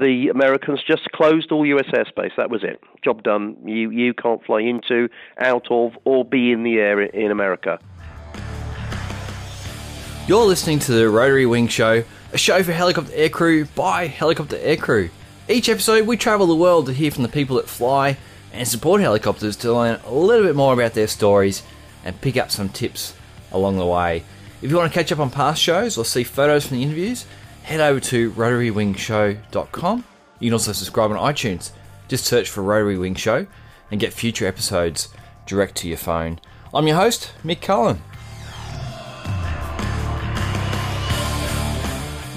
the 0.00 0.28
Americans 0.28 0.80
just 0.86 1.10
closed 1.12 1.52
all 1.52 1.64
US 1.66 1.86
airspace. 1.92 2.34
That 2.36 2.50
was 2.50 2.64
it. 2.64 2.82
Job 3.04 3.22
done. 3.22 3.56
You 3.64 3.90
you 3.90 4.14
can't 4.14 4.44
fly 4.44 4.60
into, 4.60 5.08
out 5.38 5.66
of, 5.70 5.92
or 6.04 6.24
be 6.24 6.52
in 6.52 6.62
the 6.62 6.78
air 6.78 7.00
in 7.00 7.30
America. 7.30 7.78
You're 10.26 10.44
listening 10.44 10.78
to 10.80 10.92
the 10.92 11.08
Rotary 11.08 11.46
Wing 11.46 11.68
Show, 11.68 12.04
a 12.32 12.38
show 12.38 12.62
for 12.62 12.72
helicopter 12.72 13.12
aircrew 13.12 13.72
by 13.74 14.06
helicopter 14.06 14.56
aircrew. 14.56 15.10
Each 15.48 15.68
episode, 15.68 16.06
we 16.06 16.16
travel 16.16 16.46
the 16.46 16.54
world 16.54 16.86
to 16.86 16.92
hear 16.92 17.10
from 17.10 17.24
the 17.24 17.28
people 17.28 17.56
that 17.56 17.68
fly 17.68 18.16
and 18.52 18.66
support 18.66 19.00
helicopters 19.00 19.56
to 19.56 19.72
learn 19.72 20.00
a 20.04 20.14
little 20.14 20.46
bit 20.46 20.54
more 20.54 20.72
about 20.72 20.94
their 20.94 21.08
stories 21.08 21.62
and 22.04 22.20
pick 22.20 22.36
up 22.36 22.50
some 22.50 22.68
tips 22.68 23.14
along 23.52 23.78
the 23.78 23.86
way. 23.86 24.24
If 24.62 24.70
you 24.70 24.76
want 24.76 24.92
to 24.92 24.98
catch 24.98 25.10
up 25.10 25.18
on 25.18 25.30
past 25.30 25.60
shows 25.60 25.98
or 25.98 26.04
see 26.04 26.22
photos 26.22 26.66
from 26.66 26.76
the 26.76 26.82
interviews, 26.84 27.26
head 27.62 27.80
over 27.80 28.00
to 28.00 28.30
rotarywingshow.com. 28.32 30.04
You 30.38 30.46
can 30.48 30.52
also 30.54 30.72
subscribe 30.72 31.10
on 31.10 31.16
iTunes. 31.16 31.72
Just 32.08 32.24
search 32.24 32.48
for 32.48 32.62
Rotary 32.62 32.98
Wing 32.98 33.14
Show 33.14 33.46
and 33.90 34.00
get 34.00 34.12
future 34.12 34.46
episodes 34.46 35.08
direct 35.46 35.76
to 35.76 35.88
your 35.88 35.98
phone. 35.98 36.40
I'm 36.72 36.86
your 36.86 36.96
host, 36.96 37.32
Mick 37.44 37.60
Cullen. 37.60 38.02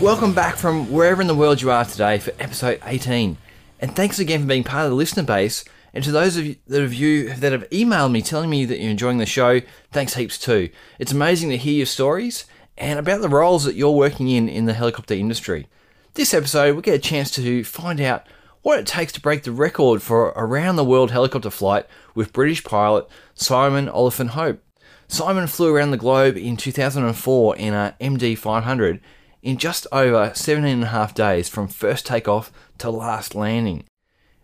Welcome 0.02 0.34
back 0.34 0.58
from 0.58 0.92
wherever 0.92 1.22
in 1.22 1.28
the 1.28 1.36
world 1.36 1.62
you 1.62 1.72
are 1.72 1.86
today 1.86 2.20
for 2.20 2.32
episode 2.40 2.82
18. 2.84 3.38
And 3.80 3.96
thanks 3.96 4.20
again 4.20 4.42
for 4.42 4.48
being 4.48 4.64
part 4.64 4.86
of 4.86 4.92
the 4.92 4.96
listener 4.96 5.24
base. 5.24 5.64
And 5.94 6.04
to 6.04 6.12
those 6.12 6.36
of 6.36 6.46
you 6.46 6.56
that 6.68 6.90
you 6.92 7.34
that 7.36 7.52
have 7.52 7.70
emailed 7.70 8.12
me 8.12 8.22
telling 8.22 8.50
me 8.50 8.66
that 8.66 8.80
you're 8.80 8.90
enjoying 8.90 9.20
the 9.20 9.26
show, 9.26 9.62
thanks 9.92 10.16
heaps 10.16 10.38
too. 10.38 10.70
It's 11.00 11.12
amazing 11.12 11.52
to 11.52 11.58
hear 11.58 11.74
your 11.74 11.86
stories 11.86 12.46
and 12.84 13.00
about 13.00 13.22
the 13.22 13.30
roles 13.30 13.64
that 13.64 13.76
you're 13.76 13.92
working 13.92 14.28
in 14.28 14.50
in 14.50 14.66
the 14.66 14.74
helicopter 14.74 15.14
industry. 15.14 15.68
This 16.16 16.34
episode, 16.34 16.76
we 16.76 16.82
get 16.82 16.96
a 16.96 17.00
chance 17.00 17.32
to 17.32 17.64
find 17.64 18.02
out 18.02 18.28
what 18.62 18.78
it 18.78 18.86
takes 18.86 19.14
to 19.14 19.22
break 19.22 19.44
the 19.44 19.54
record 19.54 20.02
for 20.02 20.34
around 20.36 20.76
the 20.76 20.84
world 20.84 21.10
helicopter 21.10 21.50
flight 21.50 21.86
with 22.14 22.34
British 22.34 22.62
pilot 22.64 23.08
Simon 23.36 23.88
Oliphant 23.88 24.32
Hope. 24.32 24.62
Simon 25.08 25.48
flew 25.48 25.74
around 25.74 25.92
the 25.92 25.98
globe 25.98 26.36
in 26.36 26.58
2004 26.58 27.56
in 27.56 27.74
a 27.74 27.96
MD 28.02 28.38
500 28.38 29.00
in 29.42 29.58
just 29.58 29.88
over 29.94 30.34
17 30.36 30.74
and 30.74 30.84
a 30.84 30.88
half 30.88 31.16
days 31.16 31.48
from 31.48 31.70
first 31.70 32.06
takeoff 32.06 32.52
to 32.80 32.90
last 32.90 33.34
landing. 33.34 33.86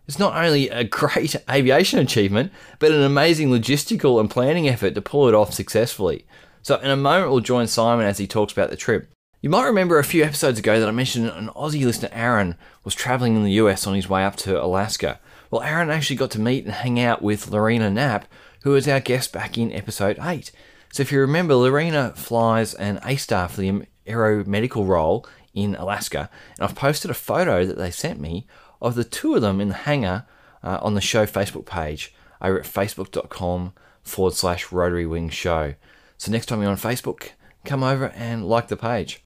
It's 0.08 0.18
not 0.18 0.42
only 0.42 0.70
a 0.70 0.84
great 0.86 1.36
aviation 1.50 2.00
achievement, 2.00 2.54
but 2.80 2.94
an 2.94 3.02
amazing 3.02 3.50
logistical 3.50 4.18
and 4.18 4.30
planning 4.30 4.70
effort 4.70 4.96
to 4.96 5.02
pull 5.02 5.28
it 5.28 5.36
off 5.36 5.54
successfully. 5.54 6.26
So, 6.62 6.78
in 6.78 6.90
a 6.90 6.96
moment, 6.96 7.32
we'll 7.32 7.40
join 7.40 7.68
Simon 7.68 8.06
as 8.06 8.18
he 8.18 8.28
talks 8.28 8.54
about 8.54 8.70
the 8.70 8.76
trip. 8.76 9.12
You 9.42 9.50
might 9.50 9.66
remember 9.66 9.98
a 9.98 10.04
few 10.04 10.24
episodes 10.24 10.60
ago 10.60 10.80
that 10.80 10.90
I 10.90 10.92
mentioned 10.92 11.30
an 11.30 11.50
Aussie 11.50 11.86
listener, 11.86 12.10
Aaron, 12.12 12.56
was 12.84 12.94
travelling 12.94 13.36
in 13.36 13.44
the 13.44 13.54
US 13.54 13.88
on 13.88 13.96
his 13.96 14.10
way 14.10 14.24
up 14.24 14.36
to 14.38 14.62
Alaska. 14.62 15.20
Well, 15.50 15.62
Aaron 15.62 15.90
actually 15.90 16.18
got 16.18 16.32
to 16.32 16.42
meet 16.42 16.66
and 16.66 16.74
hang 16.74 17.00
out 17.00 17.22
with 17.22 17.50
Lorena 17.50 17.90
Knapp, 17.90 18.26
who 18.64 18.72
was 18.72 18.88
our 18.88 19.00
guest 19.00 19.32
back 19.32 19.58
in 19.58 19.72
episode 19.72 20.20
8. 20.22 20.52
So, 20.92 21.02
if 21.02 21.12
you 21.12 21.20
remember, 21.20 21.56
Lorena 21.56 22.14
flies 22.16 22.74
an 22.74 23.00
A 23.06 23.16
star 23.16 23.48
for 23.48 23.62
the 23.62 23.84
aero 24.06 24.44
medical 24.44 24.86
role 24.86 25.26
in 25.54 25.76
Alaska, 25.76 26.30
and 26.58 26.66
I've 26.66 26.76
posted 26.76 27.10
a 27.10 27.16
photo 27.16 27.66
that 27.66 27.78
they 27.78 27.92
sent 27.92 28.20
me 28.20 28.46
of 28.82 28.96
the 28.96 29.04
two 29.04 29.36
of 29.36 29.42
them 29.42 29.62
in 29.62 29.70
the 29.70 29.74
hangar 29.74 30.26
uh, 30.64 30.80
on 30.82 30.96
the 30.96 31.02
show 31.02 31.26
Facebook 31.26 31.66
page 31.66 32.14
over 32.42 32.60
at 32.60 32.66
facebook.com 32.66 33.74
forward 34.04 34.34
slash 34.34 34.72
Rotary 34.72 35.06
Wing 35.06 35.30
Show. 35.30 35.76
So 36.20 36.34
next 36.34 36.48
time 36.48 36.62
you're 36.62 36.70
on 36.70 36.76
Facebook, 36.76 37.30
come 37.64 37.82
over 37.82 38.08
and 38.10 38.46
like 38.46 38.68
the 38.68 38.76
page. 38.76 39.24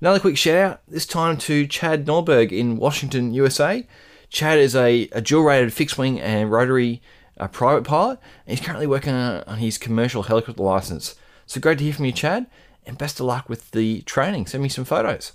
Another 0.00 0.18
quick 0.18 0.38
shout 0.38 0.56
out, 0.56 0.80
this 0.88 1.04
time 1.04 1.36
to 1.36 1.66
Chad 1.66 2.06
Norberg 2.06 2.50
in 2.50 2.78
Washington, 2.78 3.34
USA. 3.34 3.86
Chad 4.30 4.58
is 4.58 4.74
a, 4.74 5.02
a 5.12 5.20
dual 5.20 5.42
rated 5.42 5.74
fixed 5.74 5.98
wing 5.98 6.18
and 6.18 6.50
rotary 6.50 7.02
uh, 7.36 7.46
private 7.46 7.84
pilot, 7.84 8.18
and 8.46 8.56
he's 8.56 8.66
currently 8.66 8.86
working 8.86 9.12
on, 9.12 9.44
on 9.46 9.58
his 9.58 9.76
commercial 9.76 10.22
helicopter 10.22 10.62
license. 10.62 11.14
So 11.44 11.60
great 11.60 11.76
to 11.76 11.84
hear 11.84 11.92
from 11.92 12.06
you, 12.06 12.12
Chad, 12.12 12.46
and 12.86 12.96
best 12.96 13.20
of 13.20 13.26
luck 13.26 13.50
with 13.50 13.72
the 13.72 14.00
training. 14.02 14.46
Send 14.46 14.62
me 14.62 14.70
some 14.70 14.86
photos. 14.86 15.32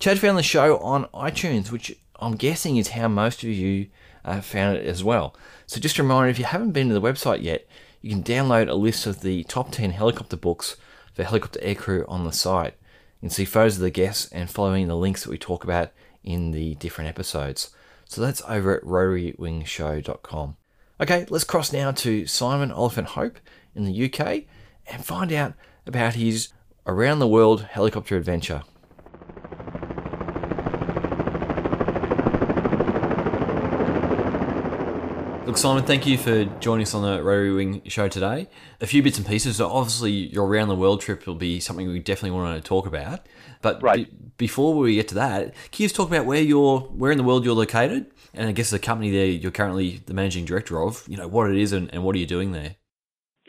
Chad 0.00 0.18
found 0.18 0.36
the 0.36 0.42
show 0.42 0.78
on 0.78 1.04
iTunes, 1.14 1.70
which 1.70 1.96
I'm 2.18 2.34
guessing 2.34 2.78
is 2.78 2.88
how 2.88 3.06
most 3.06 3.44
of 3.44 3.48
you 3.48 3.86
uh, 4.24 4.40
found 4.40 4.76
it 4.76 4.86
as 4.86 5.04
well. 5.04 5.36
So 5.66 5.80
just 5.80 6.00
a 6.00 6.02
reminder 6.02 6.30
if 6.30 6.40
you 6.40 6.46
haven't 6.46 6.72
been 6.72 6.88
to 6.88 6.94
the 6.94 7.00
website 7.00 7.44
yet, 7.44 7.64
you 8.02 8.10
can 8.10 8.22
download 8.22 8.68
a 8.68 8.74
list 8.74 9.06
of 9.06 9.20
the 9.20 9.44
top 9.44 9.70
10 9.70 9.92
helicopter 9.92 10.36
books 10.36 10.76
for 11.14 11.22
helicopter 11.22 11.60
aircrew 11.60 12.04
on 12.08 12.24
the 12.24 12.32
site. 12.32 12.74
You 13.20 13.28
can 13.28 13.30
see 13.30 13.44
photos 13.44 13.76
of 13.76 13.82
the 13.82 13.90
guests 13.90 14.28
and 14.32 14.50
following 14.50 14.88
the 14.88 14.96
links 14.96 15.22
that 15.22 15.30
we 15.30 15.38
talk 15.38 15.62
about 15.62 15.90
in 16.24 16.50
the 16.50 16.74
different 16.74 17.08
episodes. 17.08 17.70
So 18.04 18.20
that's 18.20 18.42
over 18.48 18.76
at 18.76 18.84
rotarywingshow.com. 18.84 20.56
Okay, 21.00 21.26
let's 21.30 21.44
cross 21.44 21.72
now 21.72 21.92
to 21.92 22.26
Simon 22.26 22.70
Oliphant 22.70 23.08
Hope 23.08 23.38
in 23.74 23.84
the 23.84 24.04
UK 24.04 24.44
and 24.86 25.04
find 25.04 25.32
out 25.32 25.54
about 25.86 26.14
his 26.14 26.48
around 26.86 27.20
the 27.20 27.28
world 27.28 27.62
helicopter 27.62 28.16
adventure. 28.16 28.62
Look, 35.44 35.56
Simon, 35.56 35.82
thank 35.82 36.06
you 36.06 36.18
for 36.18 36.44
joining 36.60 36.84
us 36.84 36.94
on 36.94 37.02
the 37.02 37.20
Rotary 37.20 37.52
Wing 37.52 37.82
show 37.88 38.06
today. 38.06 38.48
A 38.80 38.86
few 38.86 39.02
bits 39.02 39.18
and 39.18 39.26
pieces. 39.26 39.56
So, 39.56 39.68
obviously, 39.68 40.12
your 40.12 40.46
around 40.46 40.68
the 40.68 40.76
world 40.76 41.00
trip 41.00 41.26
will 41.26 41.34
be 41.34 41.58
something 41.58 41.88
we 41.88 41.98
definitely 41.98 42.30
want 42.30 42.62
to 42.62 42.66
talk 42.66 42.86
about. 42.86 43.26
But 43.60 43.82
right. 43.82 44.08
be- 44.08 44.30
before 44.36 44.74
we 44.74 44.94
get 44.94 45.08
to 45.08 45.16
that, 45.16 45.52
can 45.72 45.82
you 45.82 45.86
just 45.86 45.96
talk 45.96 46.06
about 46.06 46.26
where 46.26 46.40
you're, 46.40 46.78
where 46.80 47.10
in 47.10 47.18
the 47.18 47.24
world 47.24 47.44
you're 47.44 47.56
located, 47.56 48.06
and 48.32 48.48
I 48.48 48.52
guess 48.52 48.70
the 48.70 48.78
company 48.78 49.10
there 49.10 49.26
you're 49.26 49.50
currently 49.50 50.00
the 50.06 50.14
managing 50.14 50.44
director 50.44 50.80
of. 50.80 51.02
You 51.08 51.16
know 51.16 51.26
what 51.26 51.50
it 51.50 51.56
is 51.56 51.72
and, 51.72 51.92
and 51.92 52.04
what 52.04 52.14
are 52.14 52.20
you 52.20 52.26
doing 52.26 52.52
there? 52.52 52.76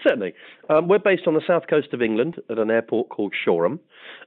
Certainly. 0.01 0.33
Um, 0.69 0.87
we're 0.87 0.97
based 0.97 1.27
on 1.27 1.35
the 1.35 1.43
south 1.45 1.63
coast 1.69 1.93
of 1.93 2.01
England 2.01 2.41
at 2.49 2.57
an 2.57 2.71
airport 2.71 3.09
called 3.09 3.33
Shoreham. 3.45 3.79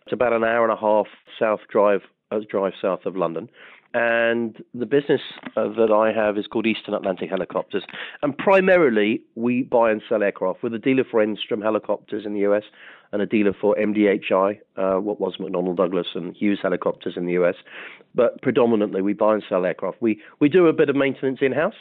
It's 0.05 0.13
about 0.13 0.33
an 0.33 0.45
hour 0.45 0.63
and 0.63 0.73
a 0.73 0.81
half 0.81 1.07
south 1.39 1.61
drive, 1.69 2.03
uh, 2.31 2.39
drive 2.49 2.75
south 2.81 3.07
of 3.07 3.17
London. 3.17 3.49
And 3.99 4.63
the 4.75 4.85
business 4.85 5.23
uh, 5.57 5.69
that 5.69 5.91
I 5.91 6.13
have 6.13 6.37
is 6.37 6.47
called 6.47 6.67
Eastern 6.67 6.93
Atlantic 6.93 7.31
Helicopters. 7.31 7.83
And 8.21 8.37
primarily, 8.37 9.23
we 9.37 9.63
buy 9.63 9.91
and 9.91 10.03
sell 10.07 10.23
aircraft. 10.23 10.63
We're 10.63 10.69
the 10.69 10.79
dealer 10.79 11.05
for 11.11 11.25
Enstrom 11.25 11.63
Helicopters 11.63 12.27
in 12.27 12.35
the 12.35 12.41
US 12.41 12.65
and 13.13 13.23
a 13.23 13.27
dealer 13.27 13.55
for 13.59 13.75
MDHI, 13.77 14.59
uh, 14.77 15.01
what 15.01 15.19
was 15.19 15.39
McDonnell 15.39 15.75
Douglas 15.75 16.09
and 16.15 16.37
Hughes 16.37 16.59
Helicopters 16.63 17.15
in 17.17 17.25
the 17.25 17.33
US. 17.43 17.55
But 18.15 18.43
predominantly, 18.43 19.01
we 19.01 19.15
buy 19.15 19.33
and 19.33 19.43
sell 19.49 19.65
aircraft. 19.65 20.03
We, 20.03 20.21
we 20.41 20.51
do 20.51 20.67
a 20.67 20.75
bit 20.75 20.91
of 20.91 20.97
maintenance 20.97 21.39
in 21.41 21.53
house. 21.53 21.73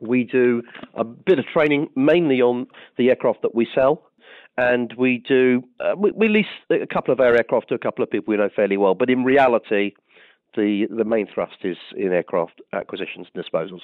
We 0.00 0.24
do 0.24 0.64
a 0.94 1.04
bit 1.04 1.38
of 1.38 1.44
training 1.44 1.90
mainly 1.94 2.42
on 2.42 2.66
the 2.98 3.10
aircraft 3.10 3.42
that 3.42 3.54
we 3.54 3.68
sell. 3.72 4.10
And 4.58 4.92
we 4.98 5.18
do, 5.28 5.62
uh, 5.78 5.94
we, 5.96 6.10
we 6.10 6.28
lease 6.28 6.46
a 6.70 6.88
couple 6.92 7.12
of 7.12 7.20
our 7.20 7.36
aircraft 7.36 7.68
to 7.68 7.76
a 7.76 7.78
couple 7.78 8.02
of 8.02 8.10
people 8.10 8.32
we 8.32 8.38
know 8.38 8.50
fairly 8.54 8.76
well. 8.76 8.94
But 8.94 9.10
in 9.10 9.22
reality, 9.22 9.92
the 10.54 10.86
the 10.90 11.04
main 11.04 11.26
thrust 11.32 11.56
is 11.62 11.76
in 11.96 12.12
aircraft 12.12 12.60
acquisitions 12.72 13.26
and 13.34 13.44
disposals. 13.44 13.80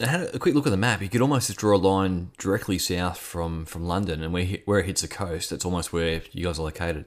I 0.00 0.06
had 0.06 0.34
a 0.34 0.38
quick 0.38 0.54
look 0.54 0.66
at 0.66 0.70
the 0.70 0.76
map. 0.76 1.02
You 1.02 1.08
could 1.08 1.20
almost 1.20 1.48
just 1.48 1.58
draw 1.58 1.76
a 1.76 1.78
line 1.78 2.30
directly 2.38 2.78
south 2.78 3.18
from, 3.18 3.66
from 3.66 3.84
London, 3.84 4.22
and 4.22 4.32
where 4.32 4.46
where 4.64 4.80
it 4.80 4.86
hits 4.86 5.02
the 5.02 5.08
coast, 5.08 5.50
that's 5.50 5.64
almost 5.64 5.92
where 5.92 6.22
you 6.32 6.44
guys 6.44 6.58
are 6.58 6.62
located. 6.62 7.06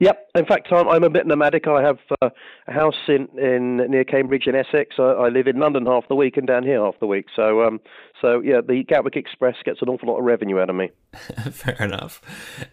Yep. 0.00 0.30
In 0.34 0.46
fact, 0.46 0.68
I'm, 0.72 0.88
I'm 0.88 1.04
a 1.04 1.10
bit 1.10 1.26
nomadic. 1.26 1.68
I 1.68 1.82
have 1.82 1.98
uh, 2.22 2.30
a 2.66 2.72
house 2.72 2.94
in, 3.06 3.28
in 3.38 3.76
near 3.90 4.04
Cambridge 4.04 4.46
in 4.46 4.54
Essex. 4.54 4.96
I, 4.98 5.02
I, 5.02 5.28
live 5.28 5.46
in 5.46 5.58
London 5.58 5.84
half 5.84 6.08
the 6.08 6.14
week 6.14 6.38
and 6.38 6.46
down 6.46 6.62
here 6.62 6.82
half 6.82 6.98
the 7.00 7.06
week. 7.06 7.26
So, 7.36 7.62
um, 7.62 7.80
so 8.20 8.40
yeah, 8.40 8.60
the 8.66 8.82
Gatwick 8.84 9.16
Express 9.16 9.56
gets 9.64 9.82
an 9.82 9.88
awful 9.88 10.08
lot 10.08 10.18
of 10.18 10.24
revenue 10.24 10.58
out 10.60 10.70
of 10.70 10.76
me. 10.76 10.90
Fair 11.50 11.76
enough. 11.80 12.20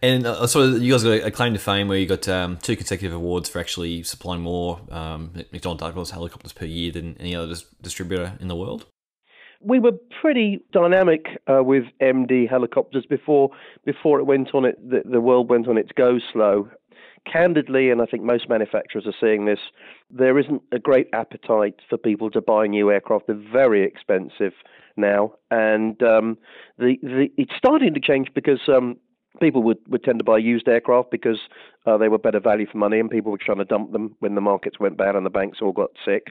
And 0.01 0.25
uh, 0.25 0.47
so 0.47 0.63
you 0.75 0.91
guys 0.91 1.03
got 1.03 1.25
a 1.25 1.31
claim 1.31 1.53
to 1.53 1.59
fame 1.59 1.87
where 1.87 1.97
you 1.97 2.05
got 2.05 2.27
um, 2.27 2.57
two 2.57 2.75
consecutive 2.75 3.13
awards 3.13 3.49
for 3.49 3.59
actually 3.59 4.03
supplying 4.03 4.41
more 4.41 4.81
um, 4.91 5.31
McDonnell 5.53 5.77
Douglas 5.77 6.11
helicopters 6.11 6.53
per 6.53 6.65
year 6.65 6.91
than 6.91 7.17
any 7.19 7.35
other 7.35 7.47
dis- 7.47 7.65
distributor 7.81 8.37
in 8.39 8.47
the 8.47 8.55
world. 8.55 8.85
We 9.59 9.79
were 9.79 9.93
pretty 10.21 10.59
dynamic 10.71 11.25
uh, 11.47 11.63
with 11.63 11.85
MD 11.99 12.47
helicopters 12.47 13.05
before 13.09 13.49
before 13.85 14.19
it 14.19 14.25
went 14.25 14.53
on 14.53 14.65
it. 14.65 14.77
The, 14.87 15.01
the 15.03 15.19
world 15.19 15.49
went 15.49 15.67
on 15.67 15.77
its 15.77 15.89
go 15.97 16.19
slow 16.31 16.69
candidly, 17.25 17.89
and 17.89 18.01
I 18.01 18.05
think 18.05 18.23
most 18.23 18.49
manufacturers 18.49 19.05
are 19.05 19.13
seeing 19.19 19.45
this, 19.45 19.59
there 20.09 20.37
isn't 20.37 20.61
a 20.71 20.79
great 20.79 21.07
appetite 21.13 21.75
for 21.89 21.97
people 21.97 22.29
to 22.31 22.41
buy 22.41 22.67
new 22.67 22.91
aircraft. 22.91 23.27
They're 23.27 23.35
very 23.51 23.83
expensive 23.83 24.53
now, 24.95 25.33
and 25.51 26.01
um, 26.03 26.37
the, 26.77 26.97
the, 27.01 27.29
it's 27.37 27.53
starting 27.57 27.93
to 27.93 27.99
change 27.99 28.29
because 28.33 28.61
um, 28.67 28.97
people 29.39 29.63
would, 29.63 29.77
would 29.87 30.03
tend 30.03 30.19
to 30.19 30.25
buy 30.25 30.37
used 30.37 30.67
aircraft 30.67 31.11
because 31.11 31.39
uh, 31.85 31.97
they 31.97 32.09
were 32.09 32.17
better 32.17 32.39
value 32.39 32.67
for 32.71 32.77
money, 32.77 32.99
and 32.99 33.09
people 33.09 33.31
were 33.31 33.37
trying 33.37 33.59
to 33.59 33.65
dump 33.65 33.91
them 33.91 34.15
when 34.19 34.35
the 34.35 34.41
markets 34.41 34.79
went 34.79 34.97
bad 34.97 35.15
and 35.15 35.25
the 35.25 35.29
banks 35.29 35.59
all 35.61 35.71
got 35.71 35.91
sick. 36.03 36.27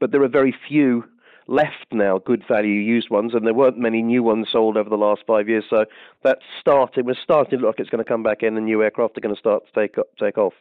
But 0.00 0.10
there 0.10 0.22
are 0.22 0.28
very 0.28 0.54
few 0.68 1.04
left 1.46 1.86
now, 1.92 2.18
good 2.18 2.44
value 2.46 2.80
used 2.80 3.10
ones, 3.10 3.32
and 3.34 3.46
there 3.46 3.54
weren't 3.54 3.78
many 3.78 4.02
new 4.02 4.22
ones 4.22 4.48
sold 4.50 4.76
over 4.76 4.88
the 4.88 4.96
last 4.96 5.22
five 5.26 5.48
years. 5.48 5.64
So 5.68 5.84
that's 6.22 6.42
starting. 6.60 7.06
We're 7.06 7.14
starting 7.22 7.58
to 7.58 7.64
look 7.64 7.76
like 7.76 7.80
it's 7.80 7.90
going 7.90 8.04
to 8.04 8.08
come 8.08 8.22
back 8.22 8.42
in, 8.42 8.56
and 8.56 8.66
new 8.66 8.82
aircraft 8.82 9.16
are 9.18 9.20
going 9.20 9.34
to 9.34 9.38
start 9.38 9.64
to 9.66 9.80
take 9.80 9.96
take 10.18 10.38
off. 10.38 10.54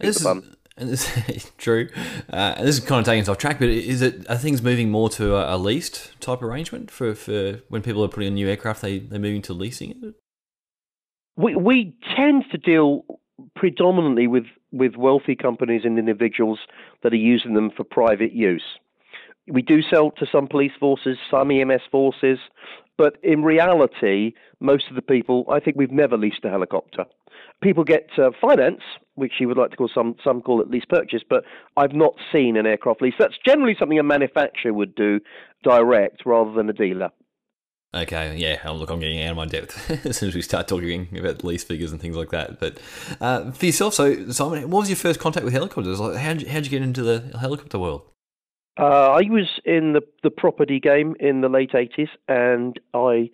This 0.00 0.16
is, 0.16 0.26
And 0.26 0.44
this 0.90 1.50
true. 1.58 1.88
Uh, 2.32 2.54
and 2.56 2.66
this 2.66 2.78
is 2.78 2.84
kind 2.84 3.00
of 3.00 3.06
taking 3.06 3.22
us 3.22 3.28
off 3.28 3.38
track, 3.38 3.58
but 3.58 3.68
is 3.68 4.00
it 4.02 4.28
are 4.30 4.36
things 4.36 4.62
moving 4.62 4.90
more 4.90 5.08
to 5.10 5.34
a, 5.34 5.56
a, 5.56 5.58
leased 5.58 6.20
type 6.20 6.42
arrangement 6.42 6.90
for, 6.90 7.14
for 7.14 7.60
when 7.68 7.82
people 7.82 8.04
are 8.04 8.08
putting 8.08 8.28
a 8.28 8.32
new 8.32 8.48
aircraft? 8.48 8.82
They 8.82 8.98
they're 8.98 9.18
moving 9.18 9.42
to 9.42 9.52
leasing 9.52 9.90
it. 9.90 10.14
We 11.36 11.56
we 11.56 11.96
tend 12.16 12.44
to 12.52 12.58
deal 12.58 13.04
predominantly 13.56 14.26
with 14.26 14.46
with 14.70 14.96
wealthy 14.96 15.34
companies 15.34 15.82
and 15.84 15.98
individuals 15.98 16.60
that 17.02 17.12
are 17.12 17.16
using 17.16 17.54
them 17.54 17.70
for 17.76 17.84
private 17.84 18.32
use. 18.32 18.64
We 19.50 19.62
do 19.62 19.82
sell 19.82 20.10
to 20.12 20.26
some 20.30 20.46
police 20.46 20.72
forces, 20.78 21.18
some 21.30 21.50
EMS 21.50 21.82
forces, 21.90 22.38
but 22.98 23.16
in 23.22 23.42
reality, 23.42 24.32
most 24.60 24.88
of 24.90 24.96
the 24.96 25.02
people, 25.02 25.46
I 25.50 25.60
think 25.60 25.76
we've 25.76 25.92
never 25.92 26.16
leased 26.16 26.44
a 26.44 26.50
helicopter. 26.50 27.04
People 27.62 27.84
get 27.84 28.08
uh, 28.18 28.30
finance, 28.40 28.80
which 29.14 29.34
you 29.40 29.48
would 29.48 29.56
like 29.56 29.70
to 29.70 29.76
call 29.76 29.90
some 29.92 30.16
some 30.22 30.42
call 30.42 30.60
it 30.60 30.68
lease 30.68 30.84
purchase, 30.88 31.22
but 31.28 31.44
I've 31.76 31.92
not 31.92 32.14
seen 32.32 32.56
an 32.56 32.66
aircraft 32.66 33.02
lease. 33.02 33.14
That's 33.18 33.38
generally 33.44 33.76
something 33.78 33.98
a 33.98 34.02
manufacturer 34.02 34.72
would 34.72 34.94
do 34.94 35.20
direct 35.62 36.26
rather 36.26 36.52
than 36.52 36.68
a 36.68 36.72
dealer. 36.72 37.10
Okay, 37.94 38.36
yeah. 38.36 38.60
Oh, 38.64 38.74
look, 38.74 38.90
I'm 38.90 39.00
getting 39.00 39.22
out 39.22 39.30
of 39.30 39.36
my 39.38 39.46
depth 39.46 39.90
as 40.06 40.18
soon 40.18 40.28
as 40.28 40.34
we 40.34 40.42
start 40.42 40.68
talking 40.68 41.08
about 41.18 41.42
lease 41.42 41.64
figures 41.64 41.90
and 41.90 42.00
things 42.00 42.16
like 42.16 42.30
that. 42.30 42.60
But 42.60 42.78
uh, 43.20 43.50
for 43.52 43.64
yourself, 43.64 43.94
so 43.94 44.30
Simon, 44.30 44.68
what 44.70 44.80
was 44.80 44.90
your 44.90 44.96
first 44.96 45.20
contact 45.20 45.44
with 45.44 45.54
helicopters? 45.54 45.98
Like, 45.98 46.16
how'd 46.16 46.42
you, 46.42 46.48
how'd 46.48 46.64
you 46.64 46.70
get 46.70 46.82
into 46.82 47.02
the 47.02 47.38
helicopter 47.38 47.78
world? 47.78 48.02
Uh, 48.78 49.10
I 49.10 49.22
was 49.28 49.60
in 49.64 49.92
the 49.92 50.02
the 50.22 50.30
property 50.30 50.78
game 50.78 51.16
in 51.18 51.40
the 51.40 51.48
late 51.48 51.72
'80s, 51.72 52.10
and 52.28 52.78
I 52.94 53.28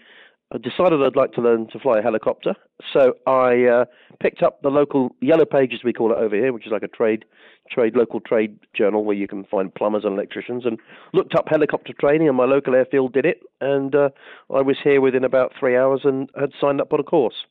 decided 0.62 1.02
I'd 1.02 1.17
like 1.17 1.32
to 1.32 1.43
learn 1.43 1.69
to 1.73 1.79
fly 1.79 1.99
a 1.99 2.02
helicopter. 2.02 2.55
So 2.93 3.14
I 3.26 3.64
uh, 3.64 3.85
picked 4.20 4.43
up 4.43 4.62
the 4.62 4.70
local 4.70 5.14
Yellow 5.20 5.44
Pages, 5.44 5.81
we 5.85 5.93
call 5.93 6.12
it 6.12 6.19
over 6.19 6.35
here, 6.35 6.52
which 6.52 6.67
is 6.67 6.73
like 6.73 6.82
a 6.82 6.88
trade, 6.88 7.26
trade 7.70 7.94
local 7.94 8.20
trade 8.20 8.58
journal 8.75 9.05
where 9.05 9.17
you 9.17 9.29
can 9.29 9.44
find 9.44 9.75
plumbers 9.75 10.05
and 10.05 10.14
electricians, 10.14 10.64
and 10.64 10.79
looked 11.12 11.35
up 11.35 11.46
helicopter 11.49 11.93
training. 11.93 12.29
And 12.29 12.37
my 12.38 12.46
local 12.46 12.75
airfield 12.75 13.12
did 13.12 13.26
it, 13.26 13.43
and 13.61 13.94
uh, 13.94 14.08
I 14.55 14.62
was 14.62 14.76
here 14.82 15.02
within 15.02 15.25
about 15.25 15.52
three 15.61 15.76
hours 15.76 16.02
and 16.05 16.31
had 16.41 16.52
signed 16.58 16.81
up 16.81 16.94
on 16.94 17.00
a 17.00 17.05
course. 17.05 17.44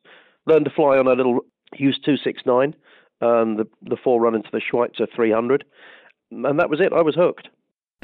Learned 0.47 0.65
to 0.65 0.71
fly 0.71 0.97
on 0.97 1.05
a 1.05 1.13
little 1.13 1.41
Hughes 1.75 1.99
269, 2.03 2.73
um, 3.21 3.57
the 3.57 3.67
the 3.83 3.97
forerunner 4.03 4.39
to 4.39 4.49
the 4.51 4.61
Schweizer 4.61 5.07
300, 5.15 5.63
and 6.31 6.59
that 6.59 6.71
was 6.71 6.79
it. 6.81 6.91
I 6.91 7.03
was 7.03 7.13
hooked. 7.13 7.49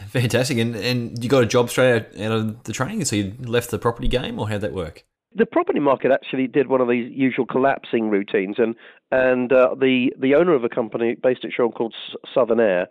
Fantastic. 0.07 0.57
And, 0.57 0.75
and 0.75 1.23
you 1.23 1.29
got 1.29 1.43
a 1.43 1.47
job 1.47 1.69
straight 1.69 2.05
out, 2.19 2.31
of 2.31 2.63
the 2.63 2.73
training? 2.73 3.05
So 3.05 3.15
you 3.15 3.33
left 3.39 3.71
the 3.71 3.79
property 3.79 4.07
game, 4.07 4.39
or 4.39 4.49
how'd 4.49 4.61
that 4.61 4.73
work? 4.73 5.03
The 5.35 5.45
property 5.45 5.79
market 5.79 6.11
actually 6.11 6.47
did 6.47 6.67
one 6.67 6.81
of 6.81 6.89
these 6.89 7.11
usual 7.15 7.45
collapsing 7.45 8.09
routines, 8.09 8.55
and 8.57 8.75
and 9.11 9.53
uh, 9.53 9.75
the 9.79 10.11
the 10.17 10.33
owner 10.33 10.55
of 10.55 10.63
a 10.63 10.69
company 10.69 11.15
based 11.21 11.45
at 11.45 11.51
Shoreham 11.51 11.73
called 11.73 11.93
Southern 12.33 12.59
Air 12.59 12.87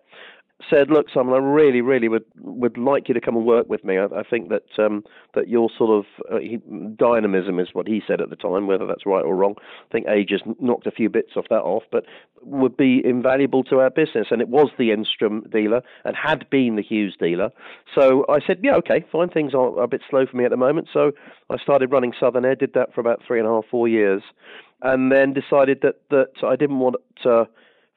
said, 0.69 0.91
"Look, 0.91 1.07
Simon, 1.13 1.35
I 1.35 1.39
really, 1.39 1.81
really 1.81 2.09
would 2.09 2.25
would 2.37 2.77
like 2.77 3.09
you 3.09 3.15
to 3.15 3.21
come 3.21 3.37
and 3.37 3.47
work 3.47 3.69
with 3.69 3.85
me. 3.85 3.97
I, 3.97 4.07
I 4.07 4.23
think 4.29 4.49
that 4.49 4.67
um, 4.79 5.05
that 5.35 5.49
your 5.49 5.71
sort 5.77 5.91
of 5.91 6.05
uh, 6.33 6.39
he, 6.39 6.59
dynamism 6.97 7.61
is 7.61 7.69
what 7.73 7.87
he 7.87 8.03
said 8.07 8.21
at 8.21 8.31
the 8.31 8.37
time. 8.37 8.67
Whether 8.67 8.87
that's 8.87 9.07
right 9.07 9.25
or 9.25 9.37
wrong, 9.37 9.55
I 9.59 9.93
think 9.93 10.07
age 10.09 10.31
has 10.31 10.41
knocked 10.61 10.87
a 10.87 10.91
few 10.91 11.09
bits 11.09 11.33
off 11.37 11.47
that 11.51 11.61
off, 11.61 11.85
but 11.93 12.05
would 12.43 12.77
be 12.77 13.01
invaluable 13.05 13.65
to 13.65 13.79
our 13.81 13.91
business. 13.91 14.29
And 14.31 14.41
it 14.41 14.49
was 14.49 14.69
the 14.79 14.91
Enstrom 14.91 15.51
dealer 15.51 15.83
and 16.05 16.17
had 16.17 16.49
been 16.51 16.77
the 16.77 16.83
Hughes 16.83 17.17
dealer. 17.19 17.51
So 17.95 18.25
I 18.29 18.39
said, 18.45 18.61
yeah, 18.63 18.75
okay, 18.77 19.05
fine. 19.11 19.29
Things 19.29 19.55
are 19.55 19.83
a 19.83 19.89
bit 19.89 20.03
slow 20.09 20.27
for 20.27 20.37
me 20.37 20.45
at 20.45 20.51
the 20.51 20.57
moment. 20.57 20.89
So 20.93 21.13
I 21.51 21.57
started 21.59 21.93
running 21.93 22.13
Southern 22.19 22.45
Air. 22.45 22.55
Did 22.55 22.75
that 22.75 22.95
for 22.95 23.01
about 23.01 23.23
three 23.27 23.39
and 23.39 23.49
a 23.49 23.51
half, 23.51 23.65
four 23.71 23.89
years, 23.89 24.23
and 24.83 25.13
then 25.13 25.33
decided 25.33 25.81
that 25.83 26.01
that 26.11 26.33
I 26.45 26.57
didn't 26.57 26.81
want 26.81 26.97
to 27.23 27.49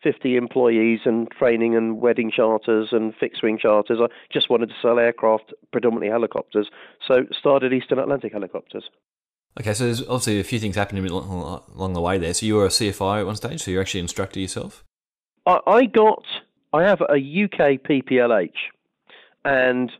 50 0.03 0.36
employees 0.36 1.01
and 1.06 1.30
training 1.31 1.75
and 1.75 2.01
wedding 2.01 2.31
charters 2.31 2.89
and 2.92 3.13
fixed 3.15 3.44
wing 3.44 3.57
charters. 3.62 4.00
I 4.01 4.07
just 4.31 4.50
wanted 4.50 4.69
to 4.69 4.75
sell 4.81 5.00
aircraft, 5.00 5.53
predominantly 5.71 6.09
helicopters. 6.09 6.69
So 7.07 7.25
started 7.38 7.74
Eastern 7.74 8.00
Atlantic 8.00 8.33
Helicopters. 8.33 8.89
Okay, 9.59 9.74
so 9.74 9.83
there's 9.83 10.01
obviously 10.01 10.39
a 10.39 10.44
few 10.44 10.59
things 10.59 10.75
happening 10.75 11.06
along 11.06 11.94
the 11.94 12.01
way 12.01 12.18
there. 12.18 12.33
So 12.33 12.45
you 12.45 12.56
were 12.56 12.65
a 12.65 12.69
CFI 12.69 13.19
at 13.19 13.25
one 13.25 13.36
stage, 13.36 13.62
so 13.62 13.71
you're 13.71 13.81
actually 13.81 14.00
an 14.00 14.06
instructor 14.06 14.39
yourself? 14.39 14.83
I 15.45 15.86
got, 15.86 16.24
I 16.71 16.83
have 16.83 17.01
a 17.01 17.15
UK 17.15 17.81
PPLH, 17.83 18.50
and 19.44 19.92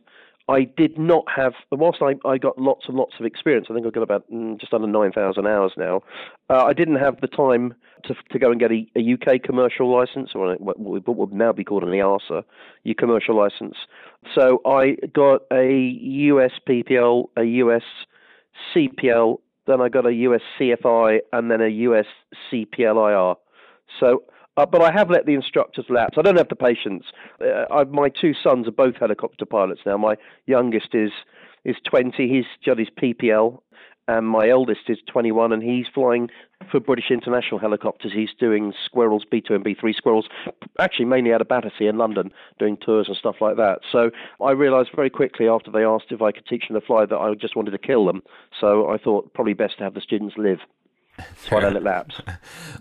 I 0.48 0.64
did 0.64 0.98
not 0.98 1.24
have, 1.34 1.52
whilst 1.70 2.02
I, 2.02 2.14
I 2.28 2.36
got 2.38 2.58
lots 2.58 2.86
and 2.88 2.96
lots 2.96 3.14
of 3.20 3.26
experience, 3.26 3.68
I 3.70 3.74
think 3.74 3.86
I've 3.86 3.92
got 3.92 4.02
about 4.02 4.30
mm, 4.30 4.60
just 4.60 4.74
under 4.74 4.88
9,000 4.88 5.46
hours 5.46 5.72
now, 5.76 6.02
uh, 6.50 6.64
I 6.64 6.72
didn't 6.72 6.96
have 6.96 7.20
the 7.20 7.28
time 7.28 7.74
to, 8.04 8.14
to 8.30 8.38
go 8.38 8.50
and 8.50 8.58
get 8.58 8.72
a, 8.72 8.86
a 8.96 9.14
UK 9.14 9.42
commercial 9.42 9.94
license, 9.94 10.30
or 10.34 10.54
what 10.56 10.78
would 10.78 11.32
now 11.32 11.52
be 11.52 11.64
called 11.64 11.84
an 11.84 11.90
EASA, 11.90 12.42
your 12.82 12.94
commercial 12.94 13.36
license. 13.36 13.76
So 14.34 14.60
I 14.66 14.96
got 15.14 15.42
a 15.52 15.70
US 15.70 16.52
PPL, 16.68 17.26
a 17.36 17.44
US 17.44 17.84
CPL, 18.74 19.38
then 19.66 19.80
I 19.80 19.88
got 19.88 20.06
a 20.06 20.12
US 20.12 20.42
CFI, 20.58 21.20
and 21.32 21.50
then 21.50 21.60
a 21.60 21.68
US 21.68 22.06
CPLIR. 22.50 23.36
So 24.00 24.24
uh, 24.56 24.66
but 24.66 24.82
I 24.82 24.92
have 24.92 25.10
let 25.10 25.26
the 25.26 25.34
instructors 25.34 25.86
lapse. 25.88 26.16
I 26.18 26.22
don't 26.22 26.36
have 26.36 26.48
the 26.48 26.56
patience. 26.56 27.04
Uh, 27.40 27.64
I, 27.72 27.84
my 27.84 28.08
two 28.08 28.34
sons 28.34 28.68
are 28.68 28.72
both 28.72 28.96
helicopter 28.96 29.46
pilots 29.46 29.80
now. 29.86 29.96
My 29.96 30.16
youngest 30.46 30.94
is 30.94 31.12
is 31.64 31.76
20. 31.88 32.28
He's 32.28 32.44
got 32.66 32.78
his 32.78 32.88
PPL, 32.90 33.60
and 34.08 34.26
my 34.26 34.48
eldest 34.48 34.82
is 34.88 34.98
21, 35.10 35.52
and 35.52 35.62
he's 35.62 35.86
flying 35.94 36.28
for 36.70 36.80
British 36.80 37.10
International 37.10 37.60
Helicopters. 37.60 38.12
He's 38.12 38.30
doing 38.38 38.72
Squirrels, 38.84 39.24
B2 39.32 39.50
and 39.52 39.64
B3 39.64 39.94
Squirrels, 39.94 40.28
actually 40.80 41.04
mainly 41.04 41.32
out 41.32 41.40
of 41.40 41.48
Battersea 41.48 41.86
in 41.86 41.98
London, 41.98 42.32
doing 42.58 42.76
tours 42.76 43.06
and 43.08 43.16
stuff 43.16 43.36
like 43.40 43.56
that. 43.56 43.80
So 43.90 44.10
I 44.44 44.50
realised 44.52 44.90
very 44.94 45.10
quickly 45.10 45.48
after 45.48 45.70
they 45.70 45.84
asked 45.84 46.06
if 46.10 46.20
I 46.20 46.32
could 46.32 46.46
teach 46.46 46.64
them 46.68 46.78
to 46.78 46.84
fly 46.84 47.06
that 47.06 47.16
I 47.16 47.32
just 47.34 47.56
wanted 47.56 47.70
to 47.72 47.78
kill 47.78 48.04
them. 48.06 48.22
So 48.60 48.90
I 48.90 48.98
thought 48.98 49.32
probably 49.34 49.54
best 49.54 49.78
to 49.78 49.84
have 49.84 49.94
the 49.94 50.00
students 50.00 50.34
live. 50.36 50.58
That's 51.18 51.50
why 51.50 51.60
I 51.60 51.64
let 51.64 51.76
it 51.76 51.82
lapse. 51.82 52.20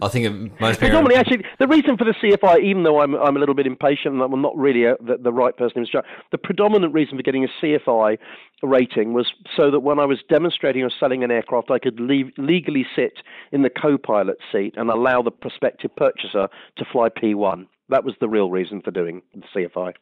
I 0.01 0.07
think 0.07 0.25
most 0.59 0.79
parents... 0.79 0.93
normally, 0.93 1.15
actually, 1.15 1.43
the 1.59 1.67
reason 1.67 1.97
for 1.97 2.05
the 2.05 2.13
CFI, 2.13 2.63
even 2.63 2.83
though 2.83 3.01
I'm 3.01 3.13
I'm 3.15 3.35
a 3.35 3.39
little 3.39 3.55
bit 3.55 3.67
impatient 3.67 4.13
and 4.13 4.21
I'm 4.21 4.41
not 4.41 4.55
really 4.57 4.85
a, 4.85 4.95
the, 5.01 5.17
the 5.21 5.33
right 5.33 5.55
person 5.55 5.75
to 5.75 5.79
instruct, 5.81 6.07
the 6.31 6.37
predominant 6.37 6.93
reason 6.93 7.17
for 7.17 7.23
getting 7.23 7.43
a 7.43 7.49
CFI 7.61 8.17
rating 8.63 9.13
was 9.13 9.33
so 9.57 9.69
that 9.71 9.81
when 9.81 9.99
I 9.99 10.05
was 10.05 10.19
demonstrating 10.29 10.83
or 10.83 10.91
selling 10.99 11.23
an 11.23 11.31
aircraft, 11.31 11.71
I 11.71 11.79
could 11.79 11.99
legally 11.99 12.85
sit 12.95 13.13
in 13.51 13.63
the 13.63 13.69
co-pilot 13.69 14.37
seat 14.51 14.75
and 14.77 14.89
allow 14.89 15.21
the 15.21 15.31
prospective 15.31 15.95
purchaser 15.95 16.47
to 16.77 16.85
fly 16.91 17.09
P1. 17.09 17.67
That 17.89 18.05
was 18.05 18.15
the 18.21 18.29
real 18.29 18.49
reason 18.49 18.81
for 18.81 18.91
doing 18.91 19.21
the 19.33 19.43
CFI. 19.53 19.93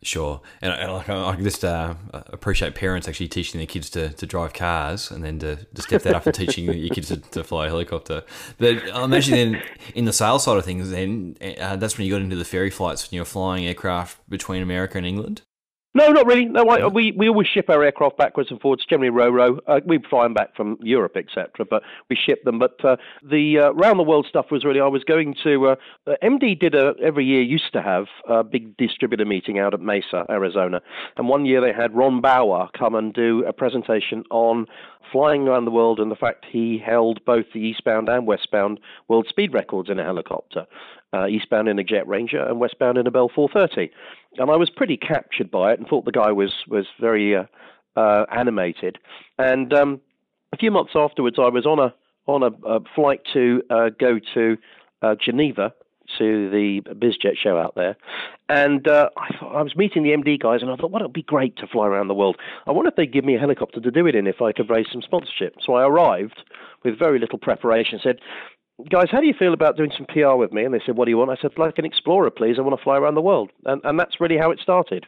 Sure, 0.00 0.40
and, 0.62 0.72
and 0.72 0.90
I, 1.10 1.36
just 1.36 1.64
uh, 1.64 1.94
appreciate 2.12 2.76
parents 2.76 3.08
actually 3.08 3.26
teaching 3.26 3.58
their 3.58 3.66
kids 3.66 3.90
to, 3.90 4.10
to 4.10 4.26
drive 4.26 4.52
cars, 4.52 5.10
and 5.10 5.24
then 5.24 5.40
to, 5.40 5.56
to 5.56 5.82
step 5.82 6.02
that 6.02 6.14
up 6.14 6.24
and 6.24 6.34
teaching 6.34 6.66
your 6.66 6.88
kids 6.90 7.08
to, 7.08 7.16
to, 7.16 7.42
fly 7.42 7.66
a 7.66 7.68
helicopter. 7.68 8.22
But 8.58 8.94
I 8.94 9.02
imagine 9.02 9.34
then 9.34 9.62
in 9.96 10.04
the 10.04 10.12
sales 10.12 10.44
side 10.44 10.56
of 10.56 10.64
things, 10.64 10.90
then 10.90 11.36
uh, 11.60 11.74
that's 11.76 11.98
when 11.98 12.06
you 12.06 12.12
got 12.12 12.22
into 12.22 12.36
the 12.36 12.44
ferry 12.44 12.70
flights 12.70 13.10
when 13.10 13.16
you 13.16 13.22
were 13.22 13.26
flying 13.26 13.66
aircraft 13.66 14.18
between 14.30 14.62
America 14.62 14.98
and 14.98 15.06
England. 15.06 15.42
No, 15.94 16.10
not 16.10 16.26
really. 16.26 16.44
No, 16.44 16.64
I, 16.68 16.86
we 16.86 17.12
we 17.12 17.28
always 17.28 17.48
ship 17.48 17.70
our 17.70 17.82
aircraft 17.82 18.18
backwards 18.18 18.50
and 18.50 18.60
forwards. 18.60 18.84
Generally, 18.84 19.10
ro-ro. 19.10 19.58
Uh, 19.66 19.80
we 19.86 19.98
fly 19.98 20.24
them 20.24 20.34
back 20.34 20.54
from 20.54 20.76
Europe, 20.82 21.16
etc. 21.16 21.64
But 21.68 21.82
we 22.10 22.16
ship 22.16 22.44
them. 22.44 22.58
But 22.58 22.84
uh, 22.84 22.96
the 23.22 23.58
uh, 23.58 23.70
round 23.70 23.98
the 23.98 24.04
world 24.04 24.26
stuff 24.28 24.50
was 24.50 24.64
really. 24.64 24.80
I 24.80 24.86
was 24.86 25.02
going 25.02 25.34
to 25.44 25.68
uh, 25.68 25.76
uh 26.06 26.14
MD 26.22 26.58
did 26.58 26.74
a 26.74 26.94
every 27.02 27.24
year 27.24 27.40
used 27.40 27.72
to 27.72 27.80
have 27.80 28.06
a 28.28 28.44
big 28.44 28.76
distributor 28.76 29.24
meeting 29.24 29.58
out 29.58 29.72
at 29.72 29.80
Mesa, 29.80 30.26
Arizona, 30.28 30.82
and 31.16 31.26
one 31.26 31.46
year 31.46 31.62
they 31.62 31.72
had 31.72 31.96
Ron 31.96 32.20
Bower 32.20 32.68
come 32.78 32.94
and 32.94 33.14
do 33.14 33.42
a 33.46 33.54
presentation 33.54 34.24
on 34.30 34.66
flying 35.10 35.48
around 35.48 35.64
the 35.64 35.70
world 35.70 36.00
and 36.00 36.10
the 36.10 36.16
fact 36.16 36.44
he 36.50 36.78
held 36.78 37.24
both 37.24 37.46
the 37.52 37.60
eastbound 37.60 38.08
and 38.08 38.26
westbound 38.26 38.80
world 39.08 39.26
speed 39.28 39.54
records 39.54 39.88
in 39.88 39.98
a 39.98 40.04
helicopter, 40.04 40.66
uh, 41.12 41.26
eastbound 41.26 41.68
in 41.68 41.78
a 41.78 41.84
Jet 41.84 42.06
Ranger 42.06 42.42
and 42.42 42.60
westbound 42.60 42.98
in 42.98 43.06
a 43.06 43.10
Bell 43.10 43.30
430. 43.34 43.92
And 44.38 44.50
I 44.50 44.56
was 44.56 44.70
pretty 44.70 44.96
captured 44.96 45.50
by 45.50 45.72
it 45.72 45.78
and 45.78 45.88
thought 45.88 46.04
the 46.04 46.12
guy 46.12 46.32
was 46.32 46.52
was 46.68 46.86
very 47.00 47.34
uh, 47.34 47.44
uh, 47.96 48.26
animated. 48.30 48.98
And 49.38 49.72
um, 49.72 50.00
a 50.52 50.56
few 50.56 50.70
months 50.70 50.92
afterwards, 50.94 51.36
I 51.38 51.48
was 51.48 51.66
on 51.66 51.78
a 51.78 51.94
on 52.26 52.42
a, 52.42 52.50
a 52.68 52.80
flight 52.94 53.20
to 53.32 53.62
uh, 53.70 53.90
go 53.98 54.18
to 54.34 54.56
uh, 55.02 55.14
Geneva 55.22 55.72
to 56.18 56.48
the 56.50 56.80
BizJet 56.94 57.36
show 57.36 57.58
out 57.58 57.74
there, 57.74 57.94
and 58.48 58.88
uh, 58.88 59.10
I, 59.18 59.36
thought, 59.38 59.54
I 59.54 59.62
was 59.62 59.76
meeting 59.76 60.02
the 60.02 60.10
MD 60.10 60.40
guys, 60.40 60.62
and 60.62 60.70
I 60.70 60.76
thought, 60.76 60.90
well, 60.90 61.02
it'd 61.02 61.12
be 61.12 61.22
great 61.22 61.56
to 61.58 61.66
fly 61.66 61.86
around 61.86 62.08
the 62.08 62.14
world. 62.14 62.38
I 62.66 62.72
wonder 62.72 62.88
if 62.88 62.96
they'd 62.96 63.12
give 63.12 63.26
me 63.26 63.34
a 63.34 63.38
helicopter 63.38 63.78
to 63.78 63.90
do 63.90 64.06
it 64.06 64.14
in 64.14 64.26
if 64.26 64.40
I 64.40 64.52
could 64.52 64.70
raise 64.70 64.86
some 64.90 65.02
sponsorship. 65.02 65.56
So 65.64 65.74
I 65.74 65.86
arrived 65.86 66.40
with 66.82 66.98
very 66.98 67.18
little 67.18 67.38
preparation. 67.38 68.00
Said, 68.02 68.20
guys, 68.90 69.08
how 69.10 69.20
do 69.20 69.26
you 69.26 69.34
feel 69.38 69.52
about 69.52 69.76
doing 69.76 69.90
some 69.96 70.06
PR 70.06 70.34
with 70.34 70.52
me? 70.52 70.64
And 70.64 70.72
they 70.74 70.80
said, 70.84 70.96
what 70.96 71.06
do 71.06 71.10
you 71.10 71.18
want? 71.18 71.30
I 71.30 71.36
said, 71.40 71.52
like 71.56 71.78
an 71.78 71.84
explorer, 71.84 72.30
please. 72.30 72.56
I 72.58 72.62
want 72.62 72.78
to 72.78 72.82
fly 72.82 72.96
around 72.96 73.14
the 73.14 73.22
world, 73.22 73.50
and 73.64 73.80
and 73.84 73.98
that's 73.98 74.20
really 74.20 74.38
how 74.38 74.50
it 74.50 74.60
started. 74.60 75.06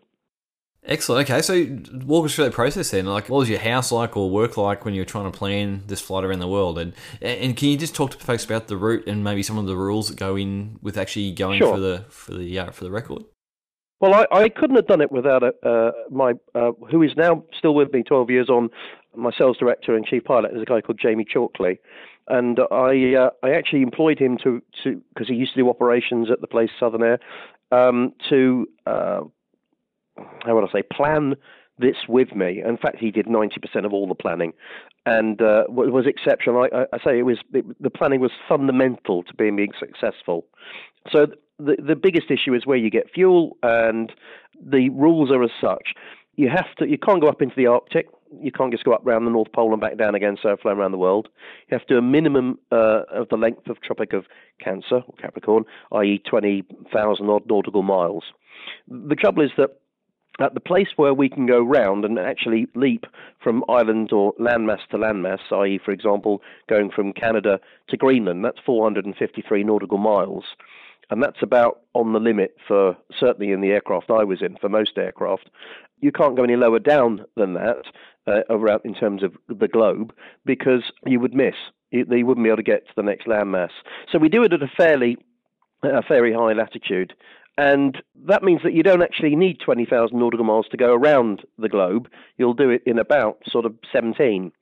Excellent. 0.82 1.28
Okay, 1.28 1.42
so 1.42 1.78
walk 2.06 2.24
us 2.24 2.34
through 2.34 2.44
that 2.44 2.54
process 2.54 2.90
then. 2.90 3.04
Like, 3.04 3.28
what 3.28 3.38
was 3.38 3.50
your 3.50 3.58
house 3.58 3.92
like 3.92 4.16
or 4.16 4.30
work 4.30 4.56
like 4.56 4.84
when 4.84 4.94
you 4.94 5.02
were 5.02 5.06
trying 5.06 5.30
to 5.30 5.38
plan 5.38 5.82
this 5.86 6.00
flight 6.00 6.24
around 6.24 6.38
the 6.38 6.48
world? 6.48 6.78
And 6.78 6.94
and 7.20 7.54
can 7.56 7.68
you 7.68 7.76
just 7.76 7.94
talk 7.94 8.12
to 8.12 8.18
folks 8.18 8.44
about 8.44 8.68
the 8.68 8.78
route 8.78 9.06
and 9.06 9.22
maybe 9.22 9.42
some 9.42 9.58
of 9.58 9.66
the 9.66 9.76
rules 9.76 10.08
that 10.08 10.16
go 10.16 10.36
in 10.36 10.78
with 10.80 10.96
actually 10.96 11.32
going 11.32 11.58
Sure. 11.58 11.74
for 11.74 11.80
the 11.80 12.04
for 12.08 12.34
the 12.34 12.58
uh, 12.58 12.70
for 12.70 12.84
the 12.84 12.90
record? 12.90 13.24
Well, 14.00 14.14
I, 14.14 14.26
I 14.44 14.48
couldn't 14.48 14.76
have 14.76 14.86
done 14.86 15.02
it 15.02 15.12
without 15.12 15.42
a, 15.42 15.52
uh, 15.62 15.90
my 16.10 16.32
uh, 16.54 16.72
who 16.90 17.02
is 17.02 17.10
now 17.14 17.44
still 17.58 17.74
with 17.74 17.92
me 17.92 18.02
12 18.02 18.30
years 18.30 18.48
on. 18.48 18.70
My 19.14 19.32
sales 19.36 19.58
director 19.58 19.94
and 19.94 20.06
chief 20.06 20.24
pilot 20.24 20.52
is 20.54 20.62
a 20.62 20.64
guy 20.64 20.80
called 20.80 20.98
Jamie 21.02 21.26
Chalkley, 21.26 21.78
and 22.30 22.58
I 22.70 23.14
uh, 23.14 23.30
I 23.42 23.50
actually 23.50 23.82
employed 23.82 24.18
him 24.18 24.38
to 24.38 24.62
to 24.84 25.02
because 25.12 25.28
he 25.28 25.34
used 25.34 25.54
to 25.54 25.60
do 25.60 25.68
operations 25.68 26.30
at 26.30 26.40
the 26.40 26.46
place 26.46 26.70
Southern 26.78 27.02
Air 27.02 27.18
um, 27.72 28.12
to 28.28 28.66
uh, 28.86 29.20
how 30.16 30.54
would 30.54 30.68
I 30.68 30.72
say 30.72 30.82
plan 30.82 31.36
this 31.80 31.96
with 32.08 32.34
me. 32.34 32.62
In 32.64 32.76
fact, 32.76 32.98
he 32.98 33.10
did 33.10 33.26
90% 33.26 33.84
of 33.84 33.92
all 33.92 34.06
the 34.06 34.14
planning, 34.14 34.52
and 35.06 35.40
uh, 35.40 35.64
was 35.68 36.06
exceptional. 36.06 36.62
I, 36.62 36.76
I, 36.76 36.86
I 36.92 36.98
say 37.04 37.18
it 37.18 37.22
was 37.22 37.38
it, 37.52 37.64
the 37.82 37.90
planning 37.90 38.20
was 38.20 38.32
fundamental 38.48 39.22
to 39.24 39.34
being 39.34 39.56
being 39.56 39.72
successful. 39.78 40.46
So 41.10 41.26
the 41.58 41.76
the 41.76 41.96
biggest 41.96 42.30
issue 42.30 42.54
is 42.54 42.66
where 42.66 42.76
you 42.76 42.90
get 42.90 43.10
fuel, 43.12 43.56
and 43.62 44.12
the 44.62 44.90
rules 44.90 45.30
are 45.30 45.42
as 45.42 45.50
such. 45.60 45.94
You 46.36 46.48
have 46.48 46.74
to. 46.78 46.88
You 46.88 46.98
can't 46.98 47.20
go 47.20 47.28
up 47.28 47.42
into 47.42 47.56
the 47.56 47.66
Arctic. 47.66 48.08
You 48.32 48.52
can't 48.52 48.72
just 48.72 48.84
go 48.84 48.92
up 48.92 49.06
around 49.06 49.24
the 49.24 49.30
North 49.30 49.52
Pole 49.52 49.72
and 49.72 49.80
back 49.80 49.96
down 49.96 50.14
again, 50.14 50.36
so 50.40 50.56
fly 50.60 50.72
around 50.72 50.92
the 50.92 50.98
world. 50.98 51.28
You 51.68 51.76
have 51.76 51.86
to 51.86 51.94
do 51.94 51.98
a 51.98 52.02
minimum 52.02 52.58
uh, 52.70 53.02
of 53.12 53.28
the 53.28 53.36
length 53.36 53.68
of 53.68 53.80
Tropic 53.80 54.12
of 54.12 54.26
Cancer 54.62 55.02
or 55.06 55.14
Capricorn, 55.20 55.64
i.e., 55.92 56.22
twenty 56.28 56.64
thousand 56.92 57.28
odd 57.28 57.46
nautical 57.48 57.82
miles. 57.82 58.24
The 58.88 59.16
trouble 59.16 59.42
is 59.42 59.50
that 59.56 59.80
at 60.40 60.54
the 60.54 60.60
place 60.60 60.88
where 60.96 61.12
we 61.12 61.28
can 61.28 61.46
go 61.46 61.62
round 61.62 62.04
and 62.04 62.18
actually 62.18 62.66
leap 62.74 63.04
from 63.42 63.64
island 63.68 64.12
or 64.12 64.32
landmass 64.34 64.80
to 64.90 64.96
landmass, 64.96 65.40
i.e., 65.52 65.80
for 65.84 65.90
example, 65.90 66.40
going 66.68 66.90
from 66.90 67.12
Canada 67.12 67.60
to 67.88 67.96
Greenland, 67.96 68.44
that's 68.44 68.58
453 68.64 69.64
nautical 69.64 69.98
miles. 69.98 70.44
And 71.10 71.22
that's 71.22 71.42
about 71.42 71.80
on 71.94 72.12
the 72.12 72.20
limit 72.20 72.56
for 72.66 72.96
certainly 73.18 73.52
in 73.52 73.60
the 73.60 73.70
aircraft 73.70 74.10
I 74.10 74.24
was 74.24 74.42
in, 74.42 74.56
for 74.56 74.68
most 74.68 74.96
aircraft. 74.96 75.50
You 76.00 76.12
can't 76.12 76.36
go 76.36 76.44
any 76.44 76.56
lower 76.56 76.78
down 76.78 77.24
than 77.36 77.54
that 77.54 77.82
uh, 78.30 78.42
around 78.50 78.80
in 78.84 78.94
terms 78.94 79.22
of 79.22 79.32
the 79.48 79.68
globe 79.68 80.12
because 80.44 80.82
you 81.06 81.20
would 81.20 81.34
miss. 81.34 81.54
You, 81.90 82.04
wouldn't 82.24 82.44
be 82.44 82.50
able 82.50 82.58
to 82.58 82.62
get 82.62 82.86
to 82.86 82.92
the 82.96 83.02
next 83.02 83.26
landmass. 83.26 83.70
So 84.12 84.18
we 84.18 84.28
do 84.28 84.44
it 84.44 84.52
at 84.52 84.62
a 84.62 84.70
fairly, 84.76 85.16
a 85.82 86.02
very 86.08 86.32
high 86.32 86.52
latitude. 86.52 87.14
And 87.58 88.00
that 88.26 88.42
means 88.44 88.62
that 88.62 88.74
you 88.74 88.82
don't 88.82 89.02
actually 89.02 89.34
need 89.34 89.58
20,000 89.58 90.16
nautical 90.16 90.46
miles 90.46 90.66
to 90.70 90.76
go 90.76 90.94
around 90.94 91.42
the 91.58 91.68
globe. 91.68 92.08
You'll 92.38 92.54
do 92.54 92.70
it 92.70 92.82
in 92.86 92.98
about 92.98 93.38
sort 93.50 93.66
of 93.66 93.74
17. 93.92 94.52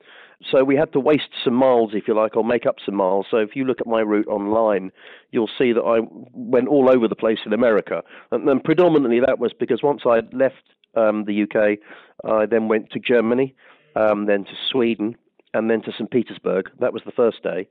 So 0.49 0.63
we 0.63 0.75
had 0.75 0.93
to 0.93 0.99
waste 0.99 1.29
some 1.43 1.53
miles, 1.53 1.91
if 1.93 2.07
you 2.07 2.15
like, 2.15 2.35
or 2.35 2.43
make 2.43 2.65
up 2.65 2.77
some 2.85 2.95
miles. 2.95 3.27
So 3.29 3.37
if 3.37 3.55
you 3.55 3.65
look 3.65 3.81
at 3.81 3.87
my 3.87 4.01
route 4.01 4.27
online, 4.27 4.91
you'll 5.31 5.49
see 5.57 5.73
that 5.73 5.81
I 5.81 5.99
went 6.33 6.67
all 6.67 6.89
over 6.89 7.07
the 7.07 7.15
place 7.15 7.39
in 7.45 7.53
America. 7.53 8.03
And 8.31 8.47
then 8.47 8.59
predominantly 8.59 9.19
that 9.19 9.39
was 9.39 9.51
because 9.57 9.83
once 9.83 10.01
I 10.05 10.21
left 10.31 10.63
um, 10.95 11.25
the 11.25 11.43
UK, 11.43 11.79
I 12.25 12.45
then 12.45 12.67
went 12.67 12.91
to 12.91 12.99
Germany, 12.99 13.55
um, 13.95 14.25
then 14.25 14.43
to 14.45 14.51
Sweden, 14.71 15.15
and 15.53 15.69
then 15.69 15.81
to 15.81 15.91
St. 15.91 16.11
Petersburg. 16.11 16.69
That 16.79 16.93
was 16.93 17.01
the 17.05 17.11
first 17.11 17.41
day. 17.43 17.67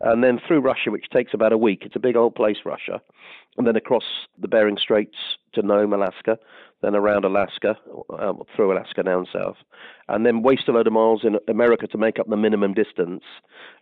And 0.00 0.22
then 0.22 0.40
through 0.46 0.60
Russia, 0.60 0.90
which 0.90 1.08
takes 1.12 1.34
about 1.34 1.52
a 1.52 1.58
week. 1.58 1.82
It's 1.82 1.96
a 1.96 2.00
big 2.00 2.16
old 2.16 2.34
place, 2.34 2.58
Russia. 2.64 3.00
And 3.56 3.66
then 3.66 3.76
across 3.76 4.04
the 4.38 4.48
Bering 4.48 4.76
Straits 4.76 5.16
to 5.54 5.62
Nome, 5.62 5.92
Alaska, 5.92 6.38
then 6.82 6.94
around 6.94 7.24
Alaska, 7.24 7.76
um, 8.18 8.42
through 8.54 8.76
Alaska 8.76 9.02
down 9.02 9.26
south, 9.32 9.56
and 10.08 10.26
then 10.26 10.42
waste 10.42 10.68
a 10.68 10.72
load 10.72 10.86
of 10.86 10.92
miles 10.92 11.22
in 11.24 11.38
America 11.48 11.86
to 11.86 11.98
make 11.98 12.18
up 12.18 12.28
the 12.28 12.36
minimum 12.36 12.74
distance, 12.74 13.24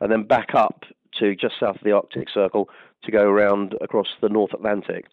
and 0.01 0.13
then 0.13 0.23
back 0.23 0.55
up 0.55 0.85
to 1.19 1.35
just 1.35 1.55
south 1.59 1.77
of 1.77 1.83
the 1.83 1.93
Arctic 1.93 2.29
Circle 2.33 2.69
to 3.03 3.11
go 3.11 3.25
around 3.25 3.75
across 3.81 4.07
the 4.23 4.29
North 4.29 4.53
Atlantic 4.53 5.07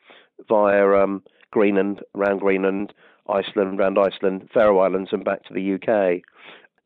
via 0.48 0.92
um, 0.92 1.24
Greenland, 1.52 2.02
around 2.16 2.40
Greenland, 2.40 2.94
Iceland, 3.30 3.80
around 3.80 3.98
Iceland, 3.98 4.50
Faroe 4.54 4.80
Islands, 4.80 5.10
and 5.12 5.24
back 5.24 5.44
to 5.46 5.54
the 5.54 5.76
UK. 5.76 6.22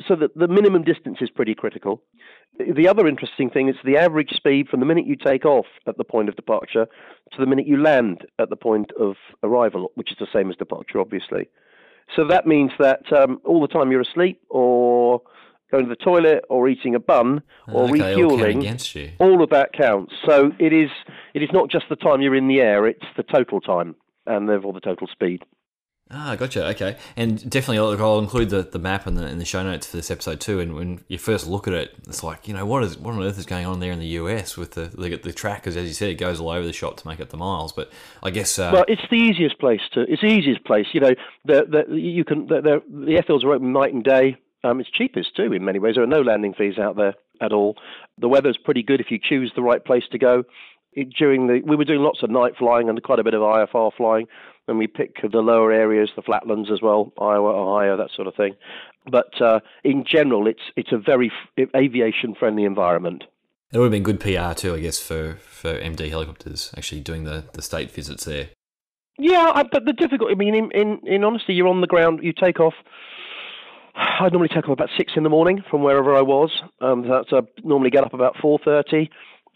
So 0.08 0.15
the, 0.15 0.30
the 0.36 0.48
minimum 0.48 0.84
distance 0.84 1.18
is 1.22 1.30
pretty 1.30 1.56
critical. 1.56 2.04
The 2.58 2.88
other 2.88 3.08
interesting 3.08 3.50
thing 3.50 3.70
is 3.70 3.75
the 3.84 3.98
average 3.98 4.32
speed 4.32 4.70
from 4.70 4.80
the 4.80 4.86
minute 4.86 5.06
you 5.06 5.15
take 5.15 5.46
off 5.46 5.65
at 5.88 5.98
the 5.98 6.04
point 6.04 6.30
of 6.30 6.36
departure 6.36 6.86
to 7.32 7.38
the 7.38 7.46
minute 7.46 7.68
you 7.68 7.82
land 7.82 8.25
at 8.39 8.50
the 8.50 8.56
point 8.56 8.92
of 9.00 9.15
arrival, 9.44 9.92
which 9.96 10.12
is 10.12 10.18
the 10.20 10.27
same 10.34 10.50
as 10.50 10.56
departure, 10.56 11.00
obviously. 11.00 11.50
So 12.15 12.25
that 12.27 12.46
means 12.46 12.72
that 12.80 13.12
um, 13.12 13.42
all 13.46 13.62
the 13.62 13.68
time 13.68 13.92
you're 13.92 14.01
asleep 14.01 14.42
or 14.50 15.22
going 15.72 15.86
to 15.86 15.89
the 15.89 15.96
toilet 15.96 16.44
or 16.50 16.70
eating 16.70 16.96
a 16.96 17.00
bun 17.00 17.42
or 17.68 17.86
okay, 17.86 18.15
refueling, 18.15 18.62
you. 18.62 19.12
all 19.20 19.44
of 19.44 19.50
that 19.50 19.74
counts. 19.74 20.13
So 20.25 20.51
it 20.60 20.72
is 20.72 20.89
it 21.34 21.42
is 21.42 21.50
not 21.51 21.70
just 21.70 21.86
the 21.89 21.96
time 21.96 22.22
you're 22.22 22.36
in 22.36 22.48
the 22.48 22.62
air; 22.62 22.86
it's 22.86 23.06
the 23.18 23.24
total 23.24 23.60
time 23.60 23.96
and 24.27 24.48
therefore 24.48 24.74
the 24.74 24.80
total 24.80 25.08
speed. 25.08 25.44
Ah, 26.12 26.35
gotcha. 26.35 26.67
Okay, 26.67 26.97
and 27.17 27.50
definitely, 27.50 27.79
I'll, 27.79 28.19
include 28.19 28.51
the, 28.51 28.62
the 28.62 28.77
map 28.77 29.07
in 29.07 29.15
the 29.15 29.25
in 29.25 29.39
the 29.39 29.45
show 29.45 29.63
notes 29.63 29.88
for 29.88 29.97
this 29.97 30.12
episode 30.12 30.39
too. 30.39 30.59
And 30.59 30.75
when 30.75 31.03
you 31.07 31.17
first 31.17 31.47
look 31.47 31.67
at 31.67 31.74
it, 31.74 31.95
it's 32.07 32.21
like 32.21 32.47
you 32.47 32.53
know 32.53 32.63
what 32.63 32.83
is 32.83 32.95
what 32.95 33.15
on 33.15 33.24
earth 33.24 33.39
is 33.39 33.47
going 33.47 33.65
on 33.65 33.79
there 33.79 33.91
in 33.91 33.97
the 33.97 34.05
US 34.19 34.55
with 34.55 34.74
the 34.74 34.85
the, 34.85 35.17
the 35.17 35.33
trackers? 35.33 35.75
As 35.75 35.88
you 35.88 35.93
said, 35.93 36.09
it 36.09 36.15
goes 36.15 36.39
all 36.39 36.50
over 36.50 36.65
the 36.65 36.74
shop 36.74 36.97
to 36.97 37.07
make 37.07 37.19
up 37.19 37.29
the 37.29 37.38
miles. 37.38 37.74
But 37.74 37.91
I 38.21 38.29
guess 38.29 38.59
uh, 38.59 38.69
Well, 38.71 38.85
it's 38.88 39.01
the 39.09 39.15
easiest 39.17 39.57
place 39.59 39.81
to. 39.93 40.01
It's 40.01 40.21
the 40.21 40.27
easiest 40.27 40.63
place. 40.63 40.85
You 40.93 41.01
know, 41.01 41.15
the 41.43 41.85
the 41.88 42.00
you 42.00 42.24
can 42.24 42.45
the 42.45 42.62
the, 42.62 42.83
the 42.88 43.13
airfields 43.13 43.43
are 43.43 43.53
open 43.53 43.74
night 43.74 43.93
and 43.93 44.03
day. 44.03 44.38
Um, 44.63 44.79
it's 44.79 44.91
cheapest 44.91 45.35
too 45.35 45.53
in 45.53 45.65
many 45.65 45.79
ways. 45.79 45.95
There 45.95 46.03
are 46.03 46.07
no 46.07 46.21
landing 46.21 46.53
fees 46.53 46.77
out 46.77 46.97
there 46.97 47.15
at 47.41 47.51
all. 47.51 47.77
The 48.19 48.29
weather's 48.29 48.57
pretty 48.57 48.83
good 48.83 49.00
if 49.01 49.09
you 49.09 49.17
choose 49.17 49.51
the 49.55 49.63
right 49.63 49.83
place 49.83 50.03
to 50.12 50.19
go. 50.19 50.43
It, 50.93 51.09
during 51.17 51.47
the 51.47 51.62
we 51.65 51.75
were 51.75 51.83
doing 51.83 52.01
lots 52.01 52.21
of 52.21 52.29
night 52.29 52.53
flying 52.57 52.89
and 52.89 53.01
quite 53.01 53.19
a 53.19 53.24
bit 53.24 53.33
of 53.33 53.41
IFR 53.41 53.91
flying, 53.97 54.27
and 54.67 54.77
we 54.77 54.88
pick 54.88 55.15
the 55.22 55.39
lower 55.39 55.72
areas, 55.72 56.10
the 56.15 56.22
flatlands 56.22 56.69
as 56.72 56.81
well, 56.81 57.12
Iowa, 57.19 57.50
Ohio, 57.50 57.98
that 57.98 58.10
sort 58.15 58.27
of 58.27 58.36
thing. 58.36 58.55
But 59.10 59.39
uh, 59.41 59.60
in 59.84 60.03
general, 60.05 60.48
it's 60.48 60.63
it's 60.75 60.91
a 60.91 60.98
very 60.98 61.31
f- 61.57 61.67
aviation 61.75 62.34
friendly 62.36 62.63
environment. 62.63 63.24
it 63.72 63.77
would 63.77 63.86
have 63.86 63.91
been 63.91 64.03
good 64.03 64.19
PR 64.19 64.53
too, 64.53 64.74
I 64.74 64.79
guess, 64.79 65.00
for 65.00 65.38
for 65.41 65.79
MD 65.79 66.10
helicopters 66.10 66.74
actually 66.77 67.01
doing 67.01 67.24
the 67.24 67.45
the 67.53 67.62
state 67.62 67.91
visits 67.91 68.25
there. 68.25 68.50
Yeah, 69.17 69.51
I, 69.53 69.63
but 69.63 69.86
the 69.86 69.93
difficulty, 69.93 70.34
I 70.34 70.36
mean, 70.36 70.55
in, 70.55 70.72
in 70.72 71.00
in 71.05 71.24
honesty, 71.24 71.53
you're 71.53 71.67
on 71.67 71.81
the 71.81 71.88
ground. 71.88 72.19
You 72.24 72.34
take 72.34 72.60
off. 72.60 72.74
I 73.95 74.27
normally 74.29 74.50
take 74.50 74.65
off 74.65 74.72
about 74.74 74.89
six 74.98 75.13
in 75.15 75.24
the 75.24 75.29
morning 75.29 75.63
from 75.69 75.81
wherever 75.84 76.13
I 76.15 76.22
was. 76.22 76.51
Um, 76.81 77.07
that's 77.07 77.29
I 77.31 77.41
normally 77.63 77.91
get 77.91 78.03
up 78.03 78.13
about 78.13 78.36
four 78.41 78.60
thirty. 78.63 79.10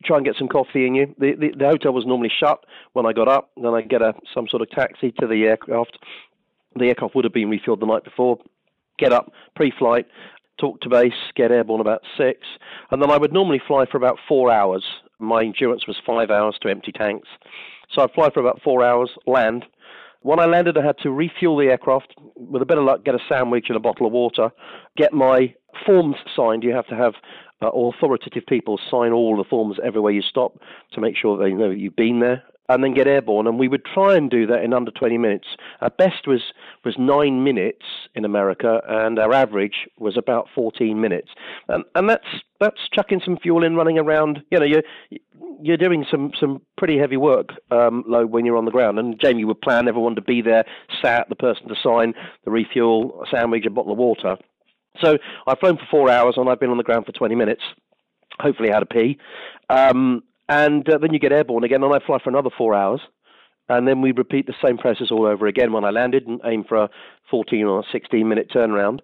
Try 0.06 0.18
and 0.18 0.26
get 0.26 0.36
some 0.38 0.48
coffee 0.48 0.88
in 0.88 0.96
you. 0.96 1.16
The, 1.18 1.34
the 1.34 1.52
the 1.58 1.66
hotel 1.66 1.92
was 1.92 2.06
normally 2.06 2.32
shut 2.40 2.66
when 2.94 3.06
I 3.06 3.14
got 3.14 3.28
up. 3.28 3.52
Then 3.58 3.74
I 3.74 3.82
get 3.82 4.02
a 4.02 4.14
some 4.34 4.48
sort 4.48 4.62
of 4.62 4.70
taxi 4.70 5.12
to 5.20 5.28
the 5.28 5.44
aircraft. 5.44 5.98
The 6.76 6.86
aircraft 6.86 7.16
would 7.16 7.26
have 7.26 7.34
been 7.34 7.50
refueled 7.50 7.82
the 7.82 7.86
night 7.86 8.04
before. 8.04 8.38
Get 8.98 9.12
up 9.12 9.32
pre-flight, 9.56 10.06
talk 10.60 10.80
to 10.82 10.90
base, 10.90 11.14
get 11.36 11.52
airborne 11.52 11.82
about 11.82 12.02
six, 12.18 12.40
and 12.92 13.02
then 13.02 13.12
I 13.12 13.18
would 13.18 13.34
normally 13.34 13.62
fly 13.66 13.86
for 13.86 13.98
about 13.98 14.20
four 14.28 14.52
hours. 14.52 14.86
My 15.20 15.42
endurance 15.42 15.88
was 15.88 15.98
five 16.06 16.30
hours 16.30 16.58
to 16.62 16.70
empty 16.70 16.92
tanks, 16.92 17.28
so 17.94 18.02
I'd 18.02 18.12
fly 18.12 18.30
for 18.30 18.40
about 18.40 18.62
four 18.62 18.84
hours, 18.84 19.10
land. 19.26 19.66
When 20.22 20.40
I 20.40 20.46
landed, 20.46 20.78
I 20.78 20.86
had 20.86 20.98
to 21.00 21.12
refuel 21.12 21.58
the 21.58 21.68
aircraft. 21.68 22.14
With 22.36 22.62
a 22.62 22.66
bit 22.66 22.78
of 22.78 22.84
luck, 22.84 23.06
get 23.06 23.16
a 23.16 23.20
sandwich 23.30 23.66
and 23.70 23.78
a 23.78 23.82
bottle 23.82 24.06
of 24.06 24.12
water. 24.12 24.50
Get 24.98 25.14
my 25.14 25.54
forms 25.86 26.18
signed. 26.36 26.64
You 26.64 26.74
have 26.74 26.88
to 26.88 26.96
have 26.96 27.14
uh, 27.62 27.68
authoritative 27.68 28.46
people 28.48 28.80
sign 28.90 29.12
all 29.12 29.38
the 29.38 29.44
forms 29.44 29.78
everywhere 29.84 30.12
you 30.12 30.22
stop 30.22 30.60
to 30.94 31.02
make 31.02 31.16
sure 31.18 31.38
they 31.38 31.52
know 31.52 31.70
you've 31.70 31.96
been 31.96 32.20
there. 32.20 32.44
And 32.72 32.84
then 32.84 32.94
get 32.94 33.08
airborne, 33.08 33.48
and 33.48 33.58
we 33.58 33.68
would 33.68 33.84
try 33.84 34.16
and 34.16 34.30
do 34.30 34.46
that 34.46 34.64
in 34.64 34.76
under 34.76 34.92
20 34.92 35.18
minutes. 35.18 35.48
Our 35.82 35.90
best 35.90 36.28
was 36.28 36.54
was 36.86 36.94
nine 37.00 37.44
minutes 37.44 37.84
in 38.14 38.26
America, 38.26 38.80
and 38.88 39.18
our 39.18 39.34
average 39.34 39.88
was 39.98 40.16
about 40.16 40.50
14 40.54 41.02
minutes. 41.02 41.30
And 41.68 41.84
and 41.96 42.08
that's 42.08 42.28
that's 42.60 42.78
chucking 42.94 43.22
some 43.26 43.38
fuel 43.38 43.64
in, 43.64 43.76
running 43.76 43.98
around. 43.98 44.44
You 44.52 44.60
know, 44.60 44.66
you're 44.66 44.84
you're 45.62 45.78
doing 45.78 46.06
some 46.10 46.32
some 46.40 46.62
pretty 46.78 46.98
heavy 46.98 47.18
work 47.18 47.50
um, 47.72 48.04
when 48.08 48.46
you're 48.46 48.58
on 48.58 48.66
the 48.66 48.72
ground. 48.72 49.00
And 49.00 49.20
Jamie 49.20 49.46
would 49.46 49.62
plan 49.62 49.88
everyone 49.88 50.16
to 50.16 50.22
be 50.22 50.42
there, 50.42 50.64
sat 51.02 51.28
the 51.30 51.36
person 51.36 51.68
to 51.70 51.76
sign 51.82 52.14
the 52.46 52.52
refuel, 52.52 53.24
a 53.24 53.36
sandwich, 53.36 53.66
a 53.66 53.70
bottle 53.70 53.92
of 53.92 53.98
water. 53.98 54.38
So 55.02 55.18
I've 55.48 55.60
flown 55.60 55.78
for 55.78 55.88
four 55.90 56.10
hours 56.10 56.36
and 56.38 56.50
I've 56.50 56.60
been 56.60 56.70
on 56.70 56.78
the 56.78 56.84
ground 56.84 57.06
for 57.06 57.12
20 57.12 57.36
minutes. 57.36 57.62
Hopefully, 58.40 58.70
had 58.70 58.84
a 58.84 58.86
pee, 58.86 59.18
um, 59.70 60.24
and 60.48 60.88
uh, 60.88 60.98
then 60.98 61.14
you 61.14 61.20
get 61.20 61.34
airborne 61.34 61.66
again, 61.66 61.84
and 61.84 61.94
I 61.94 62.00
fly 62.00 62.20
for 62.24 62.30
another 62.30 62.50
four 62.58 62.74
hours. 62.74 63.02
And 63.68 63.88
then 63.88 64.02
we 64.02 64.12
repeat 64.12 64.48
the 64.48 64.56
same 64.66 64.78
process 64.78 65.12
all 65.12 65.26
over 65.26 65.46
again 65.46 65.74
when 65.74 65.84
I 65.84 65.92
landed 65.92 66.26
and 66.26 66.40
aim 66.44 66.64
for 66.68 66.78
a 66.78 66.90
14 67.30 67.66
or 67.66 67.84
16 67.92 68.28
minute 68.28 68.50
turnaround. 68.50 69.00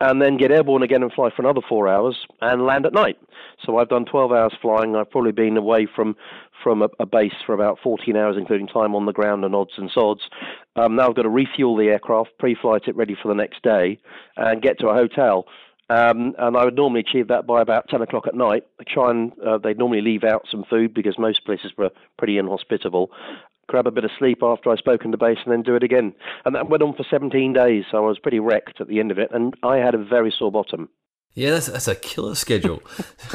And 0.00 0.22
then 0.22 0.36
get 0.36 0.50
airborne 0.50 0.82
again 0.82 1.02
and 1.02 1.12
fly 1.12 1.30
for 1.34 1.42
another 1.42 1.60
four 1.68 1.88
hours 1.88 2.16
and 2.40 2.64
land 2.64 2.86
at 2.86 2.92
night. 2.92 3.18
So 3.64 3.78
I've 3.78 3.88
done 3.88 4.04
12 4.04 4.32
hours 4.32 4.52
flying. 4.60 4.94
I've 4.94 5.10
probably 5.10 5.32
been 5.32 5.56
away 5.56 5.86
from 5.94 6.16
from 6.62 6.82
a, 6.82 6.88
a 6.98 7.06
base 7.06 7.34
for 7.46 7.52
about 7.52 7.78
14 7.82 8.16
hours, 8.16 8.36
including 8.36 8.66
time 8.66 8.94
on 8.94 9.06
the 9.06 9.12
ground 9.12 9.44
and 9.44 9.54
odds 9.54 9.72
and 9.76 9.90
sods. 9.92 10.22
Um, 10.74 10.96
now 10.96 11.08
I've 11.08 11.14
got 11.14 11.22
to 11.22 11.28
refuel 11.28 11.76
the 11.76 11.86
aircraft, 11.86 12.30
pre-flight 12.38 12.82
it 12.88 12.96
ready 12.96 13.16
for 13.20 13.28
the 13.28 13.34
next 13.34 13.62
day, 13.62 14.00
and 14.36 14.60
get 14.60 14.80
to 14.80 14.88
a 14.88 14.94
hotel. 14.94 15.46
Um, 15.90 16.34
and 16.36 16.56
I 16.56 16.64
would 16.64 16.74
normally 16.74 17.00
achieve 17.00 17.28
that 17.28 17.46
by 17.46 17.62
about 17.62 17.88
10 17.88 18.02
o'clock 18.02 18.26
at 18.26 18.34
night. 18.34 18.64
I 18.80 18.84
try 18.92 19.10
and 19.10 19.32
uh, 19.40 19.58
they'd 19.58 19.78
normally 19.78 20.02
leave 20.02 20.24
out 20.24 20.46
some 20.50 20.64
food 20.68 20.92
because 20.92 21.16
most 21.18 21.44
places 21.46 21.72
were 21.78 21.90
pretty 22.18 22.38
inhospitable 22.38 23.10
grab 23.68 23.86
a 23.86 23.90
bit 23.92 24.04
of 24.04 24.10
sleep 24.18 24.38
after 24.42 24.70
I'd 24.70 24.78
spoken 24.78 25.12
the 25.12 25.16
base, 25.16 25.38
and 25.44 25.52
then 25.52 25.62
do 25.62 25.76
it 25.76 25.84
again. 25.84 26.14
And 26.44 26.54
that 26.54 26.68
went 26.68 26.82
on 26.82 26.94
for 26.94 27.04
17 27.08 27.52
days, 27.52 27.84
so 27.90 27.98
I 27.98 28.08
was 28.08 28.18
pretty 28.18 28.40
wrecked 28.40 28.80
at 28.80 28.88
the 28.88 28.98
end 28.98 29.10
of 29.10 29.18
it, 29.18 29.30
and 29.32 29.54
I 29.62 29.76
had 29.76 29.94
a 29.94 30.02
very 30.02 30.34
sore 30.36 30.50
bottom. 30.50 30.88
Yeah, 31.34 31.50
that's 31.50 31.66
that's 31.66 31.86
a 31.86 31.94
killer 31.94 32.34
schedule. 32.34 32.82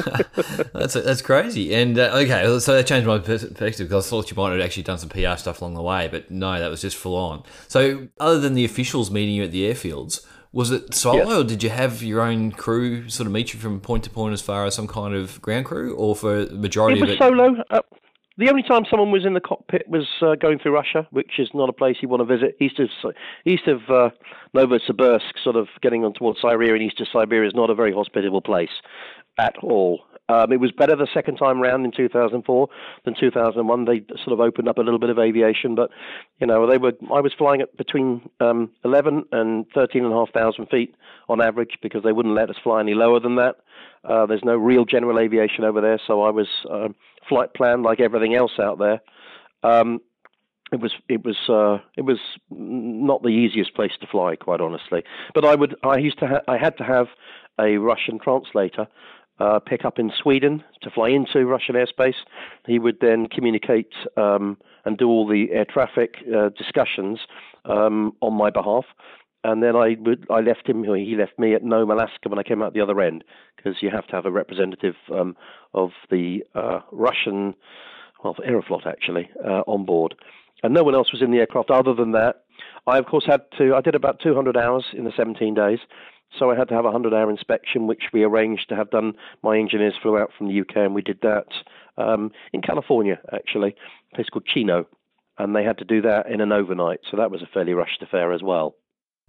that's 0.74 0.94
a, 0.94 1.00
that's 1.00 1.22
crazy. 1.22 1.74
And 1.74 1.98
uh, 1.98 2.10
okay, 2.16 2.44
so 2.58 2.74
that 2.74 2.86
changed 2.86 3.06
my 3.06 3.18
perspective 3.18 3.88
because 3.88 4.06
I 4.06 4.10
thought 4.10 4.30
you 4.30 4.36
might 4.36 4.52
have 4.52 4.60
actually 4.60 4.82
done 4.82 4.98
some 4.98 5.08
PR 5.08 5.36
stuff 5.36 5.62
along 5.62 5.72
the 5.72 5.82
way, 5.82 6.08
but 6.08 6.30
no, 6.30 6.58
that 6.58 6.70
was 6.70 6.82
just 6.82 6.96
full 6.96 7.16
on. 7.16 7.44
So, 7.66 8.08
other 8.20 8.40
than 8.40 8.52
the 8.52 8.64
officials 8.66 9.10
meeting 9.10 9.34
you 9.34 9.44
at 9.44 9.52
the 9.52 9.70
airfields, 9.70 10.20
was 10.52 10.70
it 10.70 10.92
solo, 10.94 11.40
or 11.40 11.44
did 11.44 11.62
you 11.62 11.70
have 11.70 12.02
your 12.02 12.20
own 12.20 12.52
crew 12.52 13.08
sort 13.08 13.26
of 13.26 13.32
meet 13.32 13.54
you 13.54 13.58
from 13.58 13.80
point 13.80 14.04
to 14.04 14.10
point 14.10 14.34
as 14.34 14.42
far 14.42 14.66
as 14.66 14.74
some 14.74 14.86
kind 14.86 15.14
of 15.14 15.40
ground 15.40 15.64
crew, 15.64 15.94
or 15.96 16.14
for 16.14 16.44
the 16.44 16.56
majority 16.56 16.98
it 16.98 17.02
was 17.02 17.10
of 17.10 17.14
it? 17.14 17.18
solo. 17.18 17.64
Uh, 17.70 17.80
the 18.36 18.48
only 18.48 18.62
time 18.62 18.84
someone 18.90 19.10
was 19.10 19.24
in 19.24 19.34
the 19.34 19.40
cockpit 19.40 19.88
was 19.88 20.06
uh, 20.20 20.34
going 20.34 20.58
through 20.58 20.74
Russia, 20.74 21.06
which 21.10 21.38
is 21.38 21.48
not 21.54 21.68
a 21.68 21.72
place 21.72 21.96
you 22.00 22.08
want 22.08 22.20
to 22.20 22.36
visit. 22.36 22.56
East 22.60 22.80
of 22.80 22.88
east 23.44 23.66
of 23.66 23.80
uh, 23.88 24.10
Novosibirsk, 24.54 25.42
sort 25.42 25.56
of 25.56 25.68
getting 25.82 26.04
on 26.04 26.14
towards 26.14 26.40
Siberia 26.40 26.74
and 26.74 26.82
east 26.82 27.00
of 27.00 27.06
Siberia, 27.12 27.48
is 27.48 27.54
not 27.54 27.70
a 27.70 27.74
very 27.74 27.92
hospitable 27.92 28.40
place 28.40 28.82
at 29.38 29.56
all. 29.62 30.00
Um, 30.28 30.52
it 30.52 30.60
was 30.60 30.72
better 30.72 30.96
the 30.96 31.06
second 31.12 31.36
time 31.36 31.60
round 31.60 31.84
in 31.84 31.92
2004 31.92 32.68
than 33.04 33.14
2001. 33.18 33.84
They 33.84 34.02
sort 34.24 34.32
of 34.32 34.40
opened 34.40 34.68
up 34.68 34.78
a 34.78 34.80
little 34.80 34.98
bit 34.98 35.10
of 35.10 35.18
aviation, 35.18 35.74
but 35.74 35.90
you 36.40 36.46
know 36.46 36.66
they 36.66 36.78
were. 36.78 36.92
I 37.14 37.20
was 37.20 37.32
flying 37.36 37.60
at 37.60 37.76
between 37.76 38.28
um, 38.40 38.70
11 38.84 39.24
and 39.32 39.66
13 39.74 40.04
and 40.04 40.12
a 40.12 40.16
half 40.16 40.32
thousand 40.32 40.66
feet 40.70 40.94
on 41.28 41.42
average 41.42 41.78
because 41.82 42.02
they 42.02 42.12
wouldn't 42.12 42.34
let 42.34 42.48
us 42.48 42.56
fly 42.62 42.80
any 42.80 42.94
lower 42.94 43.20
than 43.20 43.36
that. 43.36 43.56
Uh, 44.02 44.26
there's 44.26 44.44
no 44.44 44.56
real 44.56 44.84
general 44.84 45.18
aviation 45.18 45.64
over 45.64 45.80
there, 45.80 46.00
so 46.06 46.22
I 46.22 46.30
was 46.30 46.48
uh, 46.70 46.88
flight 47.28 47.54
plan 47.54 47.82
like 47.82 48.00
everything 48.00 48.34
else 48.34 48.52
out 48.58 48.78
there. 48.78 49.00
Um, 49.62 50.00
it 50.72 50.80
was 50.80 50.92
it 51.08 51.24
was 51.24 51.36
uh, 51.48 51.84
it 51.96 52.02
was 52.02 52.18
not 52.50 53.22
the 53.22 53.28
easiest 53.28 53.74
place 53.74 53.92
to 54.00 54.06
fly, 54.06 54.36
quite 54.36 54.60
honestly. 54.60 55.02
But 55.34 55.44
I 55.44 55.54
would 55.54 55.76
I 55.82 55.98
used 55.98 56.18
to 56.20 56.26
ha- 56.26 56.42
I 56.48 56.58
had 56.58 56.76
to 56.78 56.84
have 56.84 57.06
a 57.60 57.76
Russian 57.76 58.18
translator 58.18 58.88
uh, 59.38 59.58
pick 59.60 59.84
up 59.84 59.98
in 59.98 60.12
Sweden 60.20 60.62
to 60.82 60.90
fly 60.90 61.08
into 61.08 61.46
Russian 61.46 61.74
airspace. 61.74 62.14
He 62.66 62.78
would 62.78 62.98
then 63.00 63.26
communicate 63.26 63.92
um, 64.16 64.58
and 64.84 64.96
do 64.96 65.08
all 65.08 65.26
the 65.26 65.50
air 65.52 65.64
traffic 65.64 66.16
uh, 66.34 66.50
discussions 66.50 67.20
um, 67.64 68.12
on 68.20 68.34
my 68.34 68.50
behalf. 68.50 68.84
And 69.44 69.62
then 69.62 69.76
I 69.76 69.96
would 70.00 70.26
I 70.30 70.40
left 70.40 70.66
him. 70.66 70.82
He 70.82 71.14
left 71.16 71.38
me 71.38 71.54
at 71.54 71.62
Nome, 71.62 71.90
Alaska, 71.90 72.28
when 72.28 72.38
I 72.38 72.42
came 72.42 72.62
out 72.62 72.72
the 72.72 72.80
other 72.80 73.00
end, 73.00 73.24
because 73.56 73.82
you 73.82 73.90
have 73.90 74.06
to 74.06 74.16
have 74.16 74.24
a 74.24 74.30
representative 74.30 74.96
um, 75.12 75.36
of 75.74 75.90
the 76.10 76.42
uh, 76.54 76.80
Russian, 76.90 77.54
well, 78.24 78.34
Aeroflot 78.36 78.86
actually, 78.86 79.28
uh, 79.46 79.62
on 79.66 79.84
board. 79.84 80.14
And 80.62 80.72
no 80.72 80.82
one 80.82 80.94
else 80.94 81.12
was 81.12 81.20
in 81.20 81.30
the 81.30 81.38
aircraft 81.38 81.70
other 81.70 81.94
than 81.94 82.12
that. 82.12 82.44
I 82.86 82.98
of 82.98 83.04
course 83.04 83.26
had 83.26 83.42
to. 83.58 83.74
I 83.74 83.82
did 83.82 83.94
about 83.94 84.18
200 84.20 84.56
hours 84.56 84.86
in 84.94 85.04
the 85.04 85.12
17 85.14 85.54
days. 85.54 85.80
So 86.38 86.50
I 86.50 86.56
had 86.56 86.68
to 86.68 86.74
have 86.74 86.84
a 86.84 86.90
100 86.90 87.14
hour 87.14 87.30
inspection, 87.30 87.86
which 87.86 88.04
we 88.12 88.24
arranged 88.24 88.68
to 88.70 88.76
have 88.76 88.90
done. 88.90 89.12
My 89.42 89.58
engineers 89.58 89.94
flew 90.02 90.18
out 90.18 90.30
from 90.36 90.48
the 90.48 90.60
UK 90.60 90.76
and 90.76 90.94
we 90.94 91.02
did 91.02 91.20
that 91.20 91.46
um, 91.96 92.32
in 92.52 92.60
California, 92.60 93.20
actually, 93.32 93.76
a 94.12 94.16
place 94.16 94.28
called 94.30 94.46
Chino. 94.46 94.86
And 95.38 95.54
they 95.54 95.64
had 95.64 95.78
to 95.78 95.84
do 95.84 96.00
that 96.02 96.30
in 96.30 96.40
an 96.40 96.50
overnight. 96.50 97.00
So 97.10 97.18
that 97.18 97.30
was 97.30 97.42
a 97.42 97.46
fairly 97.52 97.74
rushed 97.74 98.02
affair 98.02 98.32
as 98.32 98.42
well. 98.42 98.74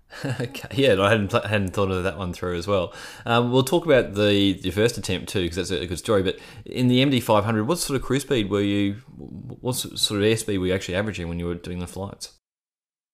okay, 0.26 0.68
yeah, 0.74 1.02
I 1.02 1.10
hadn't 1.10 1.32
hadn't 1.32 1.72
thought 1.74 1.92
of 1.92 2.04
that 2.04 2.18
one 2.18 2.32
through 2.32 2.58
as 2.58 2.68
well. 2.68 2.94
Um, 3.26 3.52
we'll 3.52 3.64
talk 3.64 3.86
about 3.86 4.14
the 4.14 4.34
your 4.34 4.74
first 4.74 4.98
attempt 4.98 5.30
too, 5.30 5.42
because 5.42 5.56
that's 5.56 5.72
a 5.72 5.86
good 5.88 6.00
story. 6.00 6.24
But 6.24 6.38
in 6.66 6.88
the 6.88 7.04
MD 7.04 7.22
five 7.22 7.44
hundred, 7.44 7.66
what 7.66 7.80
sort 7.80 8.00
of 8.00 8.06
cruise 8.06 8.22
speed 8.22 8.50
were 8.50 8.62
you? 8.62 8.94
What 9.16 9.74
sort 9.74 9.94
of 9.94 10.26
airspeed 10.26 10.60
were 10.60 10.68
you 10.68 10.74
actually 10.74 10.96
averaging 10.96 11.28
when 11.28 11.40
you 11.40 11.48
were 11.48 11.56
doing 11.56 11.80
the 11.80 11.88
flights? 11.88 12.34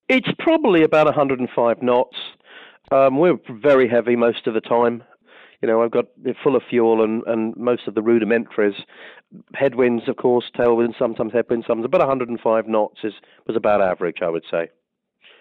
It's 0.09 0.27
probably 0.39 0.83
about 0.83 1.05
105 1.05 1.81
knots. 1.81 2.17
Um, 2.91 3.17
we're 3.17 3.39
very 3.49 3.87
heavy 3.87 4.17
most 4.17 4.45
of 4.45 4.53
the 4.53 4.59
time. 4.59 5.03
You 5.61 5.69
know, 5.69 5.81
I've 5.81 5.91
got 5.91 6.07
full 6.43 6.57
of 6.57 6.63
fuel 6.69 7.01
and, 7.01 7.23
and 7.27 7.55
most 7.55 7.87
of 7.87 7.95
the 7.95 8.01
rudimentaries. 8.01 8.75
Headwinds, 9.53 10.09
of 10.09 10.17
course, 10.17 10.51
tailwinds, 10.53 10.99
sometimes 10.99 11.31
headwinds, 11.31 11.65
sometimes 11.65 11.85
about 11.85 12.01
105 12.01 12.67
knots 12.67 12.99
is 13.05 13.13
was 13.47 13.55
about 13.55 13.81
average, 13.81 14.17
I 14.21 14.29
would 14.29 14.43
say. 14.51 14.67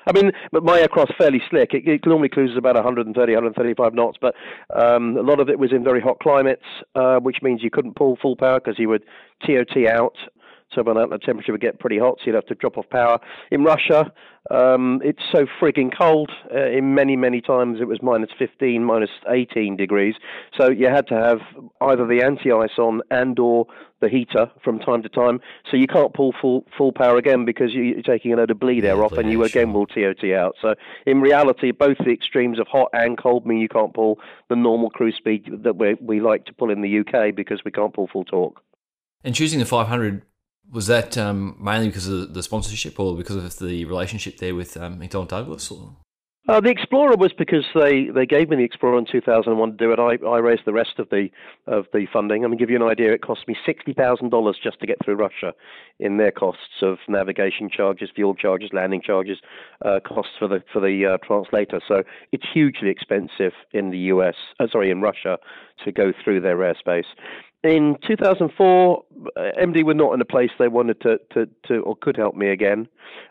I 0.07 0.13
mean, 0.13 0.33
but 0.53 0.65
my 0.65 0.81
aircraft's 0.81 1.15
fairly 1.19 1.43
slick. 1.51 1.75
It, 1.75 1.87
it 1.87 2.07
normally 2.07 2.29
cruises 2.29 2.57
about 2.57 2.75
130, 2.75 3.33
135 3.33 3.95
knots, 3.95 4.19
but 4.21 4.35
um, 4.75 5.17
a 5.17 5.23
lot 5.23 5.41
of 5.41 5.49
it 5.49 5.59
was 5.59 5.73
in 5.73 5.85
very 5.85 6.01
hot 6.01 6.19
climates, 6.21 6.65
uh, 6.95 7.19
which 7.19 7.39
means 7.43 7.63
you 7.63 7.71
couldn't 7.71 7.97
pull 7.97 8.17
full 8.21 8.37
power 8.37 8.61
because 8.61 8.79
you 8.79 8.89
would 8.89 9.05
TOT 9.47 9.87
out 9.87 10.17
so 10.75 10.83
that 10.83 11.09
the 11.11 11.19
temperature 11.19 11.53
would 11.53 11.61
get 11.61 11.79
pretty 11.81 11.99
hot, 11.99 12.19
so 12.19 12.27
you'd 12.27 12.35
have 12.35 12.47
to 12.47 12.55
drop 12.55 12.79
off 12.79 12.89
power. 12.91 13.19
In 13.51 13.65
Russia, 13.65 14.13
um, 14.51 15.01
it's 15.05 15.23
so 15.33 15.47
frigging 15.61 15.91
cold. 15.97 16.31
Uh, 16.55 16.71
in 16.71 16.95
many, 16.95 17.17
many 17.17 17.41
times 17.41 17.79
it 17.81 17.87
was 17.87 17.99
minus 18.03 18.31
15, 18.39 18.85
minus 18.85 19.11
18 19.29 19.77
degrees. 19.77 20.15
So 20.59 20.71
you 20.71 20.89
had 20.89 21.07
to 21.09 21.15
have 21.15 21.39
either 21.81 22.07
the 22.07 22.23
anti-ice 22.23 22.79
on 22.79 23.03
and 23.11 23.39
or 23.39 23.67
the 24.01 24.09
heater 24.09 24.51
from 24.65 24.79
time 24.79 25.03
to 25.03 25.09
time. 25.09 25.41
So 25.71 25.77
you 25.77 25.87
can't 25.87 26.15
pull 26.15 26.35
full 26.41 26.65
full 26.77 26.93
power 26.93 27.17
again 27.17 27.45
because 27.45 27.73
you're 27.73 28.03
taking 28.03 28.33
a 28.33 28.37
load 28.37 28.51
of 28.51 28.59
bleed 28.59 28.85
air 28.85 28.97
yeah, 28.97 29.03
off, 29.03 29.13
and 29.13 29.31
you 29.31 29.45
again 29.45 29.73
will 29.73 29.87
TOT 29.87 30.25
out. 30.33 30.57
So 30.61 30.75
in 31.07 31.21
reality, 31.21 31.71
both 31.71 31.99
the 31.99 32.11
extremes 32.11 32.59
of 32.59 32.67
hot 32.67 32.89
and 32.93 33.19
cold 33.19 33.47
mean 33.47 33.59
you 33.59 33.69
can't 33.69 33.93
pull 33.93 34.19
the 34.49 34.57
normal 34.57 34.91
cruise 34.91 35.17
speed 35.17 35.47
that 35.65 35.77
we 35.77 35.95
we 36.01 36.21
like 36.21 36.47
to 36.47 36.55
pull 36.55 36.71
in 36.71 36.81
the 36.81 37.01
UK 37.01 37.35
because 37.35 37.61
we 37.65 37.71
can't 37.71 37.93
pull 37.93 38.09
full 38.09 38.25
torque. 38.25 38.63
And 39.23 39.35
choosing 39.35 39.59
the 39.59 39.67
500 39.67 40.23
was 40.73 40.87
that 40.87 41.19
um, 41.19 41.57
mainly 41.61 41.89
because 41.89 42.09
of 42.09 42.35
the 42.35 42.43
sponsorship 42.43 42.99
or 42.99 43.17
because 43.17 43.37
of 43.37 43.59
the 43.59 43.85
relationship 43.85 44.39
there 44.39 44.55
with 44.55 44.77
um, 44.77 45.01
McDonnell 45.01 45.29
Douglas? 45.29 45.71
Or? 45.71 45.97
Uh, 46.49 46.59
the 46.61 46.71
Explorer 46.71 47.17
was 47.17 47.33
because 47.33 47.65
they, 47.75 48.07
they 48.13 48.27
gave 48.27 48.49
me 48.49 48.57
the 48.57 48.65
Explorer 48.65 48.99
in 48.99 49.05
2001 49.05 49.71
to 49.71 49.77
do 49.77 49.93
it. 49.93 49.99
I, 50.01 50.17
I 50.27 50.39
raised 50.39 50.63
the 50.65 50.73
rest 50.73 50.99
of 50.99 51.09
the 51.11 51.29
of 51.67 51.85
the 51.93 52.07
funding. 52.13 52.45
I'm 52.45 52.51
mean, 52.51 52.59
give 52.59 52.71
you 52.71 52.77
an 52.77 52.83
idea. 52.83 53.13
It 53.13 53.23
cost 53.23 53.47
me 53.47 53.55
sixty 53.65 53.93
thousand 53.93 54.31
dollars 54.31 54.59
just 54.61 54.81
to 54.81 54.87
get 54.87 54.97
through 55.05 55.15
Russia, 55.15 55.53
in 56.01 56.17
their 56.17 56.33
costs 56.33 56.83
of 56.83 56.99
navigation 57.09 57.69
charges, 57.71 58.11
fuel 58.13 58.35
charges, 58.35 58.71
landing 58.73 59.01
charges, 59.01 59.39
uh, 59.85 60.01
costs 60.05 60.33
for 60.39 60.49
the 60.49 60.61
for 60.73 60.81
the 60.81 61.15
uh, 61.15 61.25
translator. 61.25 61.81
So 61.87 62.03
it's 62.33 62.47
hugely 62.53 62.89
expensive 62.89 63.53
in 63.73 63.91
the 63.91 63.99
U.S. 64.15 64.35
Uh, 64.59 64.67
sorry, 64.73 64.91
in 64.91 65.03
Russia 65.03 65.39
to 65.85 65.93
go 65.93 66.13
through 66.25 66.41
their 66.41 66.57
airspace 66.57 67.05
in 67.63 67.99
2004, 68.07 69.05
MD 69.37 69.85
were 69.85 69.95
not 69.95 70.15
in 70.15 70.21
a 70.21 70.25
place 70.25 70.51
they 70.59 70.69
wanted 70.69 71.01
to, 71.03 71.19
to, 71.35 71.49
to 71.67 71.81
or 71.81 71.97
could 71.97 72.17
help 72.17 72.35
me 72.35 72.49
again. 72.49 72.89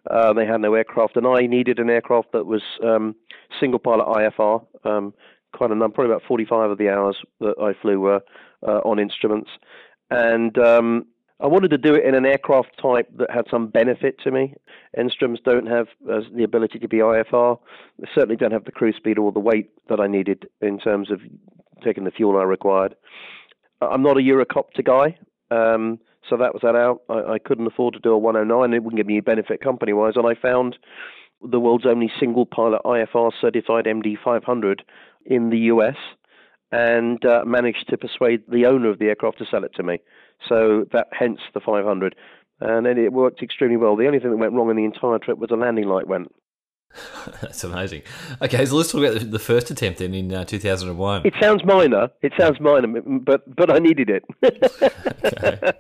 Uh, 0.09 0.33
they 0.33 0.45
had 0.45 0.61
no 0.61 0.73
aircraft, 0.75 1.17
and 1.17 1.25
I 1.25 1.47
needed 1.47 1.79
an 1.79 1.89
aircraft 1.89 2.31
that 2.33 2.45
was 2.45 2.61
um, 2.83 3.15
single 3.59 3.79
pilot 3.79 4.05
IFR. 4.05 4.65
Um, 4.83 5.13
quite 5.53 5.71
a 5.71 5.75
number, 5.75 5.95
probably 5.95 6.13
about 6.13 6.27
45 6.27 6.71
of 6.71 6.77
the 6.77 6.89
hours 6.89 7.17
that 7.39 7.55
I 7.59 7.73
flew 7.81 7.99
were 7.99 8.21
uh, 8.67 8.79
on 8.85 8.99
instruments. 8.99 9.49
And 10.11 10.57
um, 10.59 11.05
I 11.39 11.47
wanted 11.47 11.71
to 11.71 11.77
do 11.77 11.95
it 11.95 12.05
in 12.05 12.15
an 12.15 12.25
aircraft 12.25 12.79
type 12.81 13.07
that 13.17 13.31
had 13.31 13.45
some 13.49 13.67
benefit 13.67 14.19
to 14.23 14.31
me. 14.31 14.53
Enstroms 14.97 15.43
don't 15.43 15.67
have 15.67 15.87
uh, 16.11 16.21
the 16.35 16.43
ability 16.43 16.79
to 16.79 16.87
be 16.87 16.97
IFR. 16.97 17.57
They 17.97 18.07
certainly 18.13 18.35
don't 18.35 18.51
have 18.51 18.65
the 18.65 18.71
cruise 18.71 18.95
speed 18.95 19.17
or 19.17 19.31
the 19.31 19.39
weight 19.39 19.71
that 19.87 19.99
I 19.99 20.07
needed 20.07 20.47
in 20.61 20.79
terms 20.79 21.09
of 21.09 21.21
taking 21.83 22.03
the 22.03 22.11
fuel 22.11 22.37
I 22.37 22.43
required. 22.43 22.95
I'm 23.81 24.03
not 24.03 24.17
a 24.17 24.21
Eurocopter 24.21 24.83
guy, 24.83 25.17
um, 25.51 25.99
so 26.29 26.37
that 26.37 26.53
was 26.53 26.61
that 26.63 26.75
out. 26.75 27.01
I, 27.09 27.33
I, 27.33 27.39
couldn't 27.39 27.67
afford 27.67 27.93
to 27.93 27.99
do 27.99 28.11
a 28.11 28.17
109. 28.17 28.73
It 28.73 28.83
wouldn't 28.83 28.99
give 28.99 29.07
me 29.07 29.17
a 29.17 29.23
benefit 29.23 29.61
company 29.61 29.93
wise, 29.93 30.13
and 30.15 30.27
I 30.27 30.35
found 30.39 30.77
the 31.41 31.59
world's 31.59 31.85
only 31.85 32.11
single 32.19 32.45
pilot 32.45 32.81
IFR 32.83 33.31
certified 33.39 33.85
MD 33.85 34.15
500 34.21 34.83
in 35.25 35.49
the 35.49 35.57
US, 35.73 35.95
and 36.71 37.23
uh, 37.25 37.43
managed 37.45 37.87
to 37.89 37.97
persuade 37.97 38.43
the 38.49 38.65
owner 38.65 38.89
of 38.89 38.99
the 38.99 39.05
aircraft 39.05 39.39
to 39.39 39.45
sell 39.49 39.63
it 39.63 39.73
to 39.75 39.83
me. 39.83 39.99
So 40.47 40.85
that 40.91 41.07
hence 41.11 41.39
the 41.53 41.61
500, 41.61 42.15
and 42.59 42.85
it 42.85 43.13
worked 43.13 43.41
extremely 43.41 43.77
well. 43.77 43.95
The 43.95 44.07
only 44.07 44.19
thing 44.19 44.31
that 44.31 44.37
went 44.37 44.53
wrong 44.53 44.69
in 44.69 44.75
the 44.75 44.85
entire 44.85 45.19
trip 45.19 45.37
was 45.37 45.49
the 45.49 45.55
landing 45.55 45.87
light 45.87 46.07
went. 46.07 46.33
That's 47.41 47.63
amazing. 47.63 48.01
Okay, 48.41 48.65
so 48.65 48.75
let's 48.75 48.91
talk 48.91 49.03
about 49.03 49.31
the, 49.31 49.39
first 49.39 49.69
attempt 49.69 49.99
then 49.99 50.13
in 50.13 50.33
uh, 50.33 50.43
2001. 50.43 51.25
It 51.25 51.33
sounds 51.39 51.63
minor. 51.63 52.09
It 52.21 52.33
sounds 52.37 52.59
minor, 52.59 52.87
but 53.01 53.55
but 53.55 53.71
I 53.71 53.79
needed 53.79 54.09
it. 54.09 54.25
okay. 55.23 55.73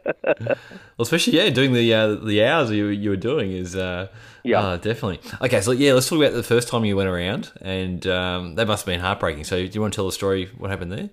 Well, 0.97 1.03
especially 1.03 1.37
yeah, 1.37 1.49
doing 1.49 1.73
the 1.73 1.93
uh, 1.93 2.15
the 2.15 2.43
hours 2.43 2.71
you 2.71 2.87
you 2.87 3.09
were 3.09 3.15
doing 3.15 3.51
is 3.51 3.75
uh, 3.75 4.07
yeah 4.43 4.59
uh, 4.59 4.77
definitely 4.77 5.19
okay. 5.41 5.61
So 5.61 5.71
yeah, 5.71 5.93
let's 5.93 6.07
talk 6.07 6.19
about 6.19 6.33
the 6.33 6.43
first 6.43 6.67
time 6.67 6.85
you 6.85 6.95
went 6.95 7.09
around, 7.09 7.51
and 7.61 8.05
um, 8.07 8.55
that 8.55 8.67
must 8.67 8.85
have 8.85 8.93
been 8.93 8.99
heartbreaking. 8.99 9.43
So 9.45 9.57
do 9.57 9.71
you 9.71 9.81
want 9.81 9.93
to 9.93 9.97
tell 9.97 10.05
the 10.05 10.11
story? 10.11 10.49
What 10.57 10.69
happened 10.69 10.91
there? 10.91 11.09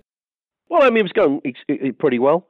Well, 0.69 0.83
I 0.83 0.91
mean, 0.91 0.99
it 0.99 1.03
was 1.05 1.13
going 1.13 1.95
pretty 1.99 2.19
well. 2.19 2.47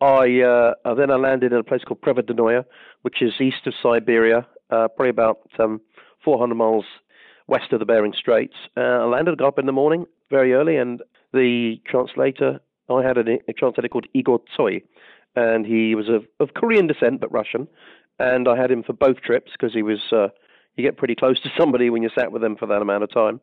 I 0.00 0.40
uh, 0.40 0.94
then 0.94 1.10
I 1.10 1.16
landed 1.16 1.52
in 1.52 1.58
a 1.58 1.64
place 1.64 1.82
called 1.86 2.00
Prevodanoye, 2.00 2.64
which 3.02 3.22
is 3.22 3.32
east 3.40 3.66
of 3.66 3.74
Siberia, 3.82 4.46
uh, 4.70 4.88
probably 4.88 5.10
about 5.10 5.40
um, 5.58 5.80
400 6.24 6.54
miles 6.54 6.84
west 7.46 7.72
of 7.72 7.80
the 7.80 7.86
Bering 7.86 8.14
Straits. 8.16 8.54
Uh, 8.76 8.80
I 8.80 9.04
landed, 9.04 9.38
got 9.38 9.48
up 9.48 9.58
in 9.58 9.66
the 9.66 9.72
morning 9.72 10.06
very 10.30 10.52
early, 10.52 10.76
and 10.76 11.02
the 11.32 11.80
translator, 11.86 12.60
I 12.88 13.02
had 13.02 13.18
a, 13.18 13.38
a 13.48 13.52
translator 13.52 13.88
called 13.88 14.06
Igor 14.14 14.40
Tsoi, 14.56 14.82
and 15.36 15.66
he 15.66 15.94
was 15.94 16.08
of, 16.08 16.24
of 16.38 16.54
Korean 16.54 16.86
descent 16.86 17.20
but 17.20 17.32
Russian, 17.32 17.68
and 18.18 18.48
I 18.48 18.56
had 18.56 18.70
him 18.70 18.82
for 18.82 18.92
both 18.92 19.20
trips 19.20 19.52
because 19.52 19.74
he 19.74 19.82
was. 19.82 20.00
Uh, 20.12 20.28
you 20.76 20.84
get 20.84 20.96
pretty 20.96 21.16
close 21.16 21.40
to 21.40 21.50
somebody 21.58 21.90
when 21.90 22.02
you're 22.02 22.12
sat 22.16 22.32
with 22.32 22.42
them 22.42 22.56
for 22.56 22.66
that 22.66 22.80
amount 22.80 23.02
of 23.02 23.12
time. 23.12 23.40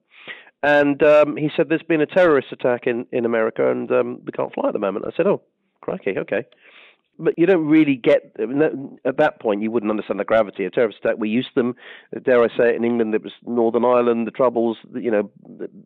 And 0.63 1.03
um, 1.03 1.37
he 1.37 1.49
said, 1.55 1.69
"There's 1.69 1.83
been 1.83 2.01
a 2.01 2.05
terrorist 2.05 2.47
attack 2.51 2.87
in 2.87 3.05
in 3.11 3.25
America, 3.25 3.69
and 3.69 3.91
um, 3.91 4.21
we 4.25 4.31
can't 4.31 4.53
fly 4.53 4.67
at 4.67 4.73
the 4.73 4.79
moment." 4.79 5.05
I 5.05 5.15
said, 5.15 5.27
"Oh, 5.27 5.41
crikey, 5.81 6.17
okay." 6.17 6.45
But 7.19 7.37
you 7.37 7.45
don't 7.45 7.65
really 7.65 7.95
get 7.95 8.35
at 9.05 9.17
that 9.17 9.39
point 9.39 9.61
you 9.61 9.71
wouldn't 9.71 9.89
understand 9.89 10.19
the 10.19 10.25
gravity 10.25 10.65
of 10.65 10.73
terrorist 10.73 10.99
attack. 10.99 11.15
We 11.17 11.29
used 11.29 11.49
them, 11.55 11.75
dare 12.23 12.43
I 12.43 12.47
say 12.49 12.69
it, 12.69 12.75
in 12.75 12.83
England. 12.83 13.15
It 13.15 13.23
was 13.23 13.33
Northern 13.45 13.85
Ireland, 13.85 14.27
the 14.27 14.31
troubles. 14.31 14.77
You 14.93 15.11
know, 15.11 15.31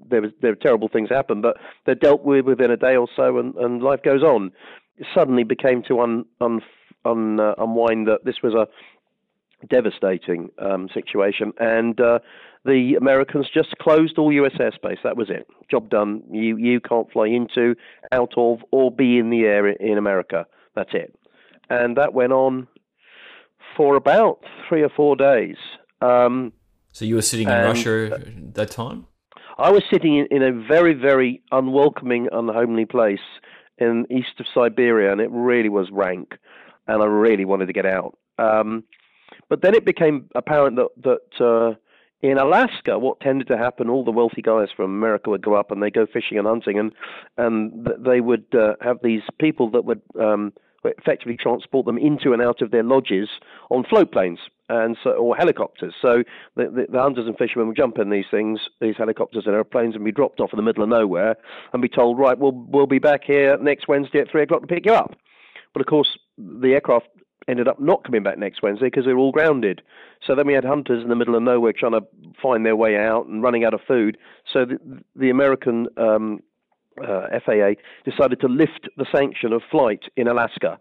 there 0.10 0.22
was 0.22 0.32
there 0.42 0.52
were 0.52 0.56
terrible 0.56 0.90
things 0.90 1.10
happen, 1.10 1.42
but 1.42 1.58
they're 1.86 1.96
dealt 1.96 2.24
with 2.24 2.46
within 2.46 2.72
a 2.72 2.78
day 2.78 2.96
or 2.96 3.08
so, 3.16 3.38
and, 3.38 3.56
and 3.56 3.82
life 3.82 4.02
goes 4.04 4.24
on. 4.24 4.52
It 4.98 5.08
suddenly 5.14 5.44
became 5.44 5.84
to 5.88 6.02
un, 6.02 6.26
un, 6.42 6.62
un 7.06 7.40
uh, 7.40 7.56
unwind 7.58 8.08
that 8.08 8.26
this 8.26 8.42
was 8.44 8.54
a 8.54 8.68
devastating 9.68 10.50
um, 10.60 10.90
situation, 10.94 11.54
and 11.60 12.00
uh, 12.02 12.20
the 12.66 12.96
Americans 12.96 13.48
just 13.54 13.78
closed 13.80 14.18
all 14.18 14.34
U.S. 14.34 14.54
airspace. 14.60 14.98
That 15.04 15.18
was 15.18 15.30
it. 15.30 15.48
Job 15.70 15.90
done. 15.90 16.24
You 16.30 16.58
you 16.58 16.82
can't 16.82 17.12
fly 17.12 17.28
into, 17.28 17.76
out 18.12 18.34
of, 18.36 18.60
or 18.72 18.92
be 18.92 19.18
in 19.18 19.30
the 19.30 19.44
air 19.44 19.70
in 19.70 19.98
America. 19.98 20.46
That's 20.76 20.92
it 20.94 21.16
and 21.72 21.96
that 21.96 22.14
went 22.14 22.34
on 22.34 22.68
for 23.78 23.96
about 23.96 24.44
three 24.68 24.84
or 24.84 24.90
four 24.90 25.16
days. 25.16 25.56
Um, 26.02 26.52
so 26.92 27.06
you 27.06 27.16
were 27.16 27.22
sitting 27.22 27.48
in 27.48 27.54
Russia 27.54 28.12
at 28.14 28.54
that 28.56 28.72
time. 28.72 29.08
I 29.58 29.72
was 29.72 29.84
sitting 29.90 30.18
in, 30.18 30.28
in, 30.32 30.44
a 30.44 30.52
very, 30.52 30.94
very 30.94 31.42
unwelcoming, 31.52 32.28
unhomely 32.32 32.86
place 32.86 33.20
in 33.78 34.06
east 34.10 34.40
of 34.40 34.46
Siberia, 34.54 35.12
and 35.12 35.22
it 35.22 35.30
really 35.32 35.70
was 35.70 35.90
rank, 35.92 36.34
and 36.88 37.02
I 37.02 37.06
really 37.06 37.46
wanted 37.46 37.68
to 37.68 37.74
get 37.74 37.86
out. 37.86 38.18
Um, 38.38 38.84
but 39.48 39.62
then 39.62 39.74
it 39.74 39.86
became 39.86 40.30
apparent 40.36 40.76
that 40.76 40.90
that 41.04 41.46
uh, 41.46 41.76
in 42.22 42.38
Alaska, 42.38 43.00
what 43.00 43.22
tended 43.22 43.48
to 43.48 43.58
happen, 43.58 43.90
all 43.90 44.04
the 44.04 44.12
wealthy 44.12 44.42
guys 44.42 44.68
from 44.76 44.92
America 44.92 45.30
would 45.30 45.42
go 45.42 45.54
up 45.54 45.72
and 45.72 45.82
they 45.82 45.90
go 45.90 46.06
fishing 46.06 46.38
and 46.38 46.48
hunting, 46.48 46.78
and 46.78 46.92
and 47.38 47.88
they 48.00 48.20
would 48.20 48.46
uh, 48.54 48.74
have 48.82 48.98
these 49.04 49.24
people 49.40 49.72
that 49.72 49.86
would 49.86 50.02
um, 50.20 50.52
effectively 50.84 51.38
transport 51.38 51.86
them 51.86 51.98
into 51.98 52.34
and 52.34 52.42
out 52.42 52.62
of 52.62 52.72
their 52.72 52.84
lodges 52.84 53.30
on 53.70 53.84
float 53.84 54.12
planes 54.12 54.40
and 54.70 54.98
so, 55.04 55.12
or 55.12 55.36
helicopters. 55.36 55.94
So 56.02 56.24
the, 56.56 56.64
the, 56.66 56.86
the, 56.92 57.02
hunters 57.02 57.28
and 57.28 57.38
fishermen 57.38 57.68
would 57.68 57.78
jump 57.78 58.00
in 58.00 58.10
these 58.10 58.26
things, 58.32 58.60
these 58.80 58.96
helicopters 58.98 59.44
and 59.46 59.54
airplanes, 59.54 59.96
and 59.96 60.06
be 60.06 60.12
dropped 60.12 60.40
off 60.40 60.54
in 60.54 60.58
the 60.58 60.64
middle 60.64 60.84
of 60.84 60.90
nowhere 60.90 61.36
and 61.74 61.82
be 61.82 61.90
told, 61.90 62.18
right, 62.18 62.38
we'll 62.38 62.54
we'll 62.54 62.88
be 62.88 63.00
back 63.00 63.24
here 63.26 63.58
next 63.58 63.88
Wednesday 63.88 64.20
at 64.20 64.32
three 64.32 64.44
o'clock 64.44 64.62
to 64.62 64.68
pick 64.68 64.86
you 64.86 64.94
up. 64.94 65.16
But 65.74 65.82
of 65.82 65.88
course, 65.88 66.18
the 66.38 66.74
aircraft 66.74 67.08
ended 67.48 67.68
up 67.68 67.80
not 67.80 68.04
coming 68.04 68.24
back 68.24 68.38
next 68.38 68.62
Wednesday 68.62 68.88
because 68.88 69.06
they 69.06 69.14
were 69.14 69.20
all 69.20 69.32
grounded. 69.32 69.82
So 70.26 70.36
then 70.36 70.48
we 70.48 70.54
had 70.54 70.64
hunters 70.64 71.02
in 71.04 71.10
the 71.10 71.16
middle 71.16 71.36
of 71.36 71.44
nowhere 71.44 71.74
trying 71.74 71.94
to 71.94 72.02
find 72.42 72.66
their 72.66 72.76
way 72.76 72.98
out 72.98 73.26
and 73.26 73.42
running 73.42 73.66
out 73.66 73.74
of 73.74 73.82
food. 73.88 74.18
So 74.52 74.66
the, 74.66 74.78
the 75.16 75.30
American 75.30 75.88
um, 75.98 76.42
uh, 77.04 77.40
FAA 77.46 77.74
decided 78.10 78.40
to 78.42 78.48
lift 78.48 78.88
the 78.98 79.06
sanction 79.12 79.54
of 79.54 79.62
flight 79.70 80.04
in 80.16 80.28
Alaska. 80.28 80.80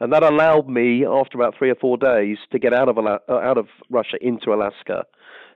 And 0.00 0.12
that 0.12 0.22
allowed 0.22 0.68
me, 0.68 1.04
after 1.04 1.36
about 1.36 1.54
three 1.58 1.70
or 1.70 1.74
four 1.74 1.96
days, 1.96 2.38
to 2.52 2.58
get 2.58 2.72
out 2.72 2.88
of 2.88 2.98
uh, 2.98 3.18
out 3.28 3.58
of 3.58 3.66
Russia 3.90 4.16
into 4.20 4.52
Alaska. 4.52 5.04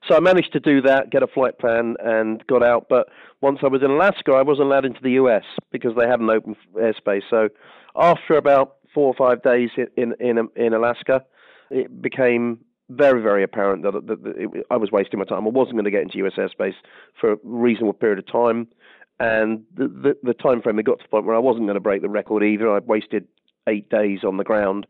So 0.09 0.17
I 0.17 0.21
managed 0.21 0.53
to 0.55 0.61
do 0.61 0.81
that, 0.83 1.11
get 1.11 1.23
a 1.23 1.29
flight 1.29 1.59
plan, 1.59 1.95
and 2.03 2.45
got 2.49 2.65
out. 2.65 2.87
But 2.89 3.09
once 3.41 3.61
I 3.63 3.69
was 3.69 3.83
in 3.83 3.91
Alaska, 3.91 4.33
I 4.33 4.43
wasn't 4.43 4.67
allowed 4.67 4.85
into 4.85 5.01
the 5.01 5.13
U.S. 5.13 5.45
because 5.71 5.93
they 5.97 6.09
hadn't 6.09 6.29
open 6.29 6.57
airspace. 6.75 7.23
So 7.31 7.51
after 7.95 8.35
about 8.35 8.77
four 8.93 9.07
or 9.07 9.15
five 9.15 9.43
days 9.43 9.71
in 9.97 10.15
in 10.19 10.49
in 10.57 10.75
Alaska, 10.75 11.25
it 11.71 12.03
became 12.03 12.59
very 12.91 13.23
very 13.23 13.45
apparent 13.45 13.85
that, 13.85 13.93
that, 13.93 14.25
that 14.25 14.37
it, 14.37 14.67
I 14.73 14.77
was 14.77 14.91
wasting 14.91 15.21
my 15.21 15.25
time. 15.25 15.47
I 15.47 15.51
wasn't 15.51 15.75
going 15.75 15.85
to 15.85 15.91
get 15.93 16.03
into 16.03 16.19
U.S. 16.19 16.35
airspace 16.37 16.75
for 17.21 17.35
a 17.35 17.37
reasonable 17.45 17.93
period 17.93 18.19
of 18.19 18.27
time 18.27 18.67
and 19.21 19.63
the, 19.77 19.89
the, 19.89 20.17
the 20.23 20.35
time 20.35 20.63
frame 20.63 20.77
had 20.77 20.87
got 20.87 20.99
to 20.99 21.05
the 21.05 21.09
point 21.09 21.27
where 21.27 21.37
I 21.37 21.41
wasn't 21.41 21.67
going 21.67 21.75
to 21.75 21.81
break 21.81 22.03
the 22.03 22.09
record 22.09 22.43
either. 22.43 22.71
I'd 22.75 22.87
wasted 22.87 23.27
eight 23.69 23.89
days 23.89 24.21
on 24.25 24.37
the 24.37 24.45
ground, 24.45 24.87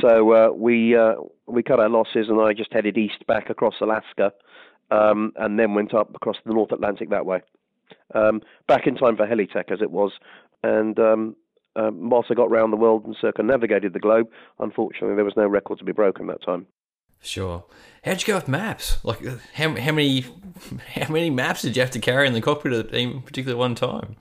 so 0.00 0.32
uh, 0.32 0.50
we 0.52 0.96
uh, 0.96 1.14
we 1.46 1.62
cut 1.62 1.80
our 1.80 1.88
losses, 1.88 2.28
and 2.28 2.40
I 2.40 2.52
just 2.52 2.72
headed 2.72 2.98
east 2.98 3.26
back 3.26 3.50
across 3.50 3.74
Alaska, 3.80 4.32
um, 4.90 5.32
and 5.36 5.58
then 5.58 5.74
went 5.74 5.94
up 5.94 6.14
across 6.14 6.36
the 6.44 6.52
North 6.52 6.72
Atlantic 6.72 7.10
that 7.10 7.26
way, 7.26 7.40
um, 8.14 8.42
back 8.66 8.86
in 8.86 8.94
time 8.96 9.16
for 9.16 9.26
Helitech 9.26 9.70
as 9.70 9.80
it 9.80 9.90
was, 9.90 10.12
and. 10.62 10.98
Um, 10.98 11.36
whilst 11.76 12.30
I 12.30 12.34
got 12.34 12.52
around 12.52 12.70
the 12.70 12.76
world 12.76 13.04
and 13.04 13.16
circumnavigated 13.20 13.94
the 13.94 13.98
globe, 13.98 14.28
unfortunately 14.60 15.16
there 15.16 15.24
was 15.24 15.34
no 15.36 15.48
record 15.48 15.80
to 15.80 15.84
be 15.84 15.90
broken 15.90 16.28
that 16.28 16.40
time. 16.40 16.68
Sure. 17.24 17.64
How'd 18.04 18.20
you 18.20 18.26
go 18.26 18.34
with 18.34 18.48
maps? 18.48 18.98
Like, 19.02 19.26
uh, 19.26 19.36
how, 19.54 19.74
how 19.76 19.92
many 19.92 20.26
how 20.94 21.12
many 21.12 21.30
maps 21.30 21.62
did 21.62 21.76
you 21.76 21.82
have 21.82 21.90
to 21.92 21.98
carry 21.98 22.26
in 22.26 22.34
the 22.34 22.40
cockpit 22.40 22.72
at 22.72 22.94
any 22.94 23.20
particular 23.20 23.56
one 23.56 23.74
time? 23.74 24.16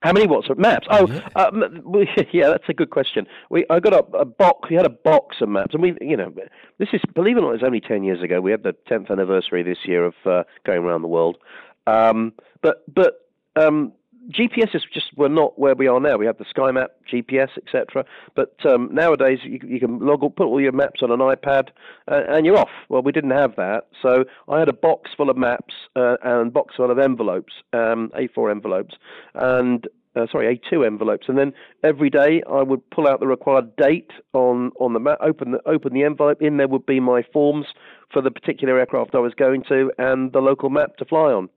How 0.00 0.12
many 0.12 0.26
what's 0.26 0.48
maps? 0.58 0.86
Oh, 0.90 1.08
yeah. 1.08 1.28
Um, 1.34 1.82
yeah, 2.32 2.48
that's 2.48 2.68
a 2.68 2.74
good 2.74 2.90
question. 2.90 3.26
We 3.50 3.64
I 3.70 3.80
got 3.80 3.94
a, 3.94 4.18
a, 4.18 4.24
box. 4.26 4.68
We 4.68 4.76
had 4.76 4.84
a 4.84 4.90
box 4.90 5.36
of 5.40 5.48
maps, 5.48 5.72
and 5.72 5.82
we, 5.82 5.96
you 6.00 6.16
know, 6.16 6.30
this 6.78 6.88
is 6.92 7.00
believe 7.14 7.38
it 7.38 7.40
or 7.40 7.52
not, 7.52 7.54
it's 7.54 7.64
only 7.64 7.80
ten 7.80 8.04
years 8.04 8.22
ago. 8.22 8.40
We 8.40 8.50
had 8.50 8.64
the 8.64 8.74
tenth 8.86 9.10
anniversary 9.10 9.62
this 9.62 9.78
year 9.86 10.04
of 10.04 10.14
uh, 10.26 10.42
going 10.66 10.80
around 10.82 11.02
the 11.02 11.08
world. 11.08 11.38
Um, 11.86 12.34
but 12.62 12.84
but 12.92 13.14
um, 13.56 13.92
GPSs 14.30 14.82
just 14.92 15.16
were 15.16 15.28
not 15.28 15.58
where 15.58 15.74
we 15.74 15.86
are 15.86 16.00
now. 16.00 16.16
We 16.16 16.26
have 16.26 16.38
the 16.38 16.44
SkyMap, 16.44 16.88
GPS, 17.12 17.50
etc. 17.56 18.04
But 18.34 18.54
um, 18.64 18.88
nowadays, 18.92 19.40
you, 19.42 19.60
you, 19.62 19.78
can 19.78 19.98
log 19.98 20.20
put 20.36 20.46
all 20.46 20.60
your 20.60 20.72
maps 20.72 21.02
on 21.02 21.10
an 21.10 21.20
iPad, 21.20 21.68
uh, 22.10 22.22
and 22.28 22.46
you're 22.46 22.56
off. 22.56 22.70
Well, 22.88 23.02
we 23.02 23.12
didn't 23.12 23.32
have 23.32 23.56
that, 23.56 23.88
so 24.00 24.24
I 24.48 24.58
had 24.58 24.68
a 24.68 24.72
box 24.72 25.10
full 25.16 25.30
of 25.30 25.36
maps 25.36 25.74
uh, 25.94 26.16
and 26.22 26.52
box 26.52 26.76
full 26.76 26.90
of 26.90 26.98
envelopes, 26.98 27.52
um, 27.72 28.10
A4 28.16 28.50
envelopes, 28.50 28.94
and 29.34 29.86
uh, 30.16 30.26
sorry, 30.30 30.58
A2 30.58 30.86
envelopes, 30.86 31.26
and 31.28 31.36
then 31.36 31.52
every 31.82 32.08
day 32.08 32.42
I 32.50 32.62
would 32.62 32.88
pull 32.90 33.08
out 33.08 33.20
the 33.20 33.26
required 33.26 33.76
date 33.76 34.10
on 34.32 34.70
on 34.80 34.92
the 34.94 35.00
map, 35.00 35.18
open 35.20 35.52
the 35.52 35.68
open 35.68 35.92
the 35.92 36.04
envelope. 36.04 36.40
In 36.40 36.56
there 36.56 36.68
would 36.68 36.86
be 36.86 37.00
my 37.00 37.22
forms 37.32 37.66
for 38.12 38.22
the 38.22 38.30
particular 38.30 38.78
aircraft 38.78 39.14
I 39.14 39.18
was 39.18 39.34
going 39.34 39.64
to, 39.68 39.92
and 39.98 40.32
the 40.32 40.40
local 40.40 40.70
map 40.70 40.96
to 40.98 41.04
fly 41.04 41.32
on. 41.32 41.48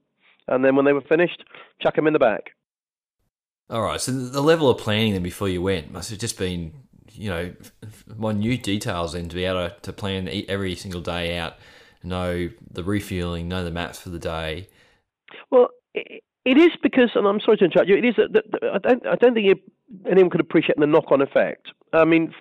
And 0.47 0.63
then 0.63 0.75
when 0.75 0.85
they 0.85 0.93
were 0.93 1.01
finished, 1.01 1.43
chuck 1.81 1.95
them 1.95 2.07
in 2.07 2.13
the 2.13 2.19
back. 2.19 2.51
All 3.69 3.81
right. 3.81 3.99
So 3.99 4.11
the 4.11 4.41
level 4.41 4.69
of 4.69 4.77
planning 4.77 5.13
then 5.13 5.23
before 5.23 5.49
you 5.49 5.61
went 5.61 5.91
must 5.91 6.09
have 6.09 6.19
just 6.19 6.37
been, 6.37 6.73
you 7.11 7.29
know, 7.29 7.53
minute 8.15 8.63
details 8.63 9.13
then 9.13 9.27
to 9.29 9.35
be 9.35 9.43
able 9.43 9.69
to, 9.69 9.75
to 9.81 9.93
plan 9.93 10.29
every 10.47 10.75
single 10.75 11.01
day 11.01 11.37
out, 11.37 11.55
know 12.03 12.49
the 12.71 12.83
refueling, 12.83 13.47
know 13.47 13.63
the 13.63 13.71
maps 13.71 13.99
for 13.99 14.09
the 14.09 14.19
day. 14.19 14.69
Well, 15.51 15.69
it 15.93 16.57
is 16.57 16.69
because, 16.81 17.09
and 17.15 17.27
I'm 17.27 17.41
sorry 17.41 17.57
to 17.57 17.65
interrupt 17.65 17.89
you. 17.89 17.97
It 17.97 18.05
is 18.05 18.15
that, 18.15 18.43
I 18.73 18.77
don't, 18.77 19.05
I 19.05 19.15
don't 19.15 19.33
think 19.33 19.59
anyone 20.09 20.29
could 20.29 20.39
appreciate 20.39 20.79
the 20.79 20.87
knock-on 20.87 21.21
effect. 21.21 21.67
I 21.91 22.05
mean, 22.05 22.33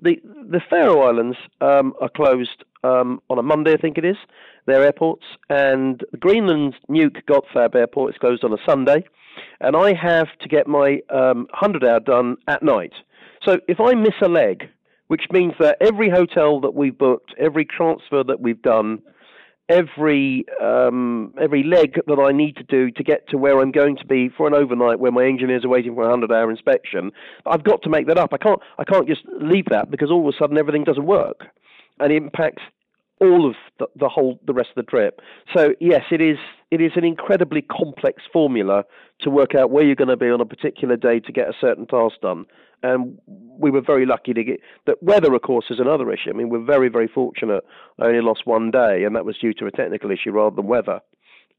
the 0.00 0.20
the 0.24 0.60
Faroe 0.68 1.02
Islands 1.02 1.36
um, 1.60 1.94
are 2.00 2.08
closed 2.08 2.64
um, 2.82 3.20
on 3.30 3.38
a 3.38 3.42
Monday, 3.42 3.72
I 3.72 3.76
think 3.76 3.98
it 3.98 4.04
is. 4.04 4.16
Their 4.66 4.82
airports, 4.84 5.24
and 5.48 6.02
Greenland's 6.18 6.76
Nuuk 6.88 7.22
Godthab 7.28 7.74
Airport 7.74 8.14
is 8.14 8.18
closed 8.18 8.44
on 8.44 8.52
a 8.52 8.58
Sunday 8.66 9.04
and 9.60 9.76
I 9.76 9.94
have 9.94 10.28
to 10.40 10.48
get 10.48 10.66
my 10.66 11.00
um, 11.10 11.46
100 11.50 11.84
hour 11.84 12.00
done 12.00 12.36
at 12.48 12.62
night. 12.62 12.92
So 13.44 13.58
if 13.68 13.80
I 13.80 13.94
miss 13.94 14.14
a 14.22 14.28
leg, 14.28 14.68
which 15.08 15.24
means 15.30 15.54
that 15.60 15.76
every 15.80 16.08
hotel 16.08 16.60
that 16.60 16.74
we've 16.74 16.96
booked, 16.96 17.34
every 17.38 17.64
transfer 17.64 18.24
that 18.24 18.40
we've 18.40 18.62
done, 18.62 19.02
every 19.68 20.44
um, 20.60 21.34
every 21.40 21.62
leg 21.62 21.98
that 22.06 22.18
I 22.18 22.32
need 22.32 22.56
to 22.56 22.62
do 22.62 22.90
to 22.90 23.02
get 23.02 23.28
to 23.28 23.38
where 23.38 23.60
I'm 23.60 23.72
going 23.72 23.96
to 23.96 24.06
be 24.06 24.28
for 24.28 24.46
an 24.46 24.54
overnight, 24.54 25.00
where 25.00 25.12
my 25.12 25.24
engineers 25.24 25.64
are 25.64 25.68
waiting 25.68 25.94
for 25.94 26.04
a 26.04 26.10
hundred 26.10 26.32
hour 26.32 26.50
inspection, 26.50 27.10
I've 27.46 27.64
got 27.64 27.82
to 27.82 27.90
make 27.90 28.06
that 28.08 28.18
up. 28.18 28.32
I 28.32 28.38
can't 28.38 28.60
I 28.78 28.84
can't 28.84 29.08
just 29.08 29.22
leave 29.40 29.66
that 29.70 29.90
because 29.90 30.10
all 30.10 30.28
of 30.28 30.34
a 30.34 30.38
sudden 30.38 30.58
everything 30.58 30.84
doesn't 30.84 31.06
work, 31.06 31.46
and 32.00 32.12
it 32.12 32.16
impacts 32.16 32.62
all 33.20 33.48
of 33.48 33.54
the, 33.78 33.86
the, 33.96 34.08
whole 34.08 34.40
the 34.46 34.52
rest 34.52 34.70
of 34.76 34.84
the 34.84 34.90
trip. 34.90 35.20
So 35.54 35.74
yes, 35.80 36.02
it 36.10 36.20
is 36.20 36.38
it 36.72 36.80
is 36.80 36.92
an 36.96 37.04
incredibly 37.04 37.60
complex 37.60 38.22
formula 38.32 38.84
to 39.20 39.28
work 39.28 39.54
out 39.54 39.70
where 39.70 39.84
you're 39.84 39.94
going 39.94 40.08
to 40.08 40.16
be 40.16 40.30
on 40.30 40.40
a 40.40 40.46
particular 40.46 40.96
day 40.96 41.20
to 41.20 41.30
get 41.30 41.46
a 41.46 41.52
certain 41.60 41.86
task 41.86 42.14
done. 42.22 42.46
And 42.82 43.18
we 43.26 43.70
were 43.70 43.82
very 43.82 44.06
lucky 44.06 44.32
to 44.32 44.42
get 44.42 44.60
that 44.86 45.02
weather, 45.02 45.34
of 45.34 45.42
course, 45.42 45.66
is 45.68 45.78
another 45.78 46.10
issue. 46.10 46.30
I 46.30 46.32
mean, 46.32 46.48
we're 46.48 46.64
very 46.64 46.88
very 46.88 47.08
fortunate. 47.08 47.62
I 48.00 48.06
only 48.06 48.22
lost 48.22 48.46
one 48.46 48.70
day, 48.70 49.04
and 49.04 49.14
that 49.14 49.26
was 49.26 49.36
due 49.36 49.52
to 49.52 49.66
a 49.66 49.70
technical 49.70 50.10
issue 50.10 50.30
rather 50.30 50.56
than 50.56 50.66
weather. 50.66 51.00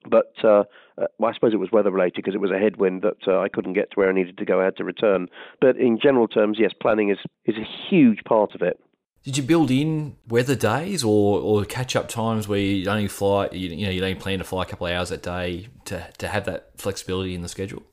But 0.10 0.34
uh, 0.44 0.64
uh 0.98 1.06
well, 1.20 1.30
I 1.30 1.34
suppose 1.36 1.54
it 1.54 1.60
was 1.60 1.72
weather 1.72 1.92
related 1.92 2.16
because 2.16 2.34
it 2.34 2.42
was 2.42 2.52
a 2.52 2.58
headwind 2.58 3.04
that 3.04 3.28
uh, 3.28 3.40
I 3.40 3.50
couldn't 3.50 3.74
get 3.74 3.92
to 3.92 3.96
where 3.96 4.10
I 4.10 4.14
needed 4.14 4.40
to 4.40 4.46
go. 4.46 4.60
I 4.60 4.66
had 4.66 4.78
to 4.78 4.84
return. 4.84 5.28
But 5.62 5.78
in 5.78 6.00
general 6.02 6.28
terms, 6.28 6.58
yes, 6.60 6.72
planning 6.82 7.12
is 7.12 7.20
is 7.46 7.56
a 7.56 7.90
huge 7.90 8.24
part 8.26 8.56
of 8.56 8.64
it. 8.64 8.80
Did 9.24 9.38
you 9.38 9.44
build 9.44 9.72
in 9.72 10.18
weather 10.28 10.56
days 10.56 11.04
or, 11.04 11.40
or 11.40 11.64
catch 11.64 11.96
up 11.96 12.10
times 12.10 12.48
where 12.48 12.60
you 12.60 12.90
only 12.90 13.08
fly, 13.08 13.48
you, 13.54 13.70
you 13.70 13.86
know, 13.86 13.92
you 13.92 14.02
only 14.02 14.16
plan 14.16 14.40
to 14.40 14.44
fly 14.44 14.64
a 14.64 14.66
couple 14.66 14.88
of 14.88 14.94
hours 14.94 15.12
a 15.12 15.18
day 15.18 15.70
to, 15.86 16.06
to 16.18 16.28
have 16.28 16.46
that 16.46 16.72
flexibility 16.76 17.34
in 17.34 17.42
the 17.42 17.48
schedule? 17.48 17.84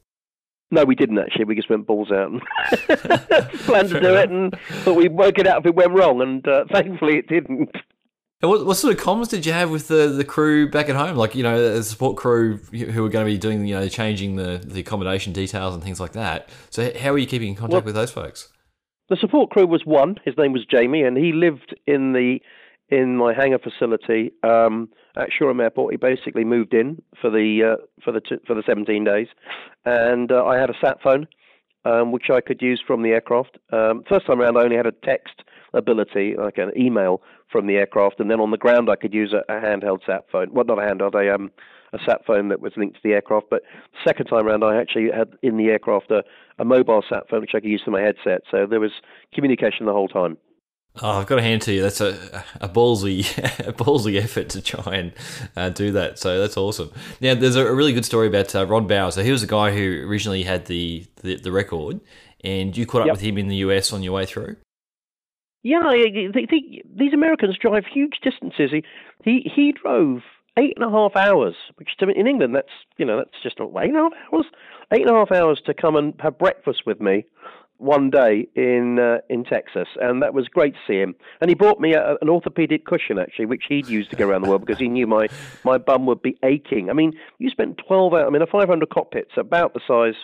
No, 0.72 0.84
we 0.84 0.94
didn't 0.94 1.18
actually. 1.18 1.44
We 1.44 1.54
just 1.54 1.70
went 1.70 1.86
balls 1.86 2.10
out 2.10 2.30
and 2.30 2.42
planned 3.60 3.90
to 3.90 4.00
do 4.00 4.14
it, 4.14 4.30
and 4.30 4.56
thought 4.82 4.96
we'd 4.96 5.12
work 5.12 5.38
it 5.38 5.46
out 5.46 5.60
if 5.60 5.66
it 5.66 5.74
went 5.74 5.92
wrong, 5.92 6.20
and 6.20 6.46
uh, 6.46 6.64
thankfully 6.72 7.18
it 7.18 7.28
didn't. 7.28 7.70
And 8.42 8.50
what, 8.50 8.64
what 8.64 8.76
sort 8.76 8.96
of 8.96 9.00
comms 9.00 9.28
did 9.28 9.44
you 9.44 9.52
have 9.52 9.70
with 9.70 9.88
the, 9.88 10.08
the 10.08 10.24
crew 10.24 10.70
back 10.70 10.88
at 10.88 10.96
home? 10.96 11.16
Like, 11.16 11.34
you 11.34 11.42
know, 11.42 11.74
the 11.74 11.82
support 11.82 12.16
crew 12.16 12.56
who 12.56 13.02
were 13.02 13.08
going 13.08 13.26
to 13.26 13.30
be 13.30 13.36
doing, 13.36 13.66
you 13.66 13.74
know, 13.74 13.88
changing 13.88 14.36
the, 14.36 14.62
the 14.64 14.80
accommodation 14.80 15.32
details 15.32 15.74
and 15.74 15.82
things 15.82 16.00
like 16.00 16.12
that. 16.12 16.48
So, 16.70 16.90
how 16.98 17.12
were 17.12 17.18
you 17.18 17.26
keeping 17.26 17.48
in 17.48 17.54
contact 17.54 17.84
well, 17.84 17.92
with 17.92 17.94
those 17.94 18.10
folks? 18.10 18.48
The 19.10 19.16
support 19.16 19.50
crew 19.50 19.66
was 19.66 19.84
one. 19.84 20.16
His 20.24 20.36
name 20.38 20.52
was 20.52 20.64
Jamie, 20.64 21.02
and 21.02 21.16
he 21.16 21.32
lived 21.32 21.74
in 21.86 22.12
the 22.12 22.40
in 22.88 23.16
my 23.16 23.32
hangar 23.34 23.58
facility 23.58 24.32
um, 24.42 24.88
at 25.16 25.28
Shoreham 25.36 25.60
Airport. 25.60 25.92
He 25.92 25.96
basically 25.96 26.44
moved 26.44 26.74
in 26.74 27.02
for 27.20 27.30
the 27.30 27.74
uh, 27.74 27.84
for 28.02 28.12
the 28.12 28.20
t- 28.20 28.38
for 28.46 28.54
the 28.54 28.62
17 28.64 29.04
days, 29.04 29.28
and 29.84 30.32
uh, 30.32 30.44
I 30.44 30.58
had 30.58 30.70
a 30.70 30.74
sat 30.80 31.02
phone 31.02 31.26
um, 31.84 32.12
which 32.12 32.30
I 32.30 32.40
could 32.40 32.60
use 32.60 32.82
from 32.86 33.02
the 33.02 33.10
aircraft. 33.10 33.58
Um, 33.72 34.04
first 34.08 34.26
time 34.26 34.40
around, 34.40 34.56
I 34.56 34.62
only 34.62 34.76
had 34.76 34.86
a 34.86 34.92
text 34.92 35.42
ability, 35.72 36.34
like 36.36 36.58
an 36.58 36.72
email 36.76 37.22
from 37.50 37.66
the 37.66 37.76
aircraft, 37.76 38.20
and 38.20 38.30
then 38.30 38.40
on 38.40 38.50
the 38.50 38.58
ground, 38.58 38.88
I 38.90 38.96
could 38.96 39.14
use 39.14 39.32
a, 39.32 39.52
a 39.52 39.60
handheld 39.60 40.00
sat 40.06 40.24
phone. 40.30 40.52
Well, 40.52 40.64
not 40.64 40.78
a 40.78 40.82
handheld, 40.82 41.14
a 41.14 41.34
um, 41.34 41.50
a 41.92 41.98
sat 42.06 42.24
phone 42.26 42.48
that 42.48 42.60
was 42.60 42.72
linked 42.76 42.96
to 42.96 43.00
the 43.02 43.14
aircraft. 43.14 43.46
But 43.50 43.62
second 44.06 44.26
time 44.26 44.46
around, 44.46 44.64
I 44.64 44.80
actually 44.80 45.10
had 45.14 45.28
in 45.42 45.56
the 45.56 45.66
aircraft 45.66 46.10
a, 46.10 46.22
a 46.58 46.64
mobile 46.64 47.02
sat 47.08 47.28
phone 47.28 47.40
which 47.40 47.50
I 47.54 47.60
could 47.60 47.70
use 47.70 47.82
for 47.84 47.90
my 47.90 48.00
headset. 48.00 48.42
So 48.50 48.66
there 48.66 48.80
was 48.80 48.92
communication 49.34 49.86
the 49.86 49.92
whole 49.92 50.08
time. 50.08 50.36
Oh, 51.02 51.20
I've 51.20 51.26
got 51.26 51.38
a 51.38 51.42
hand 51.42 51.62
to 51.62 51.72
you. 51.72 51.82
That's 51.82 52.00
a 52.00 52.44
a 52.60 52.68
ballsy 52.68 53.20
a 53.66 53.72
ballsy 53.72 54.20
effort 54.20 54.48
to 54.50 54.60
try 54.60 54.96
and 54.96 55.12
uh, 55.56 55.68
do 55.68 55.92
that. 55.92 56.18
So 56.18 56.40
that's 56.40 56.56
awesome. 56.56 56.90
Now, 57.20 57.34
there's 57.34 57.56
a 57.56 57.72
really 57.72 57.92
good 57.92 58.04
story 58.04 58.26
about 58.26 58.54
uh, 58.54 58.66
Ron 58.66 58.86
Bower. 58.86 59.12
So 59.12 59.22
he 59.22 59.30
was 59.30 59.40
the 59.40 59.46
guy 59.46 59.72
who 59.72 60.04
originally 60.08 60.42
had 60.42 60.66
the 60.66 61.06
the, 61.22 61.36
the 61.36 61.52
record, 61.52 62.00
and 62.42 62.76
you 62.76 62.86
caught 62.86 63.02
up 63.02 63.06
yep. 63.06 63.14
with 63.14 63.22
him 63.22 63.38
in 63.38 63.48
the 63.48 63.56
US 63.56 63.92
on 63.92 64.02
your 64.02 64.12
way 64.12 64.26
through. 64.26 64.56
Yeah, 65.62 65.80
they, 65.92 66.46
they, 66.50 66.82
these 66.96 67.12
Americans 67.12 67.56
drive 67.60 67.84
huge 67.84 68.18
distances. 68.22 68.70
He 68.72 68.82
he, 69.24 69.50
he 69.54 69.72
drove 69.72 70.22
eight 70.58 70.74
and 70.76 70.84
a 70.84 70.90
half 70.90 71.16
hours, 71.16 71.54
which 71.76 71.90
to 71.98 72.06
me, 72.06 72.14
in 72.16 72.26
England, 72.26 72.54
that's 72.54 72.68
you 72.96 73.04
know 73.04 73.16
that's 73.16 73.42
just 73.42 73.58
not 73.58 73.70
eight 73.82 73.90
and 73.90 73.96
a 73.96 74.02
half 74.02 74.12
hours. 74.32 74.46
Eight 74.92 75.02
and 75.02 75.10
a 75.10 75.14
half 75.14 75.30
hours 75.30 75.60
to 75.66 75.74
come 75.74 75.96
and 75.96 76.14
have 76.20 76.38
breakfast 76.38 76.82
with 76.84 77.00
me 77.00 77.24
one 77.80 78.10
day 78.10 78.46
in 78.54 78.98
uh, 78.98 79.18
in 79.28 79.44
Texas, 79.44 79.88
and 80.00 80.22
that 80.22 80.34
was 80.34 80.48
great 80.48 80.74
to 80.74 80.80
see 80.86 80.98
him. 80.98 81.14
And 81.40 81.48
he 81.48 81.54
brought 81.54 81.80
me 81.80 81.94
a, 81.94 82.16
an 82.20 82.28
orthopedic 82.28 82.84
cushion 82.84 83.18
actually, 83.18 83.46
which 83.46 83.64
he'd 83.68 83.88
used 83.88 84.10
to 84.10 84.16
go 84.16 84.28
around 84.28 84.42
the 84.42 84.48
world 84.48 84.64
because 84.64 84.78
he 84.78 84.88
knew 84.88 85.06
my 85.06 85.28
my 85.64 85.78
bum 85.78 86.06
would 86.06 86.22
be 86.22 86.36
aching. 86.44 86.90
I 86.90 86.92
mean, 86.92 87.12
you 87.38 87.50
spent 87.50 87.80
twelve 87.86 88.12
hours. 88.12 88.26
I 88.26 88.30
mean, 88.30 88.42
a 88.42 88.46
500 88.46 88.88
cockpit's 88.90 89.32
about 89.36 89.74
the 89.74 89.80
size 89.86 90.20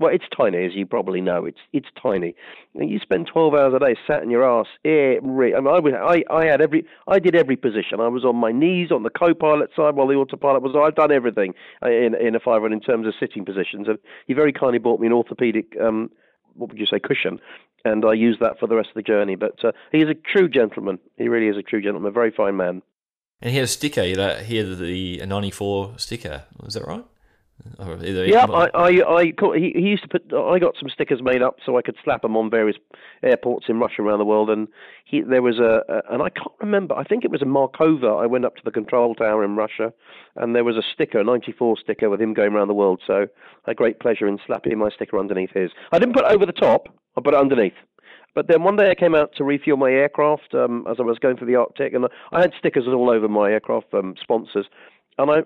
well, 0.00 0.12
it's 0.12 0.24
tiny, 0.34 0.64
as 0.64 0.74
you 0.74 0.86
probably 0.86 1.20
know. 1.20 1.44
It's 1.44 1.58
it's 1.74 1.88
tiny. 2.02 2.34
You 2.74 2.98
spend 3.00 3.26
12 3.26 3.54
hours 3.54 3.74
a 3.74 3.78
day 3.78 3.94
sat 4.06 4.22
in 4.22 4.30
your 4.30 4.42
ass. 4.42 4.66
It 4.82 5.22
I, 5.22 5.80
mean, 5.80 5.94
I, 5.94 6.22
I 6.30 6.34
I 6.34 6.44
had 6.46 6.62
every 6.62 6.86
I 7.06 7.18
did 7.18 7.36
every 7.36 7.56
position. 7.56 8.00
I 8.00 8.08
was 8.08 8.24
on 8.24 8.34
my 8.36 8.50
knees 8.50 8.90
on 8.90 9.02
the 9.02 9.10
co-pilot 9.10 9.70
side 9.76 9.94
while 9.94 10.06
the 10.06 10.14
autopilot 10.14 10.62
was. 10.62 10.74
I've 10.74 10.94
done 10.94 11.12
everything 11.12 11.52
in 11.84 12.14
in 12.14 12.34
a 12.34 12.40
five 12.40 12.62
run 12.62 12.72
in 12.72 12.80
terms 12.80 13.06
of 13.06 13.12
sitting 13.20 13.44
positions. 13.44 13.88
And 13.88 13.98
he 14.26 14.32
very 14.32 14.54
kindly 14.54 14.78
bought 14.78 15.00
me 15.00 15.06
an 15.06 15.12
orthopedic. 15.12 15.76
Um, 15.78 16.10
what 16.54 16.70
would 16.70 16.78
you 16.78 16.86
say, 16.86 16.98
cushion, 16.98 17.38
and 17.84 18.04
I 18.04 18.14
used 18.14 18.40
that 18.40 18.58
for 18.58 18.66
the 18.66 18.76
rest 18.76 18.88
of 18.88 18.94
the 18.94 19.02
journey. 19.02 19.36
But 19.36 19.62
uh, 19.62 19.72
he 19.92 19.98
is 19.98 20.08
a 20.08 20.14
true 20.14 20.48
gentleman. 20.48 20.98
He 21.16 21.28
really 21.28 21.48
is 21.48 21.56
a 21.56 21.62
true 21.62 21.82
gentleman, 21.82 22.08
a 22.08 22.12
very 22.12 22.30
fine 22.30 22.56
man. 22.56 22.82
And 23.42 23.50
he 23.50 23.56
had 23.56 23.64
a 23.64 23.68
sticker. 23.68 24.02
You 24.02 24.16
know, 24.16 24.36
he 24.36 24.56
had 24.56 24.78
the 24.78 25.24
94 25.24 25.94
sticker. 25.98 26.44
Was 26.58 26.74
that 26.74 26.86
right? 26.86 27.04
Yeah, 28.26 28.46
I, 28.46 28.68
I, 28.74 28.88
I, 28.88 29.32
he, 29.56 29.72
he 29.74 29.88
used 29.88 30.02
to 30.02 30.08
put. 30.08 30.32
I 30.32 30.58
got 30.58 30.74
some 30.78 30.88
stickers 30.88 31.20
made 31.22 31.42
up 31.42 31.56
so 31.64 31.76
I 31.76 31.82
could 31.82 31.96
slap 32.04 32.22
them 32.22 32.36
on 32.36 32.50
various 32.50 32.76
airports 33.22 33.66
in 33.68 33.78
Russia 33.78 34.02
around 34.02 34.18
the 34.18 34.24
world. 34.24 34.50
And 34.50 34.68
he, 35.04 35.22
there 35.22 35.42
was 35.42 35.58
a, 35.58 35.82
a, 35.88 36.14
and 36.14 36.22
I 36.22 36.30
can't 36.30 36.52
remember. 36.60 36.94
I 36.94 37.04
think 37.04 37.24
it 37.24 37.30
was 37.30 37.42
in 37.42 37.48
Markova. 37.48 38.22
I 38.22 38.26
went 38.26 38.44
up 38.44 38.56
to 38.56 38.62
the 38.64 38.70
control 38.70 39.14
tower 39.14 39.44
in 39.44 39.56
Russia, 39.56 39.92
and 40.36 40.54
there 40.54 40.64
was 40.64 40.76
a 40.76 40.82
sticker, 40.92 41.20
a 41.20 41.24
'94 41.24 41.78
sticker, 41.78 42.10
with 42.10 42.20
him 42.20 42.34
going 42.34 42.52
around 42.52 42.68
the 42.68 42.74
world. 42.74 43.00
So 43.06 43.26
I 43.66 43.70
had 43.70 43.76
great 43.76 44.00
pleasure 44.00 44.28
in 44.28 44.38
slapping 44.46 44.78
my 44.78 44.90
sticker 44.90 45.18
underneath 45.18 45.50
his. 45.52 45.70
I 45.92 45.98
didn't 45.98 46.14
put 46.14 46.24
it 46.24 46.32
over 46.32 46.46
the 46.46 46.52
top. 46.52 46.88
I 47.16 47.20
put 47.20 47.34
it 47.34 47.40
underneath. 47.40 47.74
But 48.34 48.46
then 48.46 48.62
one 48.62 48.76
day 48.76 48.90
I 48.90 48.94
came 48.94 49.14
out 49.14 49.32
to 49.36 49.44
refuel 49.44 49.76
my 49.76 49.90
aircraft 49.90 50.54
um, 50.54 50.86
as 50.88 50.98
I 51.00 51.02
was 51.02 51.18
going 51.18 51.36
through 51.36 51.48
the 51.48 51.56
Arctic, 51.56 51.92
and 51.94 52.06
I 52.30 52.40
had 52.40 52.52
stickers 52.58 52.84
all 52.86 53.10
over 53.10 53.28
my 53.28 53.50
aircraft 53.50 53.92
um, 53.92 54.14
sponsors 54.22 54.66
and 55.22 55.30
I 55.30 55.42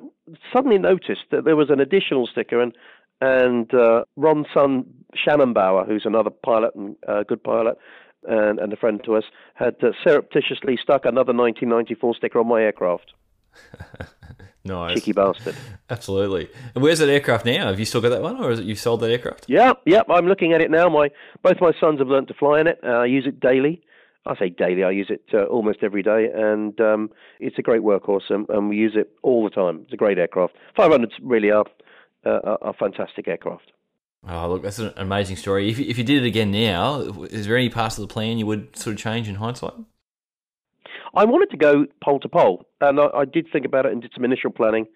suddenly 0.52 0.78
noticed 0.78 1.24
that 1.30 1.44
there 1.44 1.56
was 1.56 1.70
an 1.70 1.80
additional 1.80 2.26
sticker, 2.26 2.60
and 2.60 2.74
and 3.20 3.72
uh, 3.74 4.04
Ron's 4.16 4.46
son 4.52 4.86
Shannon 5.14 5.52
Bower, 5.52 5.84
who's 5.84 6.04
another 6.04 6.30
pilot 6.30 6.74
and 6.74 6.96
uh, 7.08 7.22
good 7.22 7.42
pilot, 7.42 7.76
and, 8.24 8.58
and 8.58 8.72
a 8.72 8.76
friend 8.76 9.00
to 9.04 9.16
us, 9.16 9.24
had 9.54 9.76
uh, 9.82 9.92
surreptitiously 10.02 10.78
stuck 10.82 11.04
another 11.04 11.32
1994 11.32 12.16
sticker 12.16 12.40
on 12.40 12.48
my 12.48 12.62
aircraft. 12.62 13.12
nice, 14.64 14.94
cheeky 14.94 15.12
bastard. 15.12 15.56
Absolutely. 15.90 16.48
And 16.74 16.82
where's 16.82 16.98
that 16.98 17.08
aircraft 17.08 17.46
now? 17.46 17.68
Have 17.68 17.78
you 17.78 17.84
still 17.84 18.00
got 18.00 18.10
that 18.10 18.22
one, 18.22 18.42
or 18.42 18.50
is 18.50 18.60
it 18.60 18.66
you 18.66 18.74
sold 18.74 19.00
that 19.00 19.10
aircraft? 19.10 19.46
Yeah, 19.48 19.74
yeah. 19.86 20.02
I'm 20.08 20.26
looking 20.26 20.52
at 20.52 20.60
it 20.60 20.70
now. 20.70 20.88
My 20.88 21.10
both 21.42 21.60
my 21.60 21.72
sons 21.78 22.00
have 22.00 22.08
learned 22.08 22.28
to 22.28 22.34
fly 22.34 22.60
in 22.60 22.66
it. 22.66 22.78
Uh, 22.82 22.88
I 22.88 23.06
use 23.06 23.26
it 23.26 23.40
daily. 23.40 23.82
I 24.26 24.36
say 24.38 24.48
daily. 24.48 24.84
I 24.84 24.90
use 24.90 25.10
it 25.10 25.24
uh, 25.34 25.44
almost 25.44 25.78
every 25.82 26.02
day, 26.02 26.28
and 26.34 26.78
um, 26.80 27.10
it's 27.40 27.58
a 27.58 27.62
great 27.62 27.82
workhorse, 27.82 28.30
and, 28.30 28.48
and, 28.48 28.68
we 28.68 28.76
use 28.76 28.94
it 28.96 29.10
all 29.22 29.44
the 29.44 29.50
time. 29.50 29.80
It's 29.84 29.92
a 29.92 29.96
great 29.96 30.18
aircraft. 30.18 30.54
500s 30.78 31.12
really 31.22 31.50
are 31.50 31.66
uh, 32.24 32.56
a 32.62 32.72
fantastic 32.72 33.28
aircraft. 33.28 33.72
Oh, 34.26 34.48
look, 34.48 34.62
that's 34.62 34.78
an 34.78 34.94
amazing 34.96 35.36
story. 35.36 35.68
If, 35.68 35.78
if 35.78 35.98
you 35.98 36.04
did 36.04 36.22
it 36.22 36.26
again 36.26 36.50
now, 36.50 37.00
is 37.24 37.46
there 37.46 37.56
any 37.56 37.68
parts 37.68 37.98
of 37.98 38.08
the 38.08 38.12
plan 38.12 38.38
you 38.38 38.46
would 38.46 38.74
sort 38.76 38.94
of 38.94 39.00
change 39.00 39.28
in 39.28 39.34
hindsight? 39.34 39.74
I 41.14 41.24
wanted 41.26 41.50
to 41.50 41.56
go 41.56 41.86
pole 42.02 42.20
to 42.20 42.28
pole, 42.28 42.66
and 42.80 42.98
I, 42.98 43.08
I 43.14 43.24
did 43.26 43.46
think 43.52 43.66
about 43.66 43.86
it 43.86 43.92
and 43.92 44.00
did 44.00 44.12
some 44.14 44.24
initial 44.24 44.50
planning. 44.50 44.86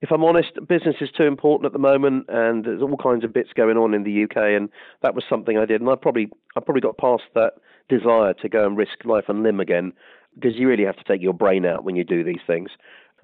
If 0.00 0.10
I'm 0.10 0.24
honest, 0.24 0.54
business 0.66 0.96
is 1.00 1.10
too 1.16 1.24
important 1.24 1.66
at 1.66 1.72
the 1.72 1.78
moment, 1.78 2.26
and 2.28 2.64
there's 2.64 2.82
all 2.82 2.96
kinds 2.96 3.22
of 3.22 3.32
bits 3.32 3.50
going 3.54 3.76
on 3.76 3.94
in 3.94 4.02
the 4.02 4.24
UK, 4.24 4.36
and 4.56 4.68
that 5.02 5.14
was 5.14 5.24
something 5.28 5.58
I 5.58 5.66
did, 5.66 5.80
and 5.80 5.88
I 5.88 5.94
probably 5.94 6.28
I 6.56 6.60
probably 6.60 6.80
got 6.80 6.96
past 6.96 7.22
that 7.34 7.52
desire 7.88 8.34
to 8.34 8.48
go 8.48 8.66
and 8.66 8.76
risk 8.76 9.04
life 9.04 9.24
and 9.28 9.42
limb 9.42 9.60
again 9.60 9.92
because 10.34 10.56
you 10.56 10.68
really 10.68 10.84
have 10.84 10.96
to 10.96 11.04
take 11.04 11.20
your 11.20 11.34
brain 11.34 11.66
out 11.66 11.84
when 11.84 11.96
you 11.96 12.04
do 12.04 12.24
these 12.24 12.40
things. 12.46 12.70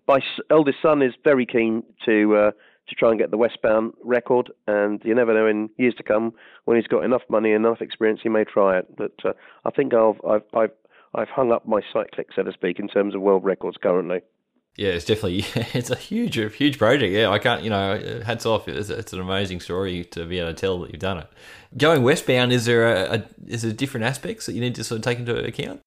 My 0.06 0.18
eldest 0.50 0.78
son 0.82 1.02
is 1.02 1.14
very 1.24 1.46
keen 1.46 1.82
to 2.04 2.36
uh, 2.36 2.50
to 2.88 2.94
try 2.94 3.10
and 3.10 3.18
get 3.18 3.30
the 3.30 3.36
westbound 3.36 3.92
record, 4.02 4.50
and 4.66 5.00
you 5.04 5.14
never 5.14 5.34
know 5.34 5.46
in 5.46 5.68
years 5.76 5.94
to 5.96 6.02
come 6.02 6.32
when 6.64 6.76
he's 6.76 6.86
got 6.86 7.04
enough 7.04 7.22
money, 7.28 7.52
enough 7.52 7.82
experience, 7.82 8.20
he 8.22 8.30
may 8.30 8.44
try 8.44 8.78
it. 8.78 8.96
But 8.96 9.12
uh, 9.24 9.32
I 9.64 9.70
think 9.70 9.92
I've 9.94 10.20
I've 10.26 10.42
I've 10.54 10.70
I've 11.14 11.28
hung 11.28 11.52
up 11.52 11.66
my 11.66 11.80
cyclic, 11.92 12.28
so 12.34 12.42
to 12.42 12.52
speak, 12.52 12.78
in 12.78 12.88
terms 12.88 13.14
of 13.14 13.20
world 13.20 13.44
records 13.44 13.76
currently. 13.82 14.20
Yeah, 14.78 14.90
it's 14.90 15.04
definitely 15.04 15.44
it's 15.74 15.90
a 15.90 15.96
huge 15.96 16.36
huge 16.36 16.78
project. 16.78 17.12
Yeah, 17.12 17.30
I 17.30 17.40
can't 17.40 17.64
you 17.64 17.70
know 17.70 18.22
hats 18.24 18.46
off. 18.46 18.68
It's, 18.68 18.88
it's 18.88 19.12
an 19.12 19.20
amazing 19.20 19.60
story 19.60 20.04
to 20.04 20.24
be 20.24 20.38
able 20.38 20.50
to 20.50 20.54
tell 20.54 20.78
that 20.80 20.92
you've 20.92 21.00
done 21.00 21.18
it. 21.18 21.26
Going 21.76 22.04
westbound, 22.04 22.52
is 22.52 22.64
there 22.64 22.86
a, 22.86 23.16
a 23.16 23.24
is 23.48 23.62
there 23.62 23.72
different 23.72 24.06
aspects 24.06 24.46
that 24.46 24.52
you 24.52 24.60
need 24.60 24.76
to 24.76 24.84
sort 24.84 25.00
of 25.00 25.04
take 25.04 25.18
into 25.18 25.36
account? 25.44 25.80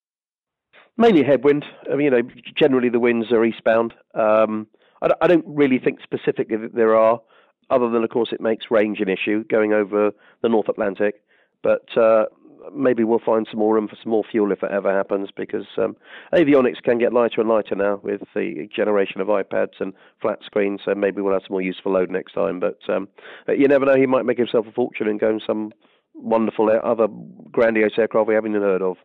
Mainly 0.97 1.23
headwind. 1.23 1.63
I 1.89 1.95
mean, 1.95 2.01
you 2.01 2.09
know, 2.11 2.21
generally 2.59 2.89
the 2.89 2.99
winds 2.99 3.31
are 3.31 3.45
eastbound. 3.45 3.93
Um, 4.13 4.67
I, 5.01 5.07
I 5.21 5.27
don't 5.27 5.45
really 5.47 5.79
think 5.79 5.99
specifically 6.03 6.57
that 6.57 6.75
there 6.75 6.93
are, 6.93 7.21
other 7.69 7.89
than 7.89 8.03
of 8.03 8.09
course 8.09 8.29
it 8.33 8.41
makes 8.41 8.65
range 8.69 8.99
an 8.99 9.07
issue 9.07 9.45
going 9.45 9.71
over 9.71 10.11
the 10.41 10.49
North 10.49 10.67
Atlantic. 10.67 11.23
But 11.63 11.97
uh, 11.97 12.25
maybe 12.73 13.03
we'll 13.03 13.19
find 13.19 13.47
some 13.49 13.59
more 13.59 13.75
room 13.75 13.87
for 13.87 13.97
some 14.01 14.11
more 14.11 14.23
fuel 14.29 14.51
if 14.51 14.63
it 14.63 14.71
ever 14.71 14.95
happens 14.95 15.29
because 15.35 15.65
um, 15.77 15.95
avionics 16.33 16.81
can 16.83 16.97
get 16.97 17.13
lighter 17.13 17.41
and 17.41 17.49
lighter 17.49 17.75
now 17.75 17.99
with 18.03 18.21
the 18.35 18.67
generation 18.75 19.21
of 19.21 19.27
iPads 19.27 19.79
and 19.79 19.93
flat 20.21 20.39
screens. 20.45 20.81
So 20.85 20.93
maybe 20.95 21.21
we'll 21.21 21.33
have 21.33 21.43
some 21.43 21.53
more 21.53 21.61
useful 21.61 21.93
load 21.93 22.09
next 22.09 22.33
time. 22.33 22.59
But 22.59 22.79
um, 22.89 23.07
you 23.47 23.67
never 23.67 23.85
know; 23.85 23.95
he 23.95 24.05
might 24.05 24.25
make 24.25 24.37
himself 24.37 24.67
a 24.67 24.71
fortune 24.71 25.07
and 25.07 25.19
go 25.19 25.29
in 25.29 25.41
some 25.45 25.71
wonderful 26.13 26.69
other 26.83 27.07
grandiose 27.51 27.97
aircraft 27.97 28.27
we 28.27 28.35
haven't 28.35 28.51
even 28.51 28.61
heard 28.61 28.81
of. 28.81 28.97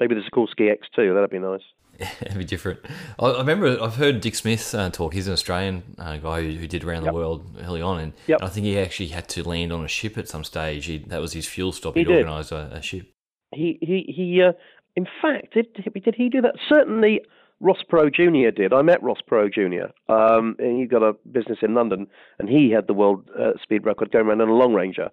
Maybe 0.00 0.14
there's 0.14 0.26
a 0.26 0.30
Sikorsky 0.30 0.70
X2. 0.70 1.14
That'd 1.14 1.30
be 1.30 1.38
nice. 1.38 1.62
It'd 2.20 2.38
be 2.38 2.44
different. 2.44 2.80
I, 3.18 3.26
I 3.26 3.38
remember 3.38 3.80
I've 3.82 3.96
heard 3.96 4.20
Dick 4.20 4.34
Smith 4.34 4.74
uh, 4.74 4.90
talk. 4.90 5.14
He's 5.14 5.26
an 5.26 5.32
Australian 5.32 5.82
uh, 5.98 6.16
guy 6.18 6.42
who, 6.42 6.52
who, 6.52 6.66
did 6.66 6.84
around 6.84 7.04
Yep. 7.04 7.12
the 7.12 7.16
world 7.18 7.56
early 7.62 7.82
on, 7.82 7.98
and, 8.00 8.12
Yep. 8.26 8.40
and 8.40 8.48
I 8.48 8.50
think 8.50 8.66
he 8.66 8.78
actually 8.78 9.08
had 9.08 9.28
to 9.30 9.48
land 9.48 9.72
on 9.72 9.84
a 9.84 9.88
ship 9.88 10.18
at 10.18 10.28
some 10.28 10.44
stage. 10.44 10.86
He, 10.86 10.98
that 10.98 11.20
was 11.20 11.32
his 11.32 11.46
fuel 11.46 11.72
stop. 11.72 11.94
He 11.94 12.00
He'd 12.00 12.08
did. 12.08 12.18
organised 12.18 12.52
a, 12.52 12.70
a 12.72 12.82
ship. 12.82 13.06
He 13.54 13.78
he 13.80 14.12
he. 14.14 14.42
Uh, 14.42 14.52
in 14.96 15.06
fact, 15.22 15.54
did 15.54 15.66
did 15.74 16.14
he 16.16 16.28
do 16.28 16.40
that? 16.42 16.56
Certainly, 16.68 17.20
Ross 17.60 17.78
Perot 17.90 18.14
Junior 18.14 18.50
did. 18.50 18.72
I 18.72 18.82
met 18.82 19.02
Ross 19.02 19.18
Perot 19.30 19.54
Junior. 19.54 19.90
Um, 20.08 20.56
and 20.58 20.78
he 20.78 20.86
got 20.86 21.02
a 21.02 21.14
business 21.30 21.58
in 21.62 21.74
London, 21.74 22.06
and 22.38 22.48
he 22.48 22.70
had 22.70 22.86
the 22.86 22.94
world 22.94 23.28
uh, 23.38 23.52
speed 23.62 23.86
record 23.86 24.10
going 24.10 24.26
around 24.26 24.40
in 24.40 24.48
a 24.48 24.54
long 24.54 24.74
ranger. 24.74 25.08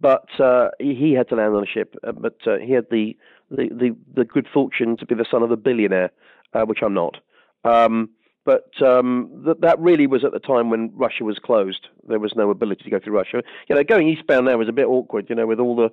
But 0.00 0.28
uh, 0.38 0.68
he, 0.78 0.94
he 0.94 1.12
had 1.12 1.28
to 1.30 1.34
land 1.34 1.54
on 1.54 1.64
a 1.64 1.66
ship. 1.66 1.96
Uh, 2.06 2.12
but 2.12 2.36
uh, 2.46 2.58
he 2.58 2.72
had 2.72 2.86
the, 2.90 3.16
the 3.50 3.68
the 3.70 3.96
the 4.14 4.24
good 4.24 4.46
fortune 4.52 4.96
to 4.98 5.06
be 5.06 5.14
the 5.14 5.26
son 5.30 5.42
of 5.42 5.50
a 5.50 5.56
billionaire, 5.56 6.10
uh, 6.54 6.62
which 6.62 6.80
I'm 6.82 6.94
not. 6.94 7.16
Um, 7.64 8.10
but 8.44 8.70
um, 8.82 9.42
th- 9.44 9.58
that 9.60 9.78
really 9.78 10.06
was 10.06 10.24
at 10.24 10.32
the 10.32 10.38
time 10.38 10.70
when 10.70 10.90
Russia 10.94 11.22
was 11.24 11.38
closed. 11.38 11.86
There 12.08 12.18
was 12.18 12.32
no 12.34 12.50
ability 12.50 12.84
to 12.84 12.90
go 12.90 12.98
through 12.98 13.14
Russia. 13.14 13.42
You 13.68 13.76
know, 13.76 13.84
going 13.84 14.08
eastbound 14.08 14.46
now 14.46 14.56
was 14.56 14.70
a 14.70 14.72
bit 14.72 14.86
awkward. 14.86 15.26
You 15.28 15.36
know, 15.36 15.46
with 15.46 15.60
all 15.60 15.76
the 15.76 15.90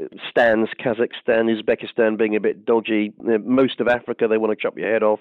uh, 0.00 0.06
stands, 0.30 0.70
Kazakhstan, 0.78 1.50
Uzbekistan 1.50 2.16
being 2.16 2.36
a 2.36 2.40
bit 2.40 2.64
dodgy. 2.64 3.12
Most 3.18 3.80
of 3.80 3.88
Africa, 3.88 4.28
they 4.28 4.38
want 4.38 4.56
to 4.56 4.62
chop 4.62 4.78
your 4.78 4.92
head 4.92 5.02
off. 5.02 5.20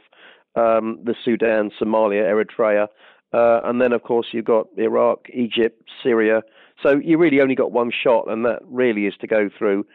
Um, 0.56 1.00
the 1.04 1.16
Sudan, 1.26 1.72
Somalia, 1.82 2.24
Eritrea, 2.24 2.88
uh, 3.34 3.62
and 3.66 3.82
then 3.82 3.92
of 3.92 4.04
course 4.04 4.28
you've 4.32 4.46
got 4.46 4.68
Iraq, 4.78 5.28
Egypt, 5.34 5.90
Syria. 6.02 6.44
So 6.84 6.98
you 7.04 7.18
really 7.18 7.42
only 7.42 7.56
got 7.56 7.72
one 7.72 7.92
shot, 7.92 8.30
and 8.30 8.46
that 8.46 8.60
really 8.64 9.06
is 9.06 9.16
to 9.22 9.28
go 9.28 9.50
through 9.58 9.86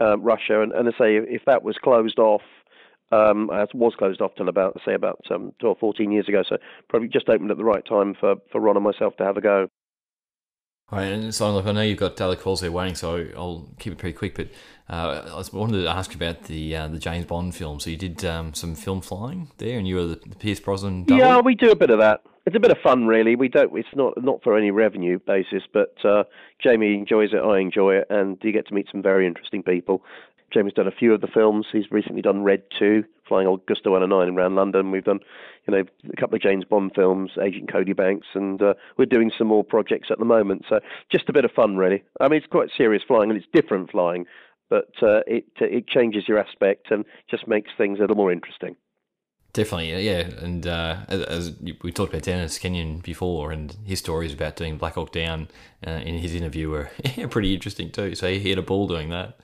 uh, 0.00 0.18
Russia. 0.18 0.62
And, 0.62 0.72
and 0.72 0.88
I 0.88 0.92
say 0.92 1.16
if 1.16 1.42
that 1.46 1.62
was 1.62 1.76
closed 1.82 2.18
off, 2.18 2.42
um, 3.10 3.50
it 3.52 3.74
was 3.74 3.94
closed 3.98 4.20
off 4.20 4.32
till 4.36 4.48
about 4.48 4.78
say 4.84 4.94
about 4.94 5.20
um, 5.30 5.52
12, 5.60 5.78
14 5.78 6.12
years 6.12 6.28
ago. 6.28 6.42
So 6.48 6.58
probably 6.88 7.08
just 7.08 7.28
opened 7.28 7.50
at 7.50 7.56
the 7.56 7.64
right 7.64 7.84
time 7.86 8.14
for 8.18 8.36
for 8.52 8.60
Ron 8.60 8.76
and 8.76 8.84
myself 8.84 9.16
to 9.16 9.24
have 9.24 9.36
a 9.36 9.40
go. 9.40 9.68
Right, 10.90 11.12
and 11.12 11.34
so 11.34 11.52
look, 11.52 11.66
I 11.66 11.72
know 11.72 11.82
you've 11.82 11.98
got 11.98 12.18
other 12.18 12.36
calls 12.36 12.62
there 12.62 12.72
waiting, 12.72 12.94
so 12.94 13.26
I'll 13.36 13.68
keep 13.78 13.92
it 13.92 13.98
pretty 13.98 14.16
quick. 14.16 14.34
But 14.34 14.48
uh, 14.88 15.42
I 15.52 15.56
wanted 15.56 15.82
to 15.82 15.88
ask 15.88 16.14
about 16.14 16.44
the 16.44 16.76
uh, 16.76 16.88
the 16.88 16.98
James 16.98 17.26
Bond 17.26 17.54
film. 17.54 17.78
So 17.78 17.90
you 17.90 17.98
did 17.98 18.24
um, 18.24 18.54
some 18.54 18.74
film 18.74 19.02
flying 19.02 19.50
there, 19.58 19.78
and 19.78 19.86
you 19.86 19.96
were 19.96 20.06
the, 20.06 20.20
the 20.26 20.36
Pierce 20.36 20.60
Brosnan. 20.60 21.04
Double. 21.04 21.20
Yeah, 21.20 21.40
we 21.40 21.54
do 21.54 21.70
a 21.70 21.76
bit 21.76 21.90
of 21.90 21.98
that. 21.98 22.22
It's 22.48 22.56
a 22.56 22.60
bit 22.60 22.70
of 22.70 22.78
fun, 22.82 23.06
really. 23.06 23.36
We 23.36 23.48
don't. 23.48 23.76
It's 23.76 23.94
not 23.94 24.14
not 24.24 24.42
for 24.42 24.56
any 24.56 24.70
revenue 24.70 25.18
basis, 25.18 25.64
but 25.70 26.02
uh, 26.02 26.24
Jamie 26.58 26.94
enjoys 26.94 27.34
it. 27.34 27.44
I 27.44 27.58
enjoy 27.58 27.96
it, 27.96 28.06
and 28.08 28.38
you 28.40 28.52
get 28.52 28.66
to 28.68 28.74
meet 28.74 28.86
some 28.90 29.02
very 29.02 29.26
interesting 29.26 29.62
people. 29.62 30.02
Jamie's 30.50 30.72
done 30.72 30.86
a 30.86 30.90
few 30.90 31.12
of 31.12 31.20
the 31.20 31.26
films. 31.26 31.66
He's 31.70 31.90
recently 31.90 32.22
done 32.22 32.44
Red 32.44 32.62
Two, 32.78 33.04
flying 33.28 33.46
old 33.46 33.66
Gusto 33.66 33.90
109 33.90 34.34
around 34.34 34.54
London. 34.54 34.90
We've 34.90 35.04
done, 35.04 35.20
you 35.66 35.74
know, 35.74 35.84
a 36.10 36.16
couple 36.16 36.36
of 36.36 36.40
James 36.40 36.64
Bond 36.64 36.92
films, 36.94 37.32
Agent 37.38 37.70
Cody 37.70 37.92
Banks, 37.92 38.28
and 38.32 38.62
uh, 38.62 38.72
we're 38.96 39.04
doing 39.04 39.30
some 39.36 39.48
more 39.48 39.62
projects 39.62 40.08
at 40.10 40.18
the 40.18 40.24
moment. 40.24 40.64
So 40.70 40.80
just 41.12 41.28
a 41.28 41.34
bit 41.34 41.44
of 41.44 41.50
fun, 41.50 41.76
really. 41.76 42.02
I 42.18 42.28
mean, 42.28 42.38
it's 42.38 42.50
quite 42.50 42.70
serious 42.74 43.02
flying, 43.06 43.28
and 43.28 43.38
it's 43.38 43.48
different 43.52 43.90
flying, 43.90 44.24
but 44.70 44.94
uh, 45.02 45.20
it 45.26 45.44
it 45.60 45.86
changes 45.86 46.26
your 46.26 46.38
aspect 46.38 46.92
and 46.92 47.04
just 47.30 47.46
makes 47.46 47.72
things 47.76 47.98
a 47.98 48.00
little 48.04 48.16
more 48.16 48.32
interesting. 48.32 48.74
Definitely, 49.52 50.04
yeah. 50.04 50.20
And 50.42 50.66
uh, 50.66 50.98
as, 51.08 51.22
as 51.22 51.52
we 51.82 51.90
talked 51.90 52.12
about 52.12 52.24
Dennis 52.24 52.58
Kenyon 52.58 52.98
before, 52.98 53.50
and 53.50 53.74
his 53.84 53.98
stories 53.98 54.32
about 54.34 54.56
doing 54.56 54.76
Black 54.76 54.94
Hawk 54.94 55.10
Down 55.10 55.48
uh, 55.86 55.90
in 55.90 56.18
his 56.18 56.34
interview 56.34 56.68
were 56.68 56.90
pretty 57.30 57.54
interesting 57.54 57.90
too. 57.90 58.14
So 58.14 58.28
he 58.28 58.50
had 58.50 58.58
a 58.58 58.62
ball 58.62 58.86
doing 58.86 59.08
that. 59.10 59.38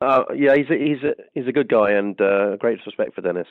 Uh, 0.00 0.24
yeah, 0.34 0.54
he's 0.56 0.68
a, 0.68 0.76
he's 0.76 1.02
a 1.02 1.14
he's 1.32 1.46
a 1.46 1.52
good 1.52 1.68
guy 1.68 1.92
and 1.92 2.20
uh, 2.20 2.56
great 2.56 2.80
respect 2.84 3.14
for 3.14 3.20
Dennis. 3.20 3.46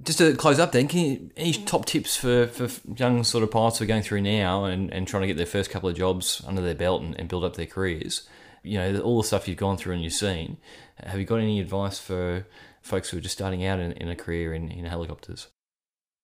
Just 0.00 0.18
to 0.18 0.36
close 0.36 0.60
up, 0.60 0.70
then, 0.70 0.86
can 0.86 1.00
you, 1.00 1.30
any 1.36 1.52
top 1.52 1.84
tips 1.86 2.16
for, 2.16 2.46
for 2.46 2.68
young 2.96 3.24
sort 3.24 3.42
of 3.42 3.50
pilots 3.50 3.78
who 3.78 3.84
are 3.84 3.88
going 3.88 4.02
through 4.02 4.20
now 4.20 4.64
and, 4.64 4.92
and 4.92 5.08
trying 5.08 5.22
to 5.22 5.26
get 5.26 5.36
their 5.36 5.44
first 5.44 5.70
couple 5.70 5.88
of 5.88 5.96
jobs 5.96 6.40
under 6.46 6.62
their 6.62 6.76
belt 6.76 7.02
and, 7.02 7.18
and 7.18 7.28
build 7.28 7.42
up 7.42 7.56
their 7.56 7.66
careers? 7.66 8.28
You 8.62 8.78
know, 8.78 9.00
all 9.00 9.20
the 9.20 9.26
stuff 9.26 9.48
you've 9.48 9.56
gone 9.56 9.76
through 9.76 9.94
and 9.94 10.04
you've 10.04 10.12
seen. 10.12 10.58
Have 11.02 11.18
you 11.18 11.24
got 11.24 11.40
any 11.40 11.58
advice 11.58 11.98
for 11.98 12.46
folks 12.82 13.10
who 13.10 13.18
are 13.18 13.20
just 13.20 13.36
starting 13.36 13.64
out 13.64 13.78
in, 13.78 13.92
in 13.92 14.08
a 14.08 14.16
career 14.16 14.54
in, 14.54 14.70
in 14.70 14.84
helicopters? 14.84 15.48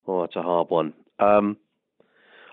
Oh, 0.07 0.21
that's 0.23 0.37
a 0.37 0.43
hard 0.43 0.71
one. 0.71 0.93
Um, 1.19 1.57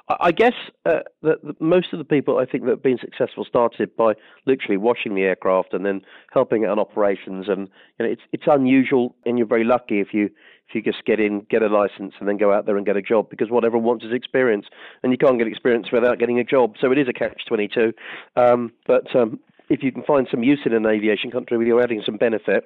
I, 0.07 0.15
I 0.19 0.31
guess 0.31 0.53
uh, 0.85 0.99
that 1.21 1.61
most 1.61 1.87
of 1.93 1.99
the 1.99 2.05
people 2.05 2.37
I 2.37 2.45
think 2.45 2.63
that 2.65 2.71
have 2.71 2.83
been 2.83 2.99
successful 2.99 3.45
started 3.45 3.95
by 3.95 4.13
literally 4.45 4.77
washing 4.77 5.15
the 5.15 5.23
aircraft 5.23 5.73
and 5.73 5.85
then 5.85 6.01
helping 6.31 6.65
out 6.65 6.71
on 6.71 6.79
operations. 6.79 7.45
And 7.47 7.69
you 7.99 8.05
know, 8.05 8.11
it's 8.11 8.21
it's 8.31 8.43
unusual, 8.47 9.15
and 9.25 9.37
you're 9.37 9.47
very 9.47 9.63
lucky 9.63 9.99
if 9.99 10.13
you 10.13 10.29
if 10.69 10.75
you 10.75 10.81
just 10.81 11.03
get 11.05 11.19
in, 11.19 11.45
get 11.49 11.61
a 11.61 11.67
license, 11.67 12.13
and 12.19 12.29
then 12.29 12.37
go 12.37 12.53
out 12.53 12.65
there 12.65 12.77
and 12.77 12.85
get 12.85 12.95
a 12.95 13.01
job 13.01 13.29
because 13.29 13.49
what 13.49 13.65
everyone 13.65 13.85
wants 13.85 14.05
is 14.05 14.13
experience, 14.13 14.65
and 15.03 15.11
you 15.11 15.17
can't 15.17 15.37
get 15.37 15.47
experience 15.47 15.87
without 15.91 16.19
getting 16.19 16.39
a 16.39 16.43
job. 16.43 16.75
So 16.79 16.91
it 16.91 16.97
is 16.97 17.07
a 17.07 17.13
catch 17.13 17.45
twenty 17.47 17.67
two. 17.67 17.93
Um, 18.35 18.71
but 18.87 19.13
um, 19.15 19.39
if 19.69 19.83
you 19.83 19.91
can 19.91 20.03
find 20.03 20.27
some 20.29 20.43
use 20.43 20.59
in 20.65 20.73
an 20.73 20.85
aviation 20.85 21.31
country 21.31 21.57
where 21.57 21.67
you're 21.67 21.81
adding 21.81 22.01
some 22.05 22.17
benefit, 22.17 22.65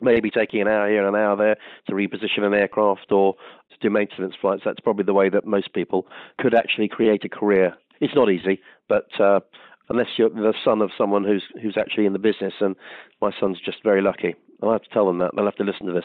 maybe 0.00 0.30
taking 0.30 0.60
an 0.60 0.68
hour 0.68 0.88
here 0.88 1.06
and 1.06 1.14
an 1.14 1.20
hour 1.20 1.36
there 1.36 1.56
to 1.86 1.92
reposition 1.92 2.42
an 2.42 2.54
aircraft 2.54 3.10
or 3.10 3.34
to 3.70 3.76
do 3.80 3.90
maintenance 3.90 4.34
flights. 4.40 4.62
That's 4.64 4.80
probably 4.80 5.04
the 5.04 5.14
way 5.14 5.28
that 5.28 5.46
most 5.46 5.72
people 5.72 6.06
could 6.38 6.54
actually 6.54 6.88
create 6.88 7.24
a 7.24 7.28
career. 7.28 7.76
It's 8.00 8.14
not 8.14 8.30
easy, 8.30 8.60
but 8.88 9.08
uh, 9.20 9.40
unless 9.88 10.08
you're 10.16 10.30
the 10.30 10.54
son 10.64 10.80
of 10.80 10.90
someone 10.96 11.24
who's 11.24 11.44
who's 11.60 11.76
actually 11.78 12.06
in 12.06 12.12
the 12.14 12.18
business, 12.18 12.54
and 12.60 12.76
my 13.20 13.30
son's 13.38 13.58
just 13.62 13.82
very 13.84 14.00
lucky. 14.00 14.34
I'll 14.62 14.72
have 14.72 14.82
to 14.82 14.90
tell 14.90 15.06
them 15.06 15.18
that. 15.18 15.32
They'll 15.34 15.44
have 15.44 15.56
to 15.56 15.64
listen 15.64 15.86
to 15.86 15.92
this. 15.92 16.04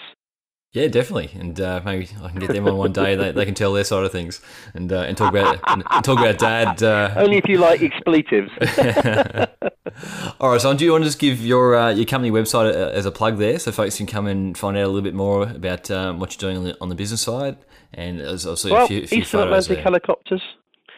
Yeah, 0.75 0.89
definitely, 0.89 1.29
and 1.39 1.57
uh, 1.61 1.81
maybe 1.85 2.09
I 2.21 2.27
can 2.27 2.39
get 2.39 2.51
them 2.51 2.67
on 2.67 2.75
one 2.75 2.91
day. 2.91 3.15
They, 3.15 3.31
they 3.31 3.45
can 3.45 3.53
tell 3.53 3.71
their 3.71 3.85
side 3.85 4.03
of 4.03 4.11
things 4.11 4.41
and 4.73 4.91
uh, 4.91 5.03
and 5.03 5.15
talk 5.15 5.29
about 5.29 5.57
and, 5.67 5.83
talk 6.03 6.19
about 6.19 6.38
dad. 6.38 6.83
Uh, 6.83 7.13
Only 7.15 7.38
if 7.38 7.47
you 7.47 7.59
like 7.59 7.81
expletives. 7.81 8.51
All 10.41 10.51
right, 10.51 10.59
so 10.59 10.73
do 10.73 10.83
you 10.83 10.91
want 10.91 11.05
to 11.05 11.07
just 11.07 11.19
give 11.19 11.39
your 11.39 11.77
uh, 11.77 11.91
your 11.91 12.05
company 12.05 12.29
website 12.29 12.73
as 12.73 13.05
a 13.05 13.11
plug 13.11 13.38
there, 13.38 13.57
so 13.57 13.71
folks 13.71 13.95
can 13.95 14.05
come 14.05 14.27
and 14.27 14.57
find 14.57 14.75
out 14.75 14.83
a 14.83 14.88
little 14.88 15.01
bit 15.01 15.13
more 15.13 15.43
about 15.43 15.89
um, 15.89 16.19
what 16.19 16.33
you're 16.33 16.51
doing 16.51 16.57
on 16.57 16.65
the, 16.65 16.77
on 16.81 16.89
the 16.89 16.95
business 16.95 17.21
side, 17.21 17.55
and 17.93 18.21
also 18.21 18.69
well, 18.69 18.83
a 18.83 18.88
few, 18.89 19.03
a 19.03 19.07
few 19.07 19.19
Eastern 19.19 19.43
Atlantic 19.43 19.75
there. 19.75 19.83
Helicopters. 19.83 20.41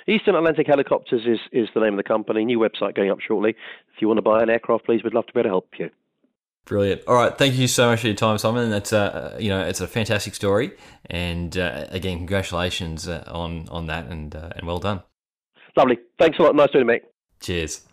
Eastern 0.07 0.33
Atlantic 0.33 0.65
Helicopters 0.65 1.21
is, 1.27 1.39
is 1.51 1.67
the 1.75 1.81
name 1.81 1.93
of 1.93 1.97
the 1.97 2.03
company. 2.03 2.45
New 2.45 2.57
website 2.57 2.95
going 2.95 3.11
up 3.11 3.19
shortly. 3.19 3.51
If 3.93 4.01
you 4.01 4.07
want 4.07 4.17
to 4.17 4.23
buy 4.23 4.41
an 4.41 4.49
aircraft, 4.49 4.85
please, 4.85 5.03
we'd 5.03 5.13
love 5.13 5.27
to 5.27 5.33
be 5.33 5.41
able 5.41 5.49
to 5.49 5.51
help 5.51 5.67
you. 5.77 5.91
Brilliant. 6.67 7.03
All 7.08 7.15
right, 7.15 7.36
thank 7.38 7.56
you 7.56 7.65
so 7.65 7.89
much 7.89 8.01
for 8.01 8.08
your 8.08 8.15
time, 8.15 8.38
Simon. 8.38 8.69
That's 8.69 8.91
uh, 8.91 9.38
you 9.39 9.47
know, 9.47 9.62
it's 9.62 9.80
a 9.80 9.88
fantastic 9.88 10.36
story, 10.36 10.71
and 11.10 11.58
uh, 11.58 11.86
again, 11.91 12.17
congratulations 12.17 13.08
uh, 13.08 13.23
on 13.27 13.69
on 13.69 13.88
that, 13.88 14.08
and 14.08 14.36
uh, 14.36 14.49
and 14.53 14.67
well 14.67 14.80
done. 14.80 15.01
Lovely. 15.77 15.97
Thanks 16.19 16.38
a 16.39 16.41
lot. 16.41 16.56
Nice 16.56 16.69
doing 16.71 16.84
it, 16.84 16.88
mate. 16.88 17.03
Cheers. 17.39 17.86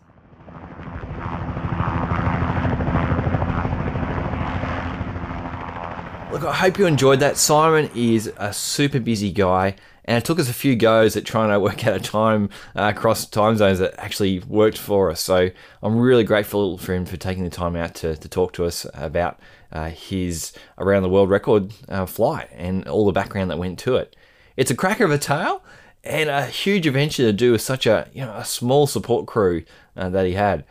Look, 6.33 6.43
I 6.43 6.53
hope 6.53 6.77
you 6.77 6.85
enjoyed 6.85 7.21
that. 7.21 7.37
Simon 7.37 7.89
is 7.95 8.29
a 8.35 8.51
super 8.51 8.99
busy 8.99 9.31
guy, 9.31 9.75
and 10.05 10.17
it 10.17 10.23
took 10.23 10.39
us 10.39 10.49
a 10.49 10.53
few 10.53 10.75
goes 10.75 11.17
at 11.17 11.25
trying 11.25 11.49
to 11.49 11.59
work 11.59 11.85
out 11.87 11.95
a 11.95 11.99
time 11.99 12.49
uh, 12.75 12.91
across 12.95 13.25
time 13.25 13.57
zones 13.57 13.79
that 13.79 13.93
actually 13.97 14.39
worked 14.39 14.77
for 14.77 15.11
us. 15.11 15.19
So 15.19 15.49
I'm 15.83 15.97
really 15.97 16.23
grateful 16.23 16.77
for 16.77 16.93
him 16.93 17.05
for 17.05 17.17
taking 17.17 17.43
the 17.43 17.49
time 17.49 17.75
out 17.75 17.95
to, 17.95 18.15
to 18.15 18.29
talk 18.29 18.53
to 18.53 18.65
us 18.65 18.85
about 18.93 19.39
uh, 19.71 19.89
his 19.89 20.53
around 20.77 21.03
the 21.03 21.09
world 21.09 21.29
record 21.29 21.73
uh, 21.89 22.05
flight 22.05 22.49
and 22.53 22.87
all 22.87 23.05
the 23.05 23.11
background 23.11 23.49
that 23.51 23.57
went 23.57 23.79
to 23.79 23.95
it. 23.95 24.15
It's 24.55 24.71
a 24.71 24.75
cracker 24.75 25.03
of 25.03 25.11
a 25.11 25.17
tale 25.17 25.63
and 26.03 26.29
a 26.29 26.45
huge 26.45 26.87
adventure 26.87 27.23
to 27.23 27.33
do 27.33 27.51
with 27.51 27.61
such 27.61 27.85
a 27.85 28.07
you 28.13 28.21
know 28.21 28.33
a 28.35 28.45
small 28.45 28.87
support 28.87 29.25
crew 29.25 29.63
uh, 29.97 30.09
that 30.09 30.25
he 30.25 30.33
had. 30.33 30.63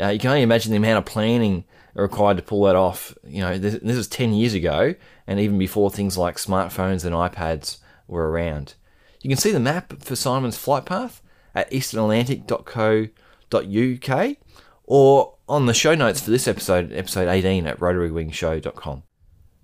Uh, 0.00 0.08
you 0.08 0.18
can 0.18 0.30
only 0.30 0.42
imagine 0.42 0.72
the 0.72 0.76
amount 0.76 0.98
of 0.98 1.04
planning 1.04 1.64
required 1.94 2.36
to 2.36 2.42
pull 2.42 2.64
that 2.64 2.76
off. 2.76 3.14
You 3.24 3.40
know, 3.40 3.58
this, 3.58 3.78
this 3.82 3.96
was 3.96 4.08
ten 4.08 4.32
years 4.32 4.52
ago, 4.52 4.94
and 5.26 5.38
even 5.38 5.58
before 5.58 5.90
things 5.90 6.18
like 6.18 6.36
smartphones 6.36 7.04
and 7.04 7.14
iPads 7.14 7.78
were 8.08 8.30
around. 8.30 8.74
You 9.22 9.28
can 9.28 9.38
see 9.38 9.52
the 9.52 9.60
map 9.60 10.02
for 10.02 10.16
Simon's 10.16 10.56
flight 10.56 10.86
path 10.86 11.20
at 11.54 11.70
easternatlantic.co.uk 11.70 14.36
or 14.84 15.34
on 15.48 15.66
the 15.66 15.74
show 15.74 15.94
notes 15.94 16.20
for 16.20 16.30
this 16.30 16.48
episode, 16.48 16.92
episode 16.92 17.28
18 17.28 17.66
at 17.66 17.78
rotarywingshow.com. 17.78 19.02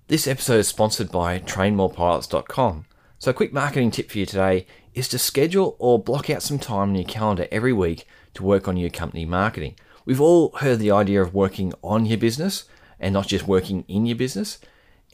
This 0.08 0.26
episode 0.26 0.58
is 0.58 0.68
sponsored 0.68 1.10
by 1.10 1.38
trainmorepilots.com. 1.40 2.84
So, 3.18 3.30
a 3.30 3.34
quick 3.34 3.50
marketing 3.52 3.90
tip 3.90 4.10
for 4.10 4.18
you 4.18 4.26
today 4.26 4.66
is 4.94 5.08
to 5.08 5.18
schedule 5.18 5.74
or 5.78 5.98
block 5.98 6.28
out 6.28 6.42
some 6.42 6.58
time 6.58 6.90
in 6.90 6.96
your 6.96 7.04
calendar 7.04 7.48
every 7.50 7.72
week 7.72 8.06
to 8.34 8.44
work 8.44 8.68
on 8.68 8.76
your 8.76 8.90
company 8.90 9.24
marketing. 9.24 9.74
We've 10.04 10.20
all 10.20 10.54
heard 10.56 10.80
the 10.80 10.90
idea 10.90 11.22
of 11.22 11.32
working 11.34 11.72
on 11.82 12.04
your 12.04 12.18
business 12.18 12.64
and 13.00 13.14
not 13.14 13.26
just 13.26 13.48
working 13.48 13.86
in 13.88 14.04
your 14.04 14.16
business. 14.16 14.58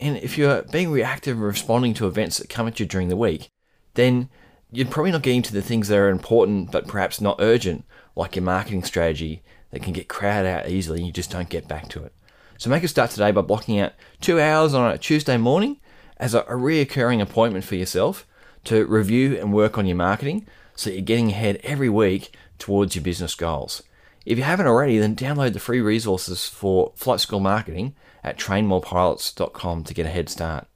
And 0.00 0.16
if 0.16 0.37
you're 0.37 0.62
being 0.62 0.90
reactive 0.90 1.37
and 1.37 1.46
responding 1.46 1.94
to 1.94 2.09
events 2.09 2.38
that 2.38 2.48
come 2.48 2.66
at 2.66 2.81
you 2.81 2.87
during 2.87 3.09
the 3.09 3.16
week, 3.16 3.48
then 3.94 4.28
you're 4.70 4.87
probably 4.87 5.12
not 5.12 5.22
getting 5.22 5.42
to 5.42 5.52
the 5.52 5.62
things 5.62 5.88
that 5.88 5.98
are 5.98 6.09
important 6.09 6.70
but 6.70 6.88
perhaps 6.88 7.20
not 7.20 7.37
urgent, 7.38 7.85
like 8.16 8.37
your 8.37 8.44
marketing 8.44 8.83
strategy 8.85 9.42
that 9.70 9.83
can 9.83 9.92
get 9.92 10.09
crowded 10.09 10.48
out 10.48 10.68
easily 10.68 10.98
and 10.98 11.07
you 11.07 11.12
just 11.12 11.31
don't 11.31 11.48
get 11.48 11.68
back 11.68 11.88
to 11.88 12.02
it. 12.05 12.12
So 12.59 12.70
make 12.70 12.85
a 12.85 12.88
start 12.88 13.11
today 13.11 13.33
by 13.33 13.40
blocking 13.40 13.81
out 13.81 13.92
two 14.20 14.40
hours 14.40 14.74
on 14.74 14.90
a 14.90 14.99
Tuesday 14.99 15.36
morning 15.36 15.80
as 16.16 16.34
a, 16.34 16.40
a 16.43 16.53
reoccurring 16.53 17.20
appointment 17.20 17.64
for 17.64 17.74
yourself 17.74 18.26
to 18.64 18.86
review 18.86 19.36
and 19.36 19.53
work 19.53 19.76
on 19.76 19.86
your 19.86 19.97
marketing 19.97 20.47
so 20.74 20.90
you're 20.90 21.03
getting 21.03 21.30
ahead 21.30 21.61
every 21.64 21.88
week 21.88 22.34
towards 22.59 22.95
your 22.95 23.03
business 23.03 23.34
goals. 23.34 23.82
If 24.24 24.38
you 24.38 24.45
haven't 24.45 24.66
already, 24.66 24.99
then 24.99 25.16
download 25.16 25.53
the 25.53 25.59
free 25.59 25.80
resources 25.80 26.47
for 26.47 26.93
flight 26.95 27.20
school 27.20 27.40
marketing 27.40 27.95
at 28.22 28.38
trainmorepilots.com 28.38 29.84
to 29.84 29.95
get 29.95 30.07
a 30.07 30.11
head 30.11 30.28
start. 30.28 30.68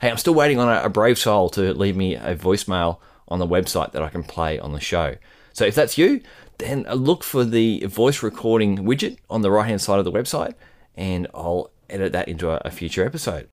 Hey, 0.00 0.10
I'm 0.10 0.16
still 0.16 0.34
waiting 0.34 0.58
on 0.58 0.68
a, 0.68 0.88
brave 0.88 1.18
soul 1.18 1.48
to 1.50 1.72
leave 1.72 1.96
me 1.96 2.14
a 2.14 2.34
voicemail 2.34 2.98
on 3.28 3.38
the 3.38 3.46
website 3.46 3.92
that 3.92 4.02
I 4.02 4.08
can 4.08 4.22
play 4.22 4.58
on 4.58 4.72
the 4.72 4.80
show. 4.80 5.16
So 5.52 5.64
if 5.64 5.74
that's 5.74 5.96
you, 5.96 6.20
then 6.58 6.82
look 6.82 7.24
for 7.24 7.44
the 7.44 7.84
voice 7.86 8.22
recording 8.22 8.78
widget 8.78 9.18
on 9.30 9.42
the 9.42 9.50
right 9.50 9.68
hand 9.68 9.80
side 9.80 9.98
of 9.98 10.04
the 10.04 10.12
website 10.12 10.54
and 10.94 11.26
I'll 11.34 11.70
edit 11.88 12.12
that 12.12 12.28
into 12.28 12.50
a, 12.50 12.60
a 12.64 12.70
future 12.70 13.04
episode. 13.04 13.48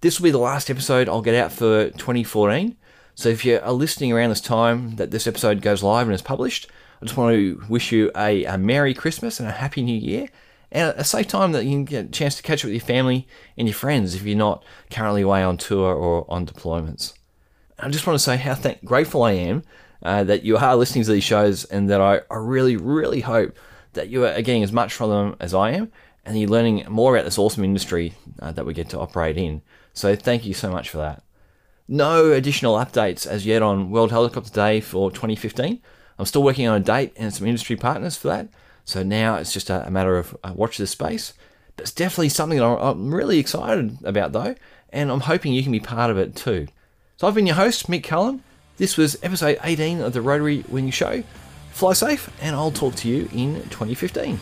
This 0.00 0.18
will 0.18 0.24
be 0.24 0.30
the 0.30 0.38
last 0.38 0.70
episode 0.70 1.08
I'll 1.08 1.22
get 1.22 1.34
out 1.34 1.52
for 1.52 1.90
2014. 1.90 2.76
So 3.14 3.28
if 3.28 3.44
you 3.44 3.58
are 3.60 3.72
listening 3.72 4.12
around 4.12 4.30
this 4.30 4.40
time 4.40 4.96
that 4.96 5.10
this 5.10 5.26
episode 5.26 5.60
goes 5.60 5.82
live 5.82 6.06
and 6.06 6.14
is 6.14 6.22
published, 6.22 6.68
I 7.00 7.04
just 7.04 7.16
want 7.16 7.34
to 7.34 7.62
wish 7.68 7.92
you 7.92 8.10
a, 8.16 8.44
a 8.44 8.58
Merry 8.58 8.94
Christmas 8.94 9.40
and 9.40 9.48
a 9.48 9.52
Happy 9.52 9.82
New 9.82 9.98
Year 9.98 10.28
and 10.70 10.94
a 10.96 11.04
safe 11.04 11.28
time 11.28 11.52
that 11.52 11.64
you 11.64 11.70
can 11.70 11.84
get 11.84 12.04
a 12.06 12.08
chance 12.08 12.34
to 12.36 12.42
catch 12.42 12.60
up 12.60 12.64
with 12.64 12.74
your 12.74 12.80
family 12.80 13.26
and 13.56 13.66
your 13.66 13.74
friends 13.74 14.14
if 14.14 14.22
you're 14.24 14.36
not 14.36 14.62
currently 14.90 15.22
away 15.22 15.42
on 15.42 15.56
tour 15.56 15.94
or 15.94 16.26
on 16.28 16.46
deployments. 16.46 17.14
I 17.78 17.88
just 17.88 18.06
want 18.06 18.18
to 18.18 18.24
say 18.24 18.36
how 18.36 18.54
thank- 18.54 18.84
grateful 18.84 19.22
I 19.22 19.32
am 19.32 19.62
uh, 20.02 20.24
that 20.24 20.42
you 20.42 20.56
are 20.56 20.76
listening 20.76 21.04
to 21.04 21.12
these 21.12 21.24
shows 21.24 21.64
and 21.64 21.88
that 21.90 22.00
I, 22.00 22.20
I 22.30 22.36
really, 22.36 22.76
really 22.76 23.20
hope 23.20 23.56
that 23.94 24.08
you 24.08 24.24
are 24.26 24.42
getting 24.42 24.62
as 24.62 24.72
much 24.72 24.92
from 24.92 25.10
them 25.10 25.36
as 25.40 25.54
I 25.54 25.70
am 25.70 25.90
and 26.28 26.38
you're 26.38 26.50
learning 26.50 26.84
more 26.88 27.16
about 27.16 27.24
this 27.24 27.38
awesome 27.38 27.64
industry 27.64 28.12
uh, 28.40 28.52
that 28.52 28.66
we 28.66 28.74
get 28.74 28.90
to 28.90 28.98
operate 28.98 29.38
in. 29.38 29.62
So 29.94 30.14
thank 30.14 30.44
you 30.44 30.52
so 30.52 30.70
much 30.70 30.90
for 30.90 30.98
that. 30.98 31.22
No 31.88 32.32
additional 32.32 32.76
updates 32.76 33.26
as 33.26 33.46
yet 33.46 33.62
on 33.62 33.90
World 33.90 34.10
Helicopter 34.10 34.52
Day 34.52 34.80
for 34.80 35.10
2015. 35.10 35.80
I'm 36.18 36.26
still 36.26 36.42
working 36.42 36.68
on 36.68 36.76
a 36.76 36.84
date 36.84 37.14
and 37.16 37.32
some 37.32 37.46
industry 37.46 37.76
partners 37.76 38.16
for 38.16 38.28
that. 38.28 38.48
So 38.88 39.02
now 39.02 39.34
it's 39.34 39.52
just 39.52 39.68
a, 39.68 39.86
matter 39.90 40.16
of 40.16 40.34
uh, 40.42 40.54
watch 40.56 40.78
this 40.78 40.92
space. 40.92 41.34
It's 41.76 41.92
definitely 41.92 42.30
something 42.30 42.58
that 42.58 42.64
I'm 42.64 43.14
really 43.14 43.38
excited 43.38 43.98
about 44.02 44.32
though, 44.32 44.54
and 44.88 45.12
I'm 45.12 45.20
hoping 45.20 45.52
you 45.52 45.62
can 45.62 45.72
be 45.72 45.78
part 45.78 46.10
of 46.10 46.16
it 46.16 46.34
too. 46.34 46.68
So 47.18 47.28
I've 47.28 47.34
been 47.34 47.46
your 47.46 47.56
host, 47.56 47.88
Mick 47.88 48.02
Cullen. 48.02 48.42
This 48.78 48.96
was 48.96 49.18
episode 49.22 49.58
18 49.62 50.00
of 50.00 50.14
the 50.14 50.22
Rotary 50.22 50.64
Wing 50.70 50.90
Show. 50.90 51.22
Fly 51.70 51.92
safe, 51.92 52.30
and 52.40 52.56
I'll 52.56 52.70
talk 52.70 52.94
to 52.96 53.08
you 53.10 53.28
in 53.30 53.56
2015. 53.64 54.40